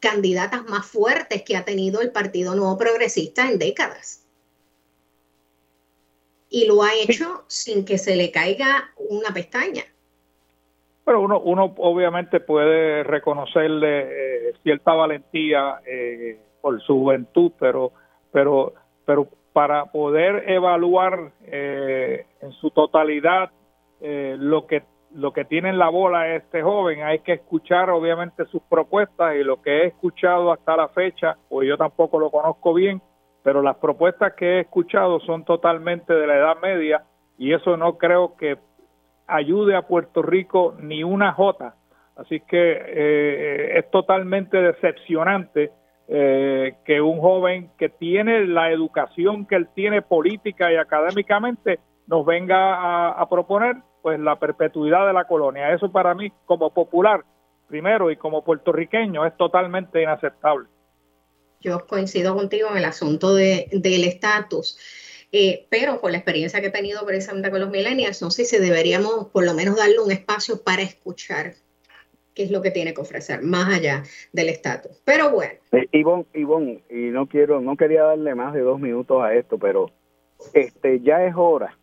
[0.00, 4.20] candidatas más fuertes que ha tenido el Partido Nuevo Progresista en décadas.
[6.50, 9.86] Y lo ha hecho sin que se le caiga una pestaña.
[11.08, 17.92] Pero uno, uno obviamente puede reconocerle eh, cierta valentía eh, por su juventud, pero,
[18.30, 18.74] pero,
[19.06, 23.50] pero para poder evaluar eh, en su totalidad
[24.00, 24.82] lo que
[25.14, 29.44] lo que tiene en la bola este joven, hay que escuchar obviamente sus propuestas y
[29.44, 33.00] lo que he escuchado hasta la fecha, pues yo tampoco lo conozco bien,
[33.42, 37.02] pero las propuestas que he escuchado son totalmente de la edad media
[37.38, 38.58] y eso no creo que
[39.28, 41.76] ayude a Puerto Rico ni una jota.
[42.16, 45.70] Así que eh, es totalmente decepcionante
[46.08, 52.26] eh, que un joven que tiene la educación que él tiene política y académicamente nos
[52.26, 55.72] venga a proponer pues la perpetuidad de la colonia.
[55.72, 57.24] Eso para mí como popular,
[57.68, 60.68] primero, y como puertorriqueño es totalmente inaceptable.
[61.60, 64.78] Yo coincido contigo en el asunto de, del estatus.
[65.30, 68.58] Eh, pero por la experiencia que he tenido precisamente con los millennials, no sé si
[68.58, 71.52] deberíamos por lo menos darle un espacio para escuchar
[72.34, 75.02] qué es lo que tiene que ofrecer, más allá del estatus.
[75.04, 75.52] Pero bueno.
[75.72, 75.88] Eh,
[76.34, 79.90] Ivonne, y no quiero, no quería darle más de dos minutos a esto, pero
[80.54, 81.76] este ya es hora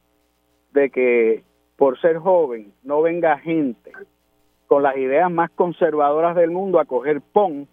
[0.73, 1.43] de que
[1.75, 3.91] por ser joven, no venga gente
[4.67, 7.67] con las ideas más conservadoras del mundo a coger PON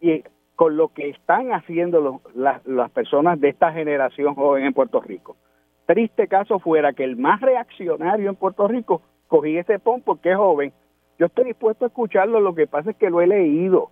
[0.00, 0.22] y
[0.56, 5.36] con lo que están haciendo las, personas de esta generación joven en Puerto Rico.
[5.84, 10.36] Triste caso fuera que el más reaccionario en Puerto Rico cogí ese PON porque es
[10.36, 10.72] joven.
[11.18, 13.90] Yo estoy dispuesto a escucharlo, lo que pasa es que lo he leído,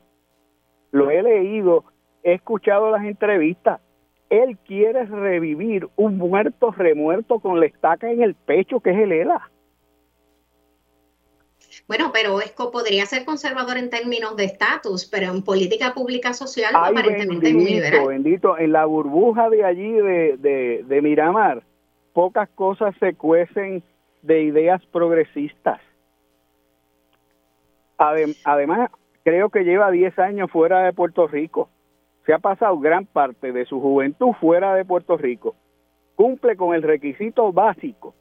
[0.90, 1.84] lo he leído,
[2.22, 3.80] he escuchado las entrevistas,
[4.30, 9.12] él quiere revivir un muerto remuerto con la estaca en el pecho, que es el
[9.12, 9.50] ELA.
[11.86, 16.74] Bueno, pero ESCO podría ser conservador en términos de estatus, pero en política pública social
[16.74, 18.08] aparentemente es muy liberal.
[18.08, 21.62] Bendito, en la burbuja de allí de, de Miramar,
[22.14, 23.82] pocas cosas se cuecen
[24.22, 25.80] de ideas progresistas.
[27.98, 28.90] además,
[29.22, 31.68] creo que lleva 10 años fuera de Puerto Rico
[32.24, 35.54] se ha pasado gran parte de su juventud fuera de Puerto Rico.
[36.16, 38.14] Cumple con el requisito básico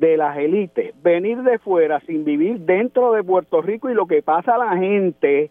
[0.00, 4.22] de las élites, venir de fuera sin vivir dentro de Puerto Rico y lo que
[4.22, 5.50] pasa a la gente,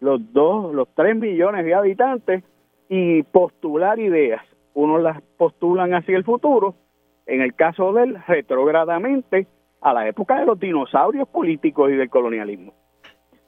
[0.00, 2.44] los dos, los tres millones de habitantes,
[2.90, 4.42] y postular ideas.
[4.74, 6.74] Unos las postulan hacia el futuro,
[7.24, 9.46] en el caso de él, retrógradamente
[9.80, 12.74] a la época de los dinosaurios políticos y del colonialismo.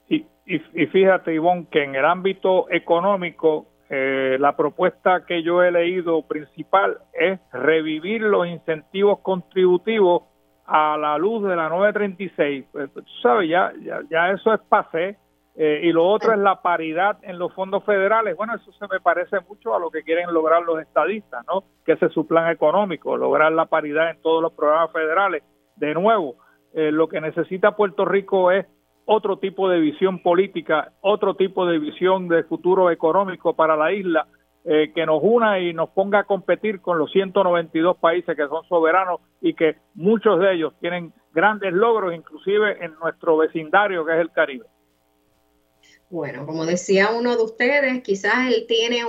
[0.08, 5.62] Y, y, y fíjate, Ivonne, que en el ámbito económico eh, la propuesta que yo
[5.62, 10.24] he leído principal es revivir los incentivos contributivos
[10.68, 12.66] a la luz de la 936.
[12.70, 13.72] Pues, tú sabes, ya,
[14.10, 15.16] ya, eso es pase.
[15.60, 18.36] Eh, y lo otro es la paridad en los fondos federales.
[18.36, 21.64] Bueno, eso se me parece mucho a lo que quieren lograr los estadistas, ¿no?
[21.84, 25.42] Que ese es su plan económico, lograr la paridad en todos los programas federales.
[25.74, 26.36] De nuevo,
[26.74, 28.66] eh, lo que necesita Puerto Rico es
[29.04, 34.28] otro tipo de visión política, otro tipo de visión de futuro económico para la isla
[34.70, 38.68] eh, que nos una y nos ponga a competir con los 192 países que son
[38.68, 44.20] soberanos y que muchos de ellos tienen grandes logros, inclusive en nuestro vecindario que es
[44.20, 44.66] el Caribe.
[46.10, 49.04] Bueno, como decía uno de ustedes, quizás él tiene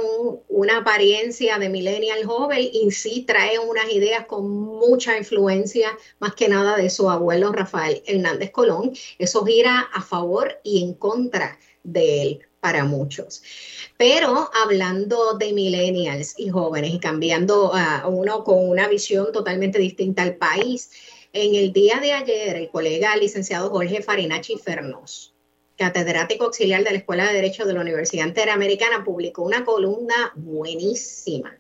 [0.48, 5.90] una apariencia de millennial joven y sí trae unas ideas con mucha influencia,
[6.20, 8.92] más que nada de su abuelo Rafael Hernández Colón.
[9.18, 13.42] Eso gira a favor y en contra de él para muchos.
[13.98, 20.24] Pero hablando de millennials y jóvenes y cambiando a uno con una visión totalmente distinta
[20.24, 20.92] al país,
[21.34, 25.34] en el día de ayer el colega licenciado Jorge Farinachi Fernos
[25.80, 31.58] catedrático auxiliar de la Escuela de Derecho de la Universidad Interamericana, publicó una columna buenísima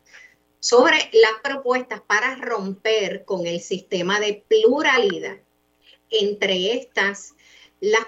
[0.59, 5.37] sobre las propuestas para romper con el sistema de pluralidad.
[6.11, 7.33] Entre estas,
[7.81, 8.07] las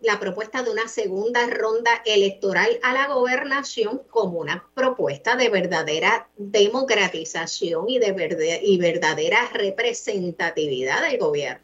[0.00, 6.28] la propuesta de una segunda ronda electoral a la gobernación como una propuesta de verdadera
[6.36, 11.62] democratización y de y verdadera representatividad del gobierno.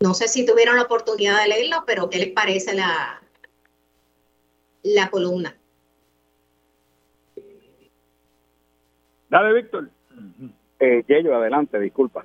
[0.00, 3.20] No sé si tuvieron la oportunidad de leerlo, pero ¿qué les parece la,
[4.82, 5.56] la columna?
[9.28, 9.90] Dale, Víctor.
[10.80, 12.24] Eh, Yello, adelante, disculpa.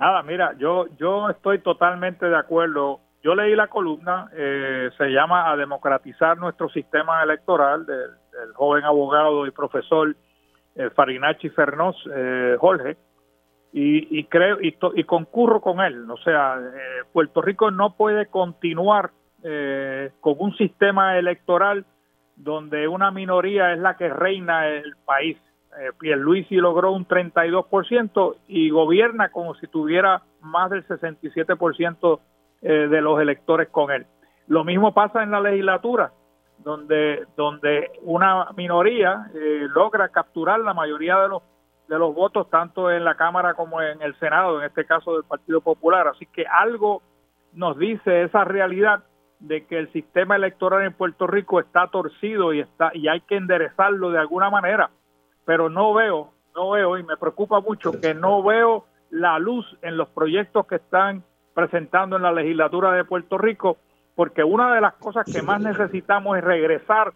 [0.00, 3.00] Nada, mira, yo, yo estoy totalmente de acuerdo.
[3.22, 8.10] Yo leí la columna, eh, se llama A democratizar nuestro sistema electoral del,
[8.54, 10.16] joven abogado y profesor
[10.74, 12.96] eh, Farinachi Fernós eh, Jorge
[13.72, 16.10] y, creo y, y, concurro con él.
[16.10, 19.10] O sea, eh, Puerto Rico no puede continuar
[19.44, 21.84] eh, con un sistema electoral
[22.36, 25.36] donde una minoría es la que reina el país.
[25.78, 32.20] Eh, Pierluisi logró un 32% y gobierna como si tuviera más del 67%
[32.62, 34.06] eh, de los electores con él.
[34.48, 36.12] Lo mismo pasa en la legislatura,
[36.58, 41.42] donde, donde una minoría eh, logra capturar la mayoría de los
[41.90, 45.24] de los votos tanto en la Cámara como en el Senado, en este caso del
[45.24, 46.06] Partido Popular.
[46.06, 47.02] Así que algo
[47.52, 49.02] nos dice esa realidad
[49.40, 53.36] de que el sistema electoral en Puerto Rico está torcido y está y hay que
[53.36, 54.90] enderezarlo de alguna manera,
[55.50, 59.96] pero no veo, no veo y me preocupa mucho que no veo la luz en
[59.96, 61.24] los proyectos que están
[61.54, 63.76] presentando en la legislatura de Puerto Rico,
[64.14, 67.12] porque una de las cosas que más necesitamos es regresar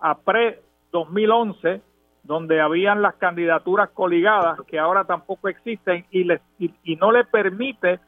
[0.00, 1.80] a pre 2011
[2.24, 8.00] donde habían las candidaturas coligadas que ahora tampoco existen y, les, y, no le permite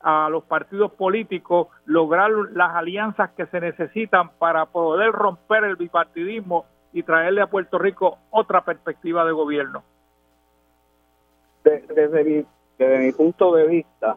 [0.00, 6.66] a los partidos políticos lograr las alianzas que se necesitan para poder romper el bipartidismo
[6.94, 9.82] y traerle a Puerto Rico otra perspectiva de gobierno.
[11.64, 12.44] Desde mi,
[12.78, 14.16] mi punto de vista,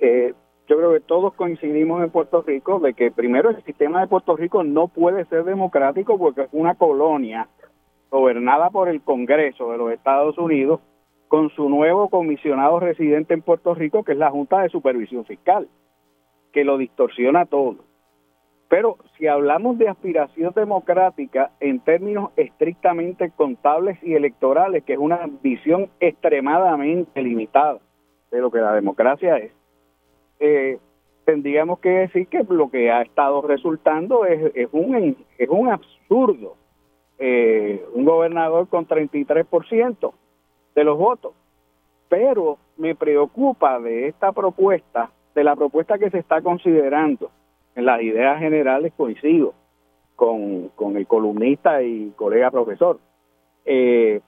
[0.00, 0.34] eh,
[0.66, 4.36] yo creo que todos coincidimos en Puerto Rico de que primero el sistema de Puerto
[4.36, 7.48] Rico no puede ser democrático porque es una colonia
[8.10, 10.80] gobernada por el Congreso de los Estados Unidos,
[11.28, 15.68] con su nuevo comisionado residente en Puerto Rico, que es la Junta de Supervisión Fiscal,
[16.52, 17.89] que lo distorsiona todo.
[18.70, 25.28] Pero si hablamos de aspiración democrática en términos estrictamente contables y electorales, que es una
[25.42, 27.80] visión extremadamente limitada
[28.30, 29.50] de lo que la democracia es,
[30.38, 30.78] eh,
[31.24, 36.54] tendríamos que decir que lo que ha estado resultando es, es, un, es un absurdo
[37.22, 40.12] eh, un gobernador con 33%
[40.76, 41.34] de los votos.
[42.08, 47.32] Pero me preocupa de esta propuesta, de la propuesta que se está considerando,
[47.74, 49.54] en las ideas generales coincido
[50.16, 52.98] con, el columnista y colega profesor.
[53.64, 54.20] Eh,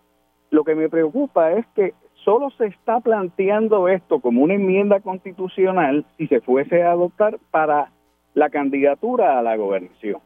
[0.51, 6.05] lo que me preocupa es que solo se está planteando esto como una enmienda constitucional
[6.17, 7.91] si se fuese a adoptar para
[8.35, 10.21] la candidatura a la gobernación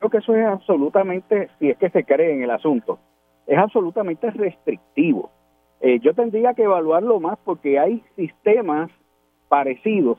[0.00, 2.98] creo que eso es absolutamente, si es que se cree en el asunto,
[3.46, 5.30] es absolutamente restrictivo.
[5.80, 8.90] Eh, yo tendría que evaluarlo más porque hay sistemas
[9.48, 10.18] parecidos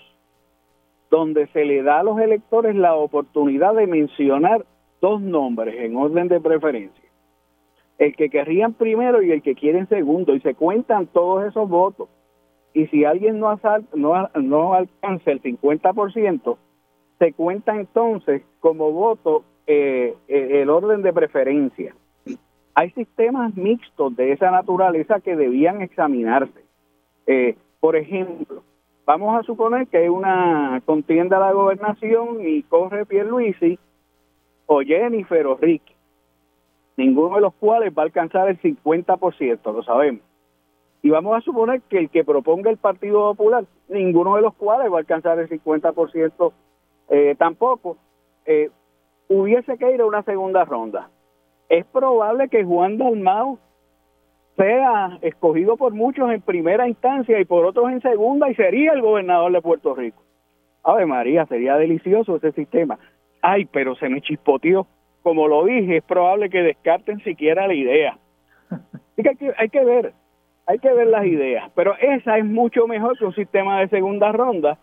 [1.12, 4.66] donde se le da a los electores la oportunidad de mencionar
[5.02, 7.04] dos nombres en orden de preferencia.
[8.00, 12.08] El que querrían primero y el que quieren segundo, y se cuentan todos esos votos.
[12.74, 16.58] Y si alguien no, alcanza el 50%,
[17.20, 21.94] se cuenta entonces como voto eh, eh, el orden de preferencia.
[22.74, 26.64] Hay sistemas mixtos de esa naturaleza que debían examinarse.
[27.28, 28.64] Eh, por ejemplo,
[29.12, 33.78] vamos a suponer que hay una contienda a la gobernación y corre Pierluisi
[34.68, 35.60] o Jennifer o
[36.96, 40.22] ninguno de los cuales va a alcanzar el 50%, lo sabemos.
[41.02, 44.90] Y vamos a suponer que el que proponga el Partido Popular, ninguno de los cuales
[44.90, 46.54] va a alcanzar el 50%
[47.10, 47.98] eh, tampoco.
[48.46, 48.70] Eh,
[49.28, 51.10] hubiese que ir a una segunda ronda.
[51.68, 53.60] Es probable que Juan Dalmau
[54.56, 59.02] sea escogido por muchos en primera instancia y por otros en segunda y sería el
[59.02, 60.24] gobernador de Puerto Rico.
[60.84, 63.00] Ave María, sería delicioso ese sistema.
[63.42, 64.88] Ay, pero se me chispoteó.
[65.24, 68.18] Como lo dije, es probable que descarten siquiera la idea.
[68.70, 70.14] Así que hay, que hay que ver,
[70.66, 71.72] hay que ver las ideas.
[71.76, 74.80] Pero esa es mucho mejor que un sistema de segunda ronda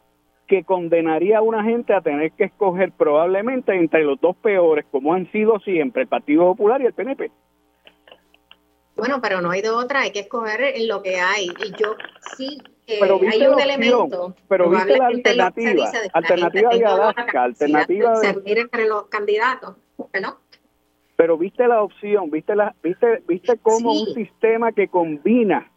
[0.47, 5.13] que condenaría a una gente a tener que escoger probablemente entre los dos peores, como
[5.13, 7.31] han sido siempre el Partido Popular y el PNP.
[8.99, 11.47] Bueno, pero no hay de otra, hay que escoger en lo que hay.
[11.47, 11.97] Y yo
[12.37, 12.59] sí
[13.01, 14.35] pero viste hay un elemento.
[14.49, 18.61] Pero viste la alternativa, alternativa de Alaska, alternativa de...
[18.61, 19.77] entre los candidatos,
[20.21, 20.39] ¿no?
[21.17, 25.71] Pero viste la opción, viste la, viste, viste cómo un sistema que combina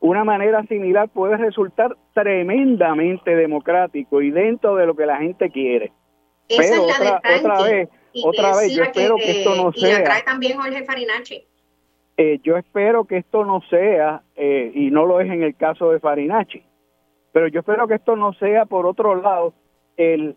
[0.00, 5.92] una manera similar puede resultar tremendamente democrático y dentro de lo que la gente quiere.
[6.48, 7.88] Pero otra, otra vez,
[8.24, 10.00] otra vez, yo espero que, esto no sea.
[10.00, 11.44] Y trae también Jorge Farinacci.
[12.20, 15.92] Eh, yo espero que esto no sea, eh, y no lo es en el caso
[15.92, 16.64] de Farinacci,
[17.30, 19.54] pero yo espero que esto no sea, por otro lado,
[19.96, 20.34] el,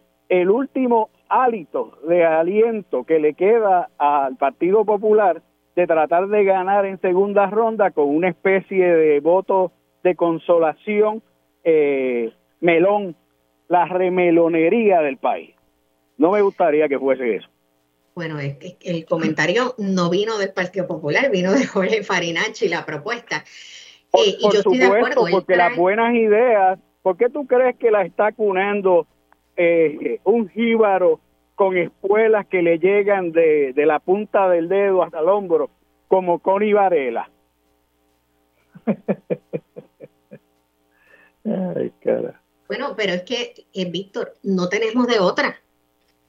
[0.47, 5.41] último hálito de aliento que le queda al Partido Popular
[5.75, 9.71] de tratar de ganar en segunda ronda con una especie de voto
[10.03, 11.23] de consolación
[11.63, 13.15] eh, melón,
[13.67, 15.55] la remelonería del país.
[16.19, 17.49] No me gustaría que fuese eso.
[18.13, 22.85] Bueno, es que el comentario no vino del Partido Popular, vino de Jorge Farinacci, la
[22.85, 23.43] propuesta.
[24.09, 27.47] Por, eh, y yo supuesto, estoy de acuerdo, porque las buenas ideas, ¿por qué tú
[27.47, 29.07] crees que la está cunando
[29.55, 31.21] eh, un jíbaro
[31.55, 35.69] con espuelas que le llegan de, de, la punta del dedo hasta el hombro,
[36.09, 37.29] como Connie Varela?
[41.45, 42.41] Ay, cara.
[42.67, 45.61] Bueno, pero es que, eh, Víctor, no tenemos de otra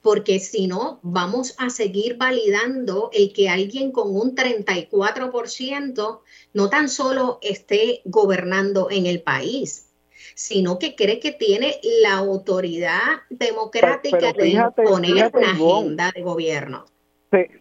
[0.02, 6.20] porque si no, vamos a seguir validando el que alguien con un 34%
[6.54, 9.88] no tan solo esté gobernando en el país,
[10.34, 16.84] sino que cree que tiene la autoridad democrática de imponer una agenda de gobierno.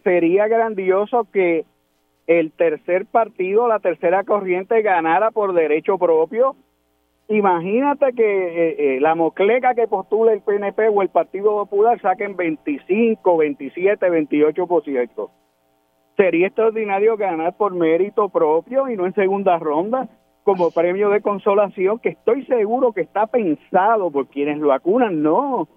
[0.02, 1.64] sería grandioso que
[2.26, 6.56] el tercer partido, la tercera corriente ganara por derecho propio
[7.28, 12.36] Imagínate que eh, eh, la mocleca que postula el PNP o el Partido Popular saquen
[12.36, 15.30] 25, 27, 28%.
[16.16, 20.08] Sería extraordinario ganar por mérito propio y no en segunda ronda
[20.42, 25.68] como premio de consolación que estoy seguro que está pensado por quienes lo acunan, no,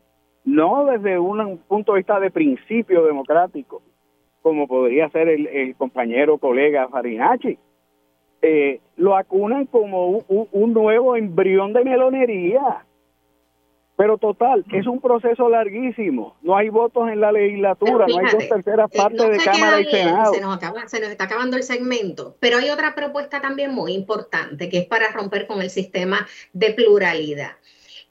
[0.44, 3.84] no desde un punto de vista de principio democrático,
[4.42, 7.60] como podría ser el, el compañero colega Farinacci
[8.46, 12.86] eh, lo acunan como un, nuevo embrión de melonería.
[13.98, 16.36] Pero total, es un proceso larguísimo.
[16.42, 19.86] No hay votos en la legislatura, no hay dos terceras eh, partes de Cámara y
[19.86, 20.34] Senado.
[20.34, 20.60] Se nos,
[20.92, 22.36] se nos está acabando el segmento.
[22.40, 26.72] Pero hay otra propuesta también muy importante, que es para romper con el sistema de
[26.72, 27.54] pluralidad.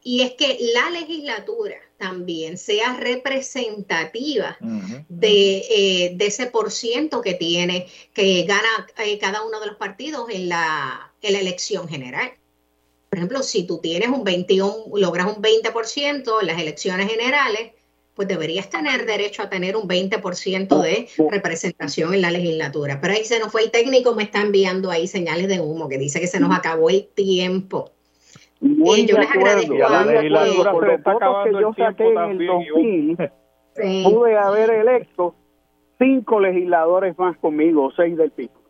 [0.02, 4.56] Y es que la legislatura también sea representativa
[5.08, 9.76] de, eh, de, ese por ciento que tiene, que gana eh, cada uno de los
[9.76, 12.32] partidos en la, en la elección general.
[13.08, 17.72] Por ejemplo, si tú tienes un 21, logras un 20% en las elecciones generales,
[18.14, 23.00] pues deberías tener derecho a tener un 20% de representación en la legislatura.
[23.00, 25.98] Pero ahí se nos fue el técnico, me está enviando ahí señales de humo que
[25.98, 27.90] dice que se nos acabó el tiempo.
[28.64, 29.74] Muy yo les agradezco.
[29.74, 33.16] La legislatura se está acabando el tiempo también.
[34.04, 35.34] Pude haber electo
[35.98, 38.64] cinco legisladores más conmigo, seis del pico.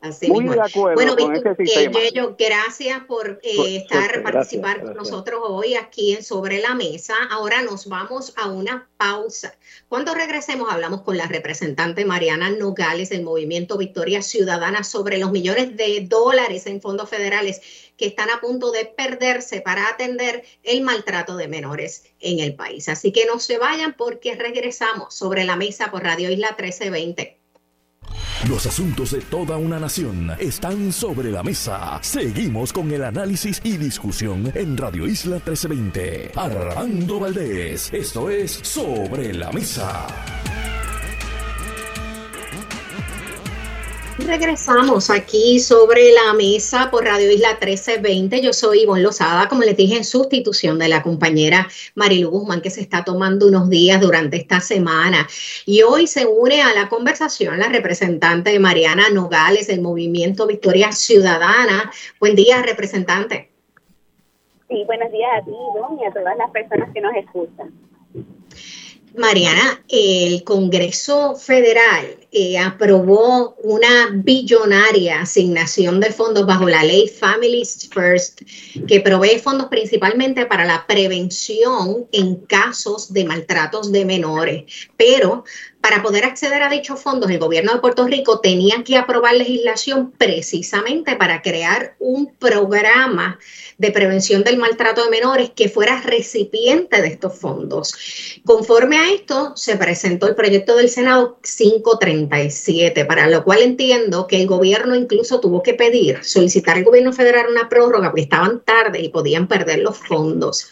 [0.00, 5.40] Así Muy de acuerdo bueno, con Víctor, eh, gracias por eh, estar, participar con nosotros
[5.42, 7.14] hoy aquí en Sobre la Mesa.
[7.30, 9.56] Ahora nos vamos a una pausa.
[9.88, 15.74] Cuando regresemos hablamos con la representante Mariana Nogales del Movimiento Victoria Ciudadana sobre los millones
[15.74, 17.62] de dólares en fondos federales
[17.96, 22.88] que están a punto de perderse para atender el maltrato de menores en el país.
[22.88, 27.38] Así que no se vayan porque regresamos sobre la mesa por Radio Isla 1320.
[28.48, 31.98] Los asuntos de toda una nación están sobre la mesa.
[32.02, 36.32] Seguimos con el análisis y discusión en Radio Isla 1320.
[36.36, 40.06] Armando Valdés, esto es Sobre la Mesa.
[44.16, 48.40] Regresamos aquí sobre la mesa por Radio Isla 1320.
[48.40, 51.66] Yo soy Ivonne Lozada, como les dije, en sustitución de la compañera
[51.96, 55.26] Marilu Guzmán, que se está tomando unos días durante esta semana.
[55.66, 61.90] Y hoy se une a la conversación la representante Mariana Nogales del Movimiento Victoria Ciudadana.
[62.20, 63.50] Buen día, representante.
[64.68, 67.72] Sí, buenos días a ti, Ivonne, y a todas las personas que nos escuchan.
[69.16, 77.88] Mariana, el Congreso Federal eh, aprobó una billonaria asignación de fondos bajo la ley Families
[77.92, 78.42] First,
[78.88, 84.64] que provee fondos principalmente para la prevención en casos de maltratos de menores,
[84.96, 85.44] pero
[85.84, 90.12] para poder acceder a dichos fondos, el gobierno de Puerto Rico tenía que aprobar legislación
[90.12, 93.38] precisamente para crear un programa
[93.76, 98.40] de prevención del maltrato de menores que fuera recipiente de estos fondos.
[98.46, 101.38] Conforme a esto, se presentó el proyecto del Senado
[102.28, 107.12] 537, para lo cual entiendo que el gobierno incluso tuvo que pedir, solicitar al gobierno
[107.12, 110.68] federal una prórroga porque estaban tarde y podían perder los fondos.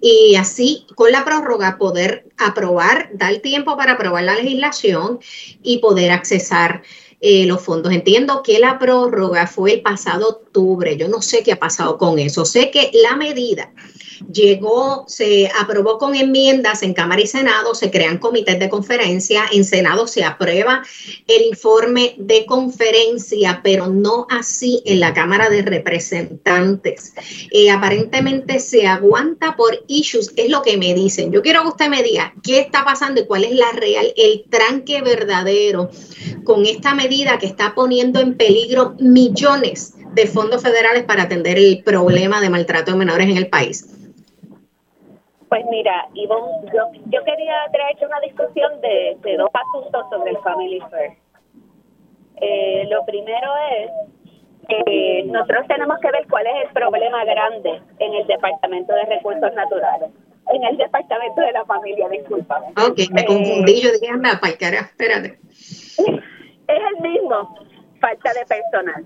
[0.00, 5.18] Y así con la prórroga poder aprobar, dar tiempo para aprobar la legislación
[5.62, 6.82] y poder accesar
[7.20, 7.92] eh, los fondos.
[7.92, 10.96] Entiendo que la prórroga fue el pasado octubre.
[10.96, 12.44] Yo no sé qué ha pasado con eso.
[12.44, 13.72] Sé que la medida
[14.32, 19.64] llegó, se aprobó con enmiendas en Cámara y Senado, se crean comités de conferencia, en
[19.64, 20.82] Senado se aprueba
[21.26, 27.14] el informe de conferencia, pero no así en la Cámara de Representantes.
[27.50, 31.32] Eh, aparentemente se aguanta por issues, es lo que me dicen.
[31.32, 34.44] Yo quiero que usted me diga qué está pasando y cuál es la real, el
[34.50, 35.90] tranque verdadero
[36.44, 37.07] con esta medida
[37.38, 42.92] que está poniendo en peligro millones de fondos federales para atender el problema de maltrato
[42.92, 43.94] de menores en el país.
[45.48, 50.80] Pues mira, Ivonne, yo, yo quería traerte una discusión de, dos asuntos sobre el Family
[50.90, 51.18] First.
[52.40, 53.90] Eh, lo primero es
[54.68, 59.52] que nosotros tenemos que ver cuál es el problema grande en el Departamento de Recursos
[59.54, 60.10] Naturales,
[60.52, 62.60] en el Departamento de la Familia, disculpa.
[62.76, 65.38] Ok, me confundí, yo dije, anda, espérate.
[66.68, 67.54] Es el mismo,
[68.00, 69.04] falta de personal.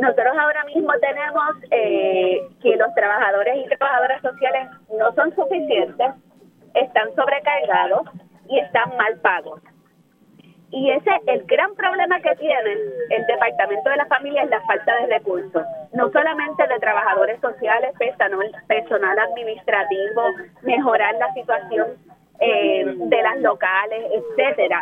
[0.00, 6.08] Nosotros ahora mismo tenemos eh, que los trabajadores y trabajadoras sociales no son suficientes,
[6.74, 8.02] están sobrecargados
[8.48, 9.60] y están mal pagos.
[10.70, 12.72] Y ese es el gran problema que tiene
[13.10, 15.62] el Departamento de la Familia es la falta de recursos,
[15.94, 17.92] no solamente de trabajadores sociales,
[18.66, 20.22] personal administrativo,
[20.62, 21.88] mejorar la situación
[22.40, 24.80] eh, de las locales, etcétera.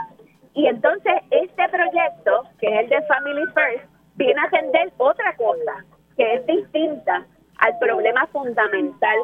[0.56, 3.84] Y entonces este proyecto, que es el de Family First,
[4.14, 5.84] viene a atender otra cosa
[6.16, 7.26] que es distinta
[7.58, 9.18] al problema fundamental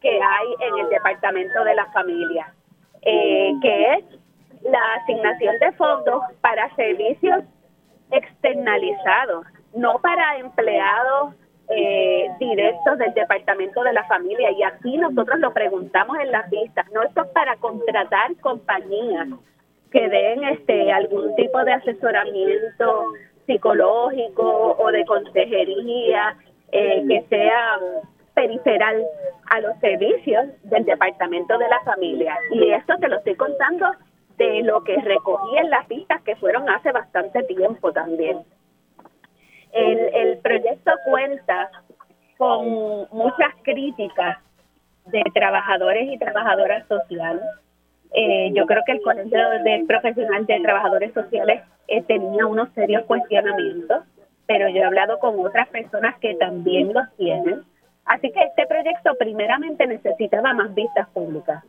[0.00, 2.54] que hay en el Departamento de la Familia,
[3.02, 4.04] eh, que es
[4.62, 7.42] la asignación de fondos para servicios
[8.12, 9.44] externalizados,
[9.74, 11.34] no para empleados
[11.68, 14.52] eh, directos del Departamento de la Familia.
[14.52, 19.26] Y aquí nosotros lo preguntamos en las vistas, no esto es para contratar compañías
[19.96, 23.14] que den este algún tipo de asesoramiento
[23.46, 26.36] psicológico o de consejería
[26.70, 27.78] eh, que sea
[28.34, 29.02] periferal
[29.48, 32.36] a los servicios del Departamento de la Familia.
[32.50, 33.86] Y esto te lo estoy contando
[34.36, 38.44] de lo que recogí en las pistas que fueron hace bastante tiempo también.
[39.72, 41.70] El, el proyecto cuenta
[42.36, 44.40] con muchas críticas
[45.06, 47.40] de trabajadores y trabajadoras sociales
[48.12, 53.04] eh, yo creo que el Colegio de Profesional de Trabajadores Sociales eh, tenía unos serios
[53.04, 54.04] cuestionamientos,
[54.46, 57.62] pero yo he hablado con otras personas que también los tienen.
[58.04, 61.64] Así que este proyecto primeramente necesitaba más vistas públicas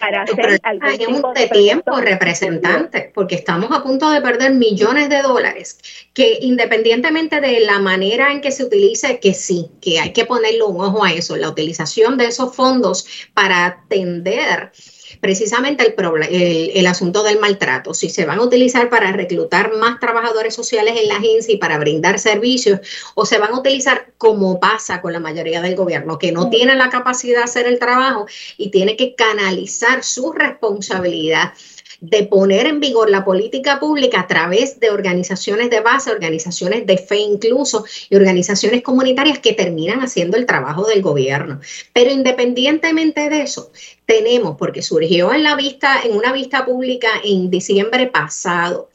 [0.00, 5.78] para hacer algún de tiempo, representante, porque estamos a punto de perder millones de dólares,
[6.14, 10.62] que independientemente de la manera en que se utilice, que sí, que hay que ponerle
[10.62, 14.72] un ojo a eso, la utilización de esos fondos para atender
[15.20, 17.94] precisamente el, el, asunto del maltrato.
[17.94, 21.78] Si se van a utilizar para reclutar más trabajadores sociales en la agencia y para
[21.78, 22.80] brindar servicios,
[23.14, 26.50] o se van a utilizar como pasa con la mayoría del gobierno, que no mm.
[26.50, 28.26] tiene la capacidad de hacer el trabajo
[28.56, 31.52] y tiene que canalizar su responsabilidad
[32.00, 36.96] de poner en vigor la política pública a través de organizaciones de base, organizaciones de
[36.98, 41.60] fe incluso y organizaciones comunitarias que terminan haciendo el trabajo del gobierno.
[41.92, 43.72] Pero independientemente de eso,
[44.06, 48.90] tenemos, porque surgió en la vista, en una vista pública en diciembre pasado,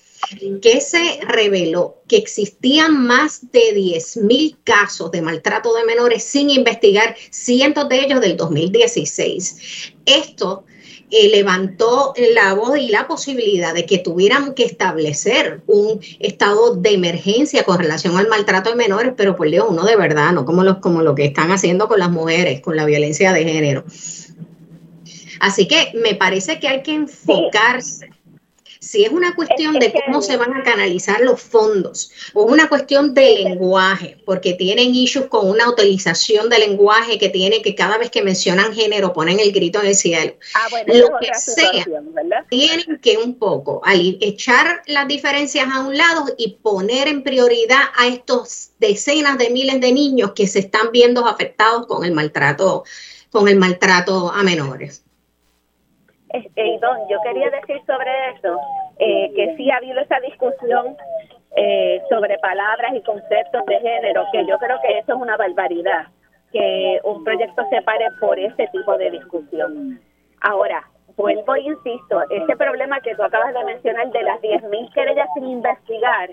[0.62, 6.50] que se reveló que existían más de 10 mil casos de maltrato de menores sin
[6.50, 9.94] investigar, cientos de ellos del 2016.
[10.06, 10.64] Esto
[11.14, 16.94] eh, levantó la voz y la posibilidad de que tuvieran que establecer un estado de
[16.94, 20.64] emergencia con relación al maltrato de menores, pero por Dios, uno de verdad, no como,
[20.64, 23.84] los, como lo que están haciendo con las mujeres, con la violencia de género.
[25.40, 28.10] Así que me parece que hay que enfocarse
[28.84, 33.14] si es una cuestión de cómo se van a canalizar los fondos o una cuestión
[33.14, 38.12] de lenguaje, porque tienen issues con una utilización de lenguaje que tiene que cada vez
[38.12, 40.34] que mencionan género ponen el grito en el cielo.
[40.54, 41.86] Ah, Lo que sea,
[42.50, 43.82] tienen que un poco
[44.20, 49.80] echar las diferencias a un lado y poner en prioridad a estos decenas de miles
[49.80, 52.84] de niños que se están viendo afectados con el maltrato,
[53.32, 55.03] con el maltrato a menores.
[56.34, 58.60] Este, Don, yo quería decir sobre eso
[58.98, 60.98] eh, que sí ha habido esa discusión
[61.56, 66.08] eh, sobre palabras y conceptos de género, que yo creo que eso es una barbaridad,
[66.52, 70.02] que un proyecto se pare por ese tipo de discusión.
[70.42, 70.84] Ahora,
[71.16, 75.48] vuelvo e insisto, ese problema que tú acabas de mencionar de las 10.000 querellas sin
[75.48, 76.32] investigar,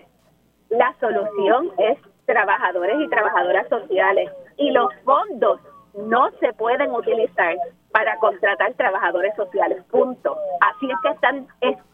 [0.71, 5.61] la solución es trabajadores y trabajadoras sociales y los fondos
[6.07, 7.57] no se pueden utilizar
[7.93, 10.37] para contratar trabajadores sociales, punto.
[10.61, 11.49] Así es que están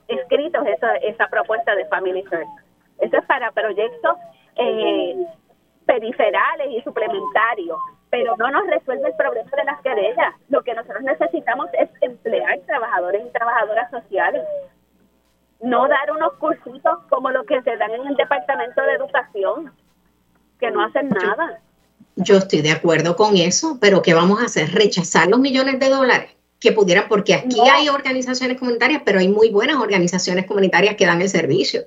[0.08, 2.50] escritos esa, esa propuesta de Family First.
[2.98, 4.16] Eso es para proyectos
[4.56, 5.26] eh,
[5.86, 7.78] periferales y suplementarios,
[8.10, 10.34] pero no nos resuelve el problema de las querellas.
[10.48, 14.42] Lo que nosotros necesitamos es emplear trabajadores y trabajadoras sociales.
[15.60, 19.72] No dar unos cursitos como los que se dan en el Departamento de Educación,
[20.58, 21.60] que no hacen nada.
[22.16, 24.72] Yo estoy de acuerdo con eso, pero ¿qué vamos a hacer?
[24.72, 26.30] ¿Rechazar los millones de dólares?
[26.58, 31.20] Que pudieran, porque aquí hay organizaciones comunitarias, pero hay muy buenas organizaciones comunitarias que dan
[31.20, 31.82] el servicio.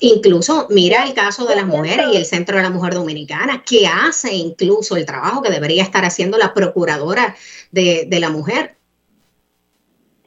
[0.00, 3.86] Incluso mira el caso de las mujeres y el Centro de la Mujer Dominicana, que
[3.86, 7.36] hace incluso el trabajo que debería estar haciendo la procuradora
[7.70, 8.76] de, de la mujer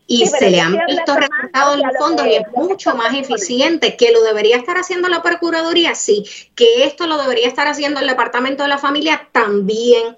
[0.08, 4.24] y se le han visto recortados los fondos y es mucho más eficiente que lo
[4.24, 6.26] debería estar haciendo la Procuraduría, sí,
[6.56, 10.16] que esto lo debería estar haciendo el Departamento de la Familia también.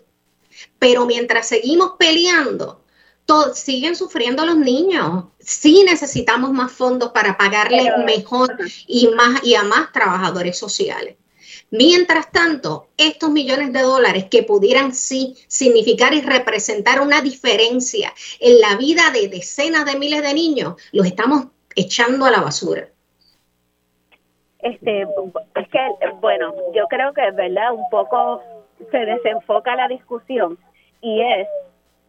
[0.77, 2.83] Pero mientras seguimos peleando,
[3.53, 5.25] siguen sufriendo los niños.
[5.39, 8.55] Sí necesitamos más fondos para pagarles mejor
[8.87, 11.15] y más y a más trabajadores sociales.
[11.71, 18.59] Mientras tanto, estos millones de dólares que pudieran sí significar y representar una diferencia en
[18.59, 22.87] la vida de decenas de miles de niños, los estamos echando a la basura.
[24.59, 25.79] Este, es que,
[26.19, 28.41] bueno, yo creo que es verdad, un poco
[28.91, 30.57] se desenfoca la discusión
[31.01, 31.47] y es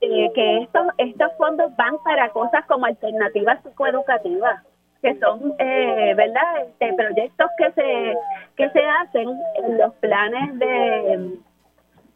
[0.00, 4.64] eh, que estos, estos fondos van para cosas como alternativas psicoeducativas
[5.02, 8.14] que son, eh, ¿verdad?, este, proyectos que se,
[8.56, 9.28] que se hacen
[9.64, 11.40] en los planes de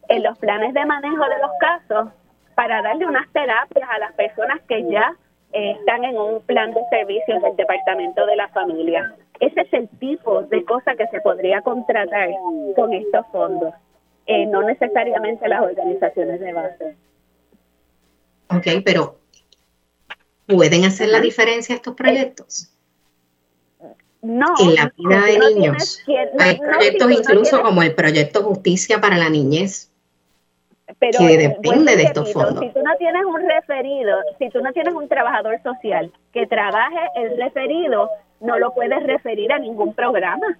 [0.07, 2.09] en los planes de manejo de los casos
[2.55, 5.15] para darle unas terapias a las personas que ya
[5.51, 9.15] eh, están en un plan de servicios del Departamento de la Familia.
[9.39, 12.29] Ese es el tipo de cosa que se podría contratar
[12.75, 13.73] con estos fondos,
[14.27, 16.95] eh, no necesariamente las organizaciones de base.
[18.49, 19.17] Ok, pero
[20.47, 22.71] ¿pueden hacer la diferencia estos proyectos?
[24.25, 25.99] No, en la vida de niños.
[26.39, 29.91] Hay proyectos incluso como el proyecto Justicia para la Niñez,
[30.97, 32.59] pero, que depende de estos fondos.
[32.59, 36.97] Si tú no tienes un referido, si tú no tienes un trabajador social que trabaje
[37.17, 40.57] el referido, no lo puedes referir a ningún programa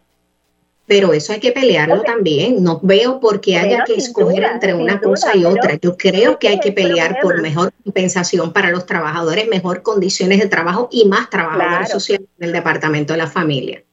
[0.88, 2.64] pero eso hay que pelearlo también.
[2.64, 5.76] No veo por qué haya que escoger entre una cosa y otra.
[5.82, 10.48] Yo creo que hay que pelear por mejor compensación para los trabajadores, mejor condiciones de
[10.48, 13.84] trabajo y más trabajadores sociales del Departamento de la Familia.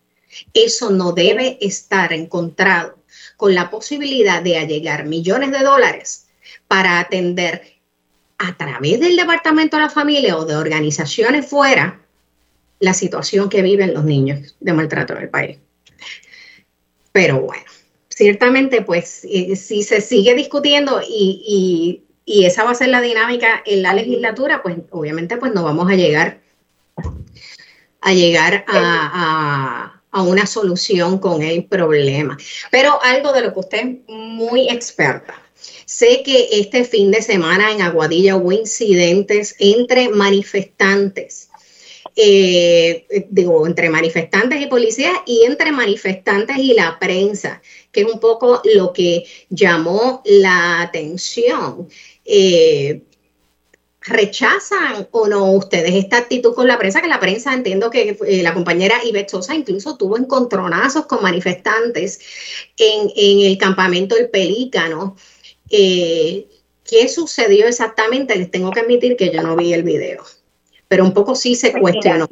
[0.52, 2.97] Eso no debe estar encontrado
[3.36, 6.27] con la posibilidad de allegar millones de dólares
[6.69, 7.62] para atender
[8.39, 12.01] a través del Departamento de la Familia o de organizaciones fuera
[12.81, 15.59] la situación que viven los niños de maltrato en el país.
[17.12, 17.64] Pero bueno,
[18.09, 23.93] ciertamente, pues si se sigue discutiendo y, esa va a ser la dinámica en la
[23.93, 26.40] legislatura, pues obviamente pues no vamos a llegar
[28.01, 32.36] a llegar a, una solución con el problema.
[32.70, 35.34] Pero algo de lo que usted es muy experta.
[35.84, 41.48] Sé que este fin de semana en Aguadilla hubo incidentes entre manifestantes
[42.14, 48.20] eh, digo, entre manifestantes y policías y entre manifestantes y la prensa, que es un
[48.20, 51.89] poco lo que llamó la atención.
[52.24, 53.02] Eh,
[54.05, 57.01] ¿Rechazan o no ustedes esta actitud con la prensa?
[57.01, 62.20] Que la prensa, entiendo que eh, la compañera Ivette Sosa incluso tuvo encontronazos con manifestantes
[62.76, 65.16] en, el campamento El Pelícano.
[65.70, 68.36] ¿Qué sucedió exactamente?
[68.36, 70.24] Les tengo que admitir que yo no vi el video
[70.93, 72.28] pero un poco sí se cuestionó.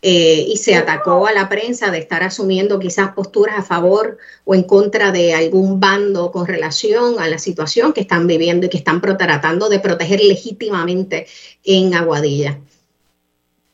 [0.00, 4.54] Eh, y se atacó a la prensa de estar asumiendo quizás posturas a favor o
[4.54, 8.76] en contra de algún bando con relación a la situación que están viviendo y que
[8.76, 11.26] están tratando de proteger legítimamente
[11.64, 12.58] en Aguadilla.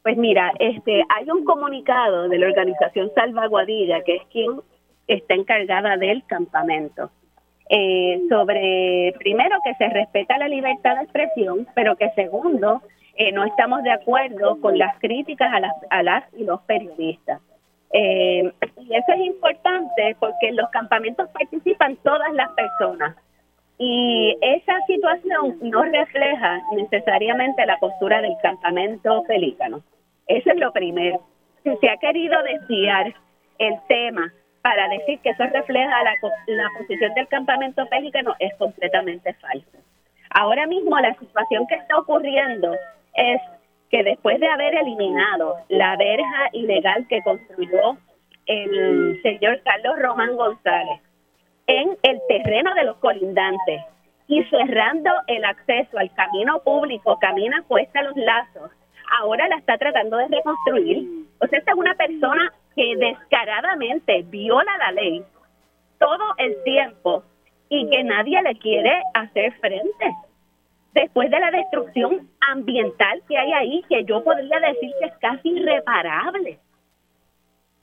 [0.03, 4.63] Pues mira, este, hay un comunicado de la organización Salva Aguadilla, que es quien
[5.09, 7.11] está encargada del campamento,
[7.69, 12.81] eh, sobre, primero, que se respeta la libertad de expresión, pero que segundo,
[13.17, 17.41] eh, no estamos de acuerdo con las críticas a las, a las y los periodistas.
[17.93, 23.15] Eh, y eso es importante porque en los campamentos participan todas las personas
[23.77, 29.83] Y esa situación no refleja necesariamente la postura del campamento pelícano.
[30.27, 31.21] Eso es lo primero.
[31.65, 33.13] Si se ha querido desviar
[33.59, 34.33] el tema
[34.63, 36.15] para decir que eso refleja la,
[36.47, 39.79] la posición del campamento pelícano, es completamente falso.
[40.31, 42.75] Ahora mismo la situación que está ocurriendo
[43.15, 43.41] es
[43.91, 47.99] que después de haber eliminado la verja ilegal que construyó
[48.47, 51.01] el señor Carlos Román González
[51.67, 53.83] en el terreno de los colindantes
[54.27, 58.71] y cerrando el acceso al camino público, camina puesta los lazos,
[59.21, 61.27] ahora la está tratando de reconstruir.
[61.41, 65.23] O sea, esta es una persona que descaradamente viola la ley
[65.99, 67.23] todo el tiempo
[67.69, 70.17] y que nadie le quiere hacer frente
[70.95, 75.49] después de la destrucción ambiental que hay ahí, que yo podría decir que es casi
[75.51, 76.59] irreparable.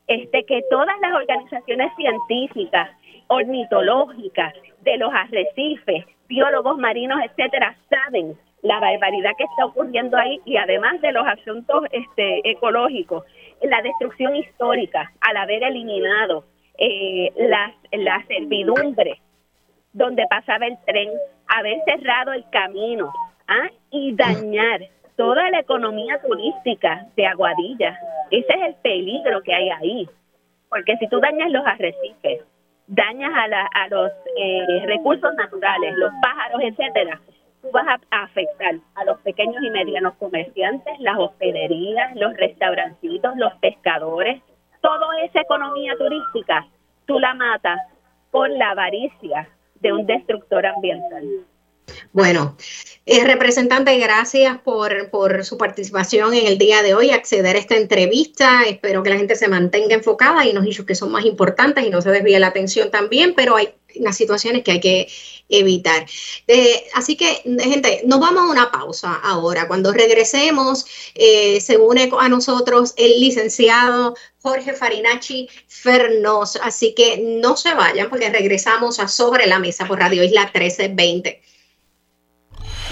[0.08, 2.90] Este, que todas las organizaciones científicas,
[3.28, 10.58] ornitológicas, de los arrecifes, biólogos marinos, etcétera, saben la barbaridad que está ocurriendo ahí y
[10.58, 13.24] además de los asuntos este, ecológicos,
[13.62, 16.46] la destrucción histórica al haber eliminado
[16.78, 19.20] eh, la, la servidumbre
[19.94, 21.10] donde pasaba el tren,
[21.50, 23.12] haber cerrado el camino
[23.48, 23.70] ¿ah?
[23.92, 24.82] y dañar
[25.18, 28.00] toda la economía turística de Aguadilla.
[28.32, 30.10] Ese es el peligro que hay ahí.
[30.70, 32.44] Porque si tú dañas los arrecifes,
[32.88, 37.20] dañas a, la, a los eh, recursos naturales, los pájaros, etcétera,
[37.62, 43.54] tú vas a, afectar a los pequeños y medianos comerciantes, las hospederías, los restaurancitos, los
[43.56, 44.42] pescadores,
[44.82, 46.66] toda esa economía turística,
[47.06, 47.80] tú la matas
[48.32, 49.50] por la avaricia
[49.82, 51.24] de un destructor ambiental.
[52.12, 52.58] Bueno,
[53.06, 57.76] eh, representante, gracias por, por, su participación en el día de hoy, acceder a esta
[57.76, 58.64] entrevista.
[58.64, 61.90] Espero que la gente se mantenga enfocada y nos dicho que son más importantes y
[61.90, 65.08] no se desvíe la atención también, pero hay unas situaciones que hay que
[65.50, 66.06] evitar.
[66.48, 69.68] Eh, así que, gente, nos vamos a una pausa ahora.
[69.68, 70.86] Cuando regresemos,
[71.16, 76.58] eh, se une a nosotros el licenciado Jorge Farinacci Fernos.
[76.62, 81.42] Así que no se vayan porque regresamos a Sobre la Mesa por Radio Isla 1320.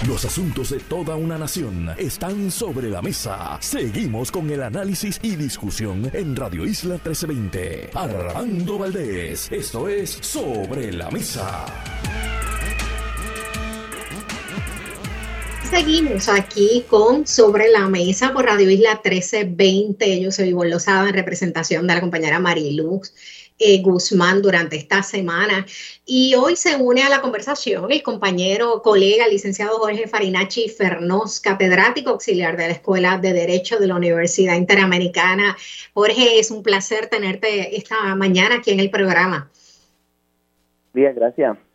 [0.08, 3.58] Los asuntos de toda una nación están sobre la mesa.
[3.60, 7.90] Seguimos con el análisis y discusión en Radio Isla 1320.
[7.92, 11.66] Armando Valdés, esto es Sobre la Mesa.
[15.68, 20.22] Seguimos aquí con Sobre la Mesa por Radio Isla 1320.
[20.22, 23.12] Yo soy Ivonne Lozada en representación de la compañera Mariluz
[23.58, 25.66] eh, Guzmán durante esta semana.
[26.06, 32.10] Y hoy se une a la conversación el compañero, colega, licenciado Jorge Farinacci Fernós, catedrático
[32.10, 35.56] auxiliar de la Escuela de Derecho de la Universidad Interamericana.
[35.94, 39.50] Jorge, es un placer tenerte esta mañana aquí en el programa.
[40.92, 41.67] Bien, gracias.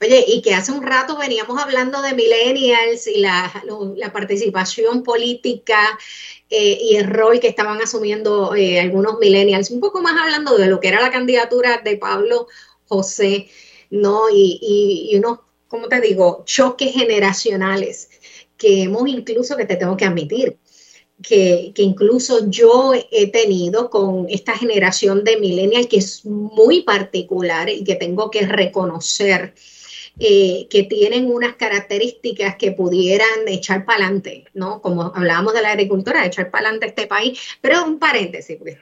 [0.00, 3.52] Oye, y que hace un rato veníamos hablando de millennials y la,
[3.96, 5.98] la participación política
[6.48, 10.66] eh, y el rol que estaban asumiendo eh, algunos millennials, un poco más hablando de
[10.66, 12.46] lo que era la candidatura de Pablo
[12.86, 13.48] José,
[13.90, 14.30] ¿no?
[14.30, 18.08] Y, y, unos, ¿cómo te digo?, choques generacionales
[18.56, 20.58] que hemos incluso, que te tengo que admitir,
[21.22, 27.68] que, que, incluso yo he tenido con esta generación de millennials que es muy particular
[27.68, 29.54] y que tengo que reconocer
[30.20, 34.80] eh, que tienen unas características que pudieran echar para adelante, ¿no?
[34.82, 38.78] Como hablábamos de la agricultura, echar para adelante este país, pero un paréntesis, pues,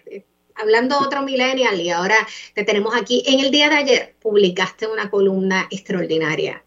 [0.54, 2.16] hablando otro millennial y ahora
[2.54, 6.62] te tenemos aquí, en el día de ayer publicaste una columna extraordinaria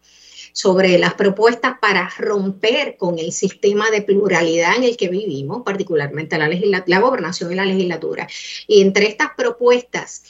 [0.52, 6.38] sobre las propuestas para romper con el sistema de pluralidad en el que vivimos, particularmente
[6.38, 6.48] la,
[6.86, 8.28] la gobernación y la legislatura.
[8.66, 10.22] Y entre estas propuestas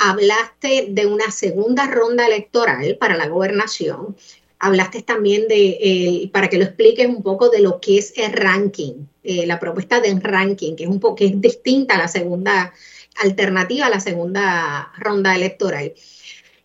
[0.00, 4.16] hablaste de una segunda ronda electoral para la gobernación.
[4.58, 8.32] Hablaste también de, eh, para que lo expliques un poco de lo que es el
[8.32, 12.72] ranking, eh, la propuesta de ranking, que es un poco es distinta a la segunda
[13.16, 15.92] alternativa a la segunda ronda electoral.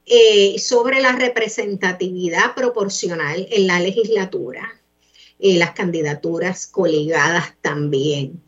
[0.06, 4.80] Eh, sobre la representatividad proporcional en la legislatura,
[5.40, 8.42] las candidaturas coligadas también.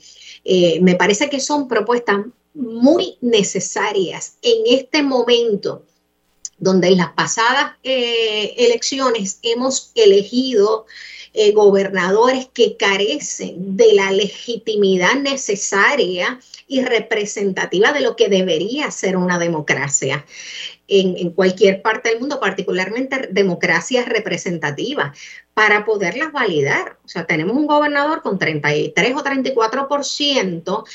[0.81, 2.19] me parece que son propuestas
[2.57, 5.83] muy necesarias en este momento
[6.57, 10.87] donde en las pasadas eh, elecciones hemos elegido
[11.33, 19.17] eh, gobernadores que carecen de la legitimidad necesaria y representativa de lo que debería ser
[19.17, 20.25] una democracia.
[20.89, 25.17] En, en, cualquier parte del mundo, particularmente democracias representativas,
[25.53, 26.97] para poderlas validar.
[27.03, 30.85] O sea, tenemos un gobernador con 33 o 34%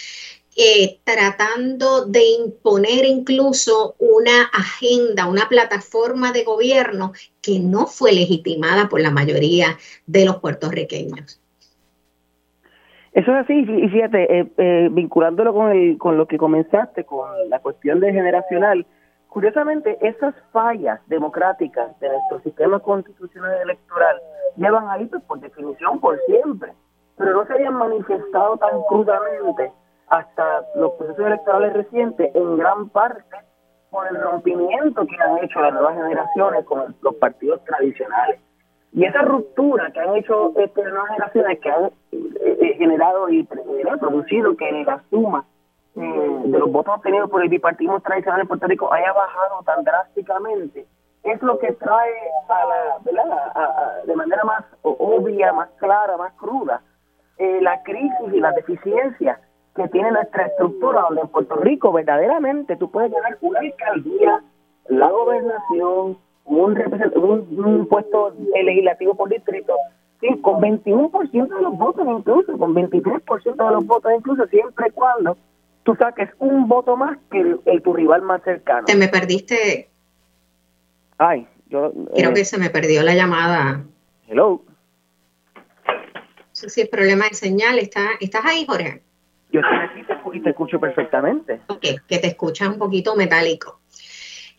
[0.56, 8.88] eh, tratando de imponer incluso una agenda, una plataforma de gobierno que no fue legitimada
[8.88, 11.40] por la mayoría de los puertorriqueños.
[13.12, 17.28] Eso es así, y fíjate, eh, eh, vinculándolo con, el, con lo que comenzaste, con
[17.48, 18.86] la cuestión de generacional,
[19.28, 24.16] curiosamente esas fallas democráticas de nuestro sistema constitucional electoral
[24.56, 26.72] llevan ahí pues, por definición por siempre,
[27.16, 29.72] pero no se habían manifestado tan crudamente
[30.12, 33.34] hasta los procesos electorales recientes, en gran parte
[33.90, 38.38] por el rompimiento que han hecho las nuevas generaciones con los partidos tradicionales.
[38.92, 41.90] Y esa ruptura que han hecho estas nuevas generaciones, que han eh,
[42.60, 43.46] eh, generado y eh,
[43.98, 45.46] producido que la suma
[45.94, 50.86] de los votos obtenidos por el bipartismo tradicional en Puerto Rico haya bajado tan drásticamente,
[51.22, 52.12] es lo que trae
[52.48, 52.66] a
[53.12, 56.82] la, de manera más obvia, más clara, más cruda,
[57.38, 59.38] la crisis y las deficiencias
[59.74, 64.42] que tiene nuestra estructura, donde en Puerto Rico verdaderamente tú puedes ganar una alcaldía,
[64.88, 69.74] la gobernación, un, un, puesto legislativo por distrito,
[70.42, 75.36] con 21% de los votos incluso, con 23% de los votos incluso, siempre y cuando
[75.82, 78.84] tú saques un voto más que el, tu rival más cercano.
[78.84, 79.88] Te me perdiste.
[81.18, 81.92] Ay, yo...
[82.14, 83.84] Creo eh, que se me perdió la llamada.
[84.28, 84.62] Hello.
[86.52, 87.78] Sí, sí, el problema de señal.
[87.78, 89.02] ¿Está, ¿Estás ahí, Jorge?
[89.52, 91.60] Yo estoy aquí y te escucho perfectamente.
[91.68, 93.80] Ok, que te escucha un poquito metálico.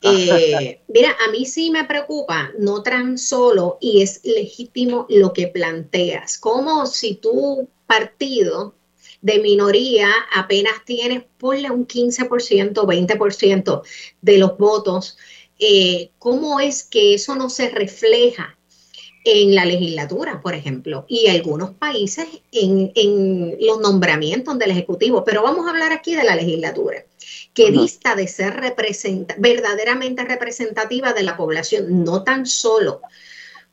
[0.04, 5.48] Eh, mira, a mí sí me preocupa, no tan solo, y es legítimo lo que
[5.48, 8.76] planteas, como si tu partido
[9.22, 13.82] de minoría apenas tienes, ponle un 15%, 20%
[14.22, 15.18] de los votos,
[15.58, 18.58] eh, ¿cómo es que eso no se refleja
[19.24, 25.24] en la legislatura, por ejemplo, y algunos países en, en los nombramientos del Ejecutivo?
[25.24, 27.06] Pero vamos a hablar aquí de la legislatura
[27.54, 28.62] que dista de ser
[29.38, 33.02] verdaderamente representativa de la población, no tan solo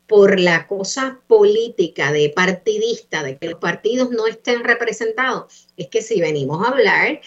[0.07, 6.03] por la cosa política de partidista, de que los partidos no estén representados, es que
[6.03, 7.21] si venimos a hablar,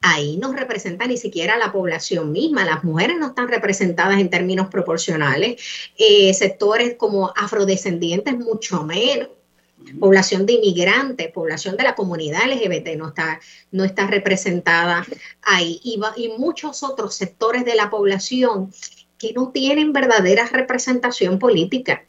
[0.00, 4.68] ahí no representa ni siquiera la población misma, las mujeres no están representadas en términos
[4.68, 9.28] proporcionales, eh, sectores como afrodescendientes mucho menos.
[10.00, 15.06] Población de inmigrantes, población de la comunidad LGBT no está, no está representada
[15.42, 15.80] ahí.
[15.84, 18.70] Y, y muchos otros sectores de la población
[19.18, 22.02] que no tienen verdadera representación política.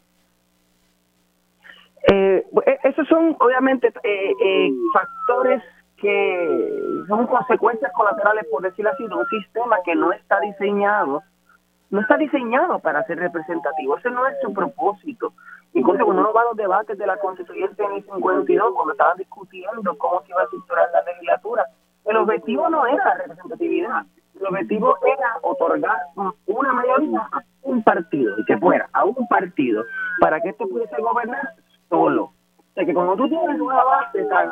[2.08, 5.62] Eh, e, esos son obviamente eh, eh, factores
[6.02, 11.22] que son consecuencias colaterales, por decirlo así, de un sistema que no está diseñado,
[11.90, 13.98] no está diseñado para ser representativo.
[13.98, 15.34] Ese no es su propósito.
[15.74, 19.18] Incluso cuando uno va a los debates de la constituyente en el 52, cuando estaban
[19.18, 21.66] discutiendo cómo se iba a estructurar la legislatura,
[22.06, 24.04] el objetivo no era la representatividad,
[24.40, 25.98] el objetivo era otorgar
[26.48, 29.84] una mayoría a un partido, y que fuera a un partido,
[30.20, 31.50] para que esto pudiese gobernar
[31.90, 32.24] solo.
[32.24, 34.50] O sea que cuando tú tienes una base tan,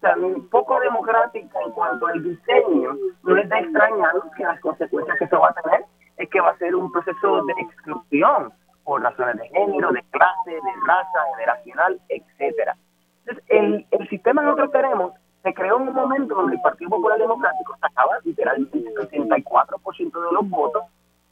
[0.00, 5.24] tan poco democrática en cuanto al diseño, no es de extrañar que las consecuencias que
[5.24, 5.84] esto va a tener
[6.16, 8.52] es que va a ser un proceso de exclusión
[8.84, 12.76] por razones de género, de clase, de raza, generacional, etcétera.
[13.20, 15.12] Entonces, el, el sistema que nosotros tenemos
[15.42, 20.32] se creó en un momento donde el Partido Popular Democrático sacaba literalmente el 64% de
[20.32, 20.82] los votos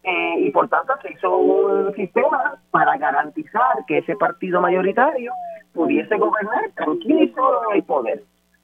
[0.03, 5.33] eh, y por tanto se hizo un sistema para garantizar que ese partido mayoritario
[5.75, 8.23] pudiese gobernar tranquilo y solo en el poder.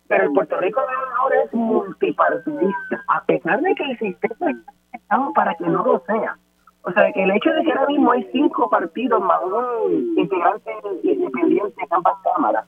[0.08, 0.80] Pero el Puerto Rico
[1.18, 4.50] ahora es multipartidista, a pesar de que el sistema
[4.92, 6.36] está para que no lo sea.
[6.82, 10.70] O sea, que el hecho de que ahora mismo hay cinco partidos más un integrante
[11.02, 12.66] independiente en ambas cámaras,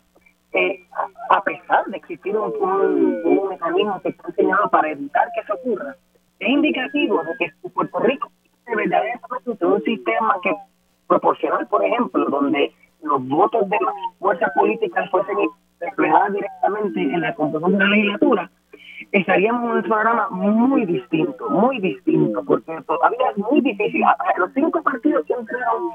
[0.52, 0.86] eh,
[1.28, 5.94] a pesar de existir un, un, mecanismo que está diseñado para evitar que eso ocurra,
[6.38, 8.30] es indicativo de que Puerto Rico
[8.66, 10.54] de verdaderamente un sistema que
[11.06, 12.72] proporcional, por ejemplo, donde
[13.02, 15.36] los votos de las fuerzas políticas fuesen
[15.80, 18.50] reflejados directamente en la composición de la legislatura,
[19.12, 24.02] estaríamos en un programa muy distinto, muy distinto, porque todavía es muy difícil.
[24.38, 25.90] Los cinco partidos que entraron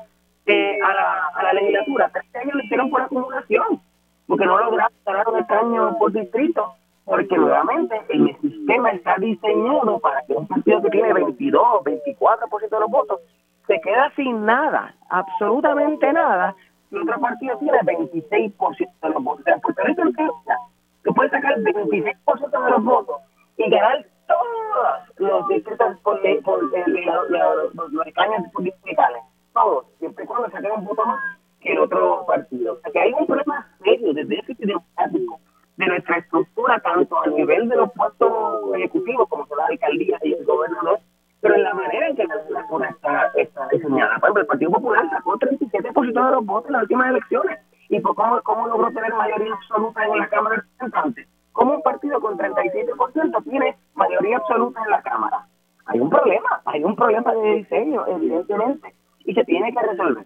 [0.45, 3.81] eh, a, la, a la legislatura, este año lo hicieron por acumulación,
[4.27, 6.73] porque no lograron ganar un escaño por distrito,
[7.05, 12.79] porque nuevamente el sistema está diseñado para que un partido que tiene 22, 24% de
[12.79, 13.19] los votos
[13.67, 16.55] se queda sin nada, absolutamente nada,
[16.91, 19.41] y otro partido tiene 26% de los votos.
[19.41, 20.57] O sea,
[21.03, 23.21] tú puedes sacar el 26% de los votos
[23.57, 29.23] y ganar todos los distritos por, por, los, escaños distritales.
[29.53, 31.19] Todos, siempre cuando saquen un voto más
[31.61, 32.73] que el otro partido.
[32.73, 35.39] O sea que hay un problema serio de déficit democrático
[35.77, 40.33] de nuestra estructura, tanto a nivel de los pueblos ejecutivos, como son las alcaldías y
[40.33, 40.99] el gobernador,
[41.41, 42.95] pero en la manera en que la legislatura
[43.35, 44.19] está, diseñada.
[44.19, 47.59] Por ejemplo, el Partido Popular sacó 37% de los votos en las últimas elecciones.
[47.89, 51.27] ¿Y por cómo, cómo logró tener mayoría absoluta en la Cámara de Representantes?
[51.51, 55.45] ¿Cómo un partido con 37% tiene mayoría absoluta en la Cámara?
[55.87, 58.95] Hay un problema, hay un problema de diseño, evidentemente,
[59.25, 60.25] y se tiene que resolver.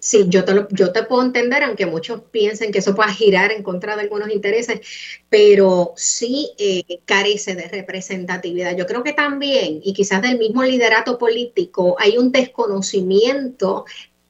[0.00, 3.52] Sí, yo te, lo, yo te puedo entender, aunque muchos piensen que eso pueda girar
[3.52, 4.80] en contra de algunos intereses,
[5.28, 8.76] pero sí eh, carece de representatividad.
[8.76, 13.84] Yo creo que también, y quizás del mismo liderato político, hay un desconocimiento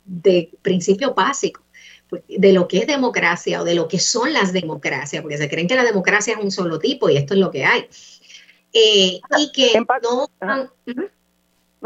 [0.04, 1.64] de principios básicos
[2.28, 5.66] de lo que es democracia o de lo que son las democracias, porque se creen
[5.66, 7.88] que la democracia es un solo tipo y esto es lo que hay.
[8.72, 9.72] Eh, y que
[10.02, 10.30] no...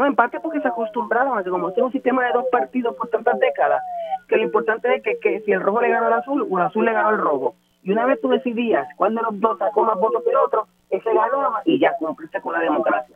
[0.01, 2.95] No, en parte porque se acostumbraron a que como es un sistema de dos partidos
[2.95, 3.83] por tantas décadas,
[4.27, 6.85] que lo importante es que, si el rojo le ganó al azul, o el azul
[6.85, 7.53] le ganó al rojo.
[7.83, 10.65] Y una vez tú decidías cuál de los dos sacó más votos que el otro,
[10.89, 13.15] ese ganó y ya cumpliste con la democracia.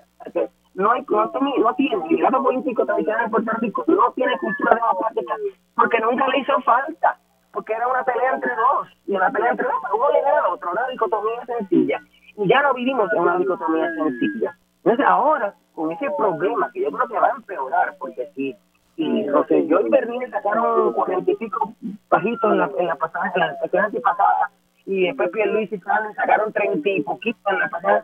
[0.76, 4.38] no hay no tiene, no tiene el grado político tradicional de Puerto Rico no tiene
[4.38, 5.34] cultura democrática
[5.76, 7.18] porque nunca le hizo falta
[7.52, 10.54] porque era una pelea entre dos y una pelea entre dos uno le gana al
[10.54, 12.02] otro una dicotomía sencilla
[12.38, 16.92] y ya no vivimos en una dicotomía sencilla entonces ahora con ese problema que yo
[16.92, 18.56] creo que va a empeorar, porque si,
[18.98, 21.74] y yo y Berlín sacaron cuarenta y pico
[22.08, 24.52] bajitos en la, en la pasada, en la elección antipasada,
[24.86, 28.04] y después Luis y Fran sacaron treinta y poquito en la pasada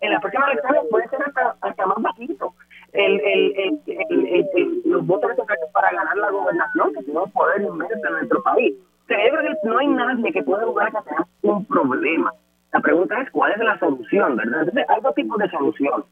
[0.00, 2.54] en la próxima elección puede ser hasta, hasta más bajito.
[2.92, 8.06] El, el, el, los votos necesarios para ganar la gobernación, que tiene un poder inmenso
[8.06, 8.74] en nuestro país.
[9.08, 12.32] yo creo que no hay nadie que pueda lograr que tenga un problema.
[12.72, 14.60] La pregunta es cuál es la solución, ¿verdad?
[14.60, 16.04] Entonces, hay dos tipos de solución.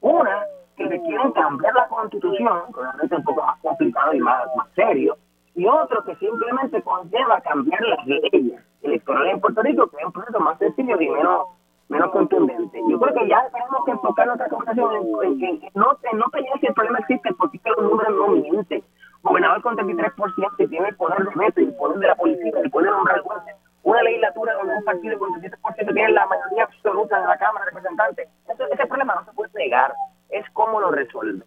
[0.00, 0.44] Una,
[0.76, 5.16] que quieren cambiar la constitución, que es un poco más complicado y más, más serio,
[5.54, 10.12] y otro que simplemente conlleva cambiar las leyes electorales en Puerto Rico, que es un
[10.12, 11.46] proceso más sencillo y menos,
[11.88, 12.78] menos contundente.
[12.88, 14.94] Yo creo que ya tenemos que enfocar nuestra conversación
[15.24, 18.82] en, que no, no pelear si el problema existe, porque los números no mienten.
[19.22, 22.52] Gobernador con 33% que tiene el poder de veto y el poder de la policía,
[22.62, 23.54] el poder de nombrar jueces.
[23.86, 27.70] Una legislatura donde un partido con 37% tiene la mayoría absoluta de la Cámara de
[27.70, 28.28] Representantes.
[28.48, 29.94] Entonces, ese problema no se puede negar
[30.28, 31.44] es cómo lo resuelve.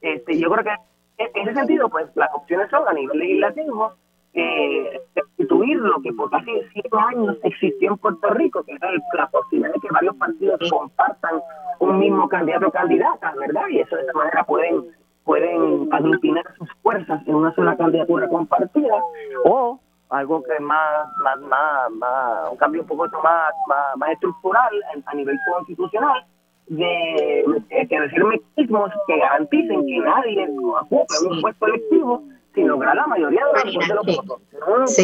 [0.00, 0.74] Este, yo creo que
[1.18, 3.92] en ese sentido, pues las opciones son a nivel legislativo,
[4.34, 8.80] eh, destituir lo que por casi 100 años existió en Puerto Rico, que es
[9.14, 11.40] la posibilidad de que varios partidos compartan
[11.78, 13.68] un mismo candidato o candidata, ¿verdad?
[13.70, 14.82] Y eso de esa manera pueden
[15.22, 18.96] pueden aglutinar sus fuerzas en una sola candidatura compartida,
[19.44, 19.78] o
[20.12, 24.72] algo que es más, más, más, más un cambio un poco más, más, más estructural
[25.06, 26.24] a nivel constitucional,
[26.68, 30.48] de, decir mecanismos que garanticen que nadie
[30.80, 32.22] ocupe un puesto electivo
[32.54, 34.40] sin lograr la mayoría de los, de los votos.
[34.86, 35.02] Sí.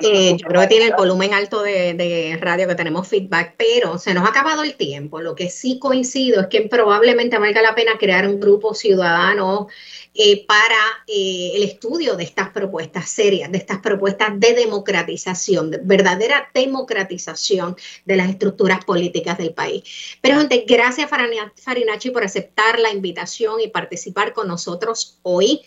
[0.00, 3.98] Eh, yo creo que tiene el volumen alto de, de, radio que tenemos feedback, pero
[3.98, 5.20] se nos ha acabado el tiempo.
[5.20, 9.68] Lo que sí coincido es que probablemente valga la pena crear un grupo ciudadano
[10.16, 10.78] eh, para
[11.08, 17.76] eh, el estudio de estas propuestas serias, de estas propuestas de democratización, de verdadera democratización
[18.04, 19.82] de las estructuras políticas del país.
[20.20, 25.62] Pero, gente, gracias Farinachi por aceptar la invitación y participar con nosotros hoy.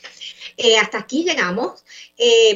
[0.56, 1.84] Eh, hasta aquí llegamos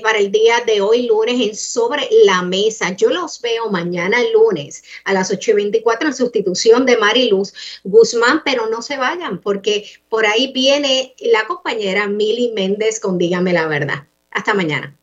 [0.02, 2.96] para el día de hoy, lunes, en Sobre la Mesa.
[2.96, 8.42] Yo los veo mañana lunes a las 8 y 24 en sustitución de Mariluz Guzmán,
[8.44, 13.54] pero no se vayan porque por ahí viene la compañía era Mili Méndez con Dígame
[13.54, 14.08] la verdad.
[14.32, 14.98] Hasta mañana.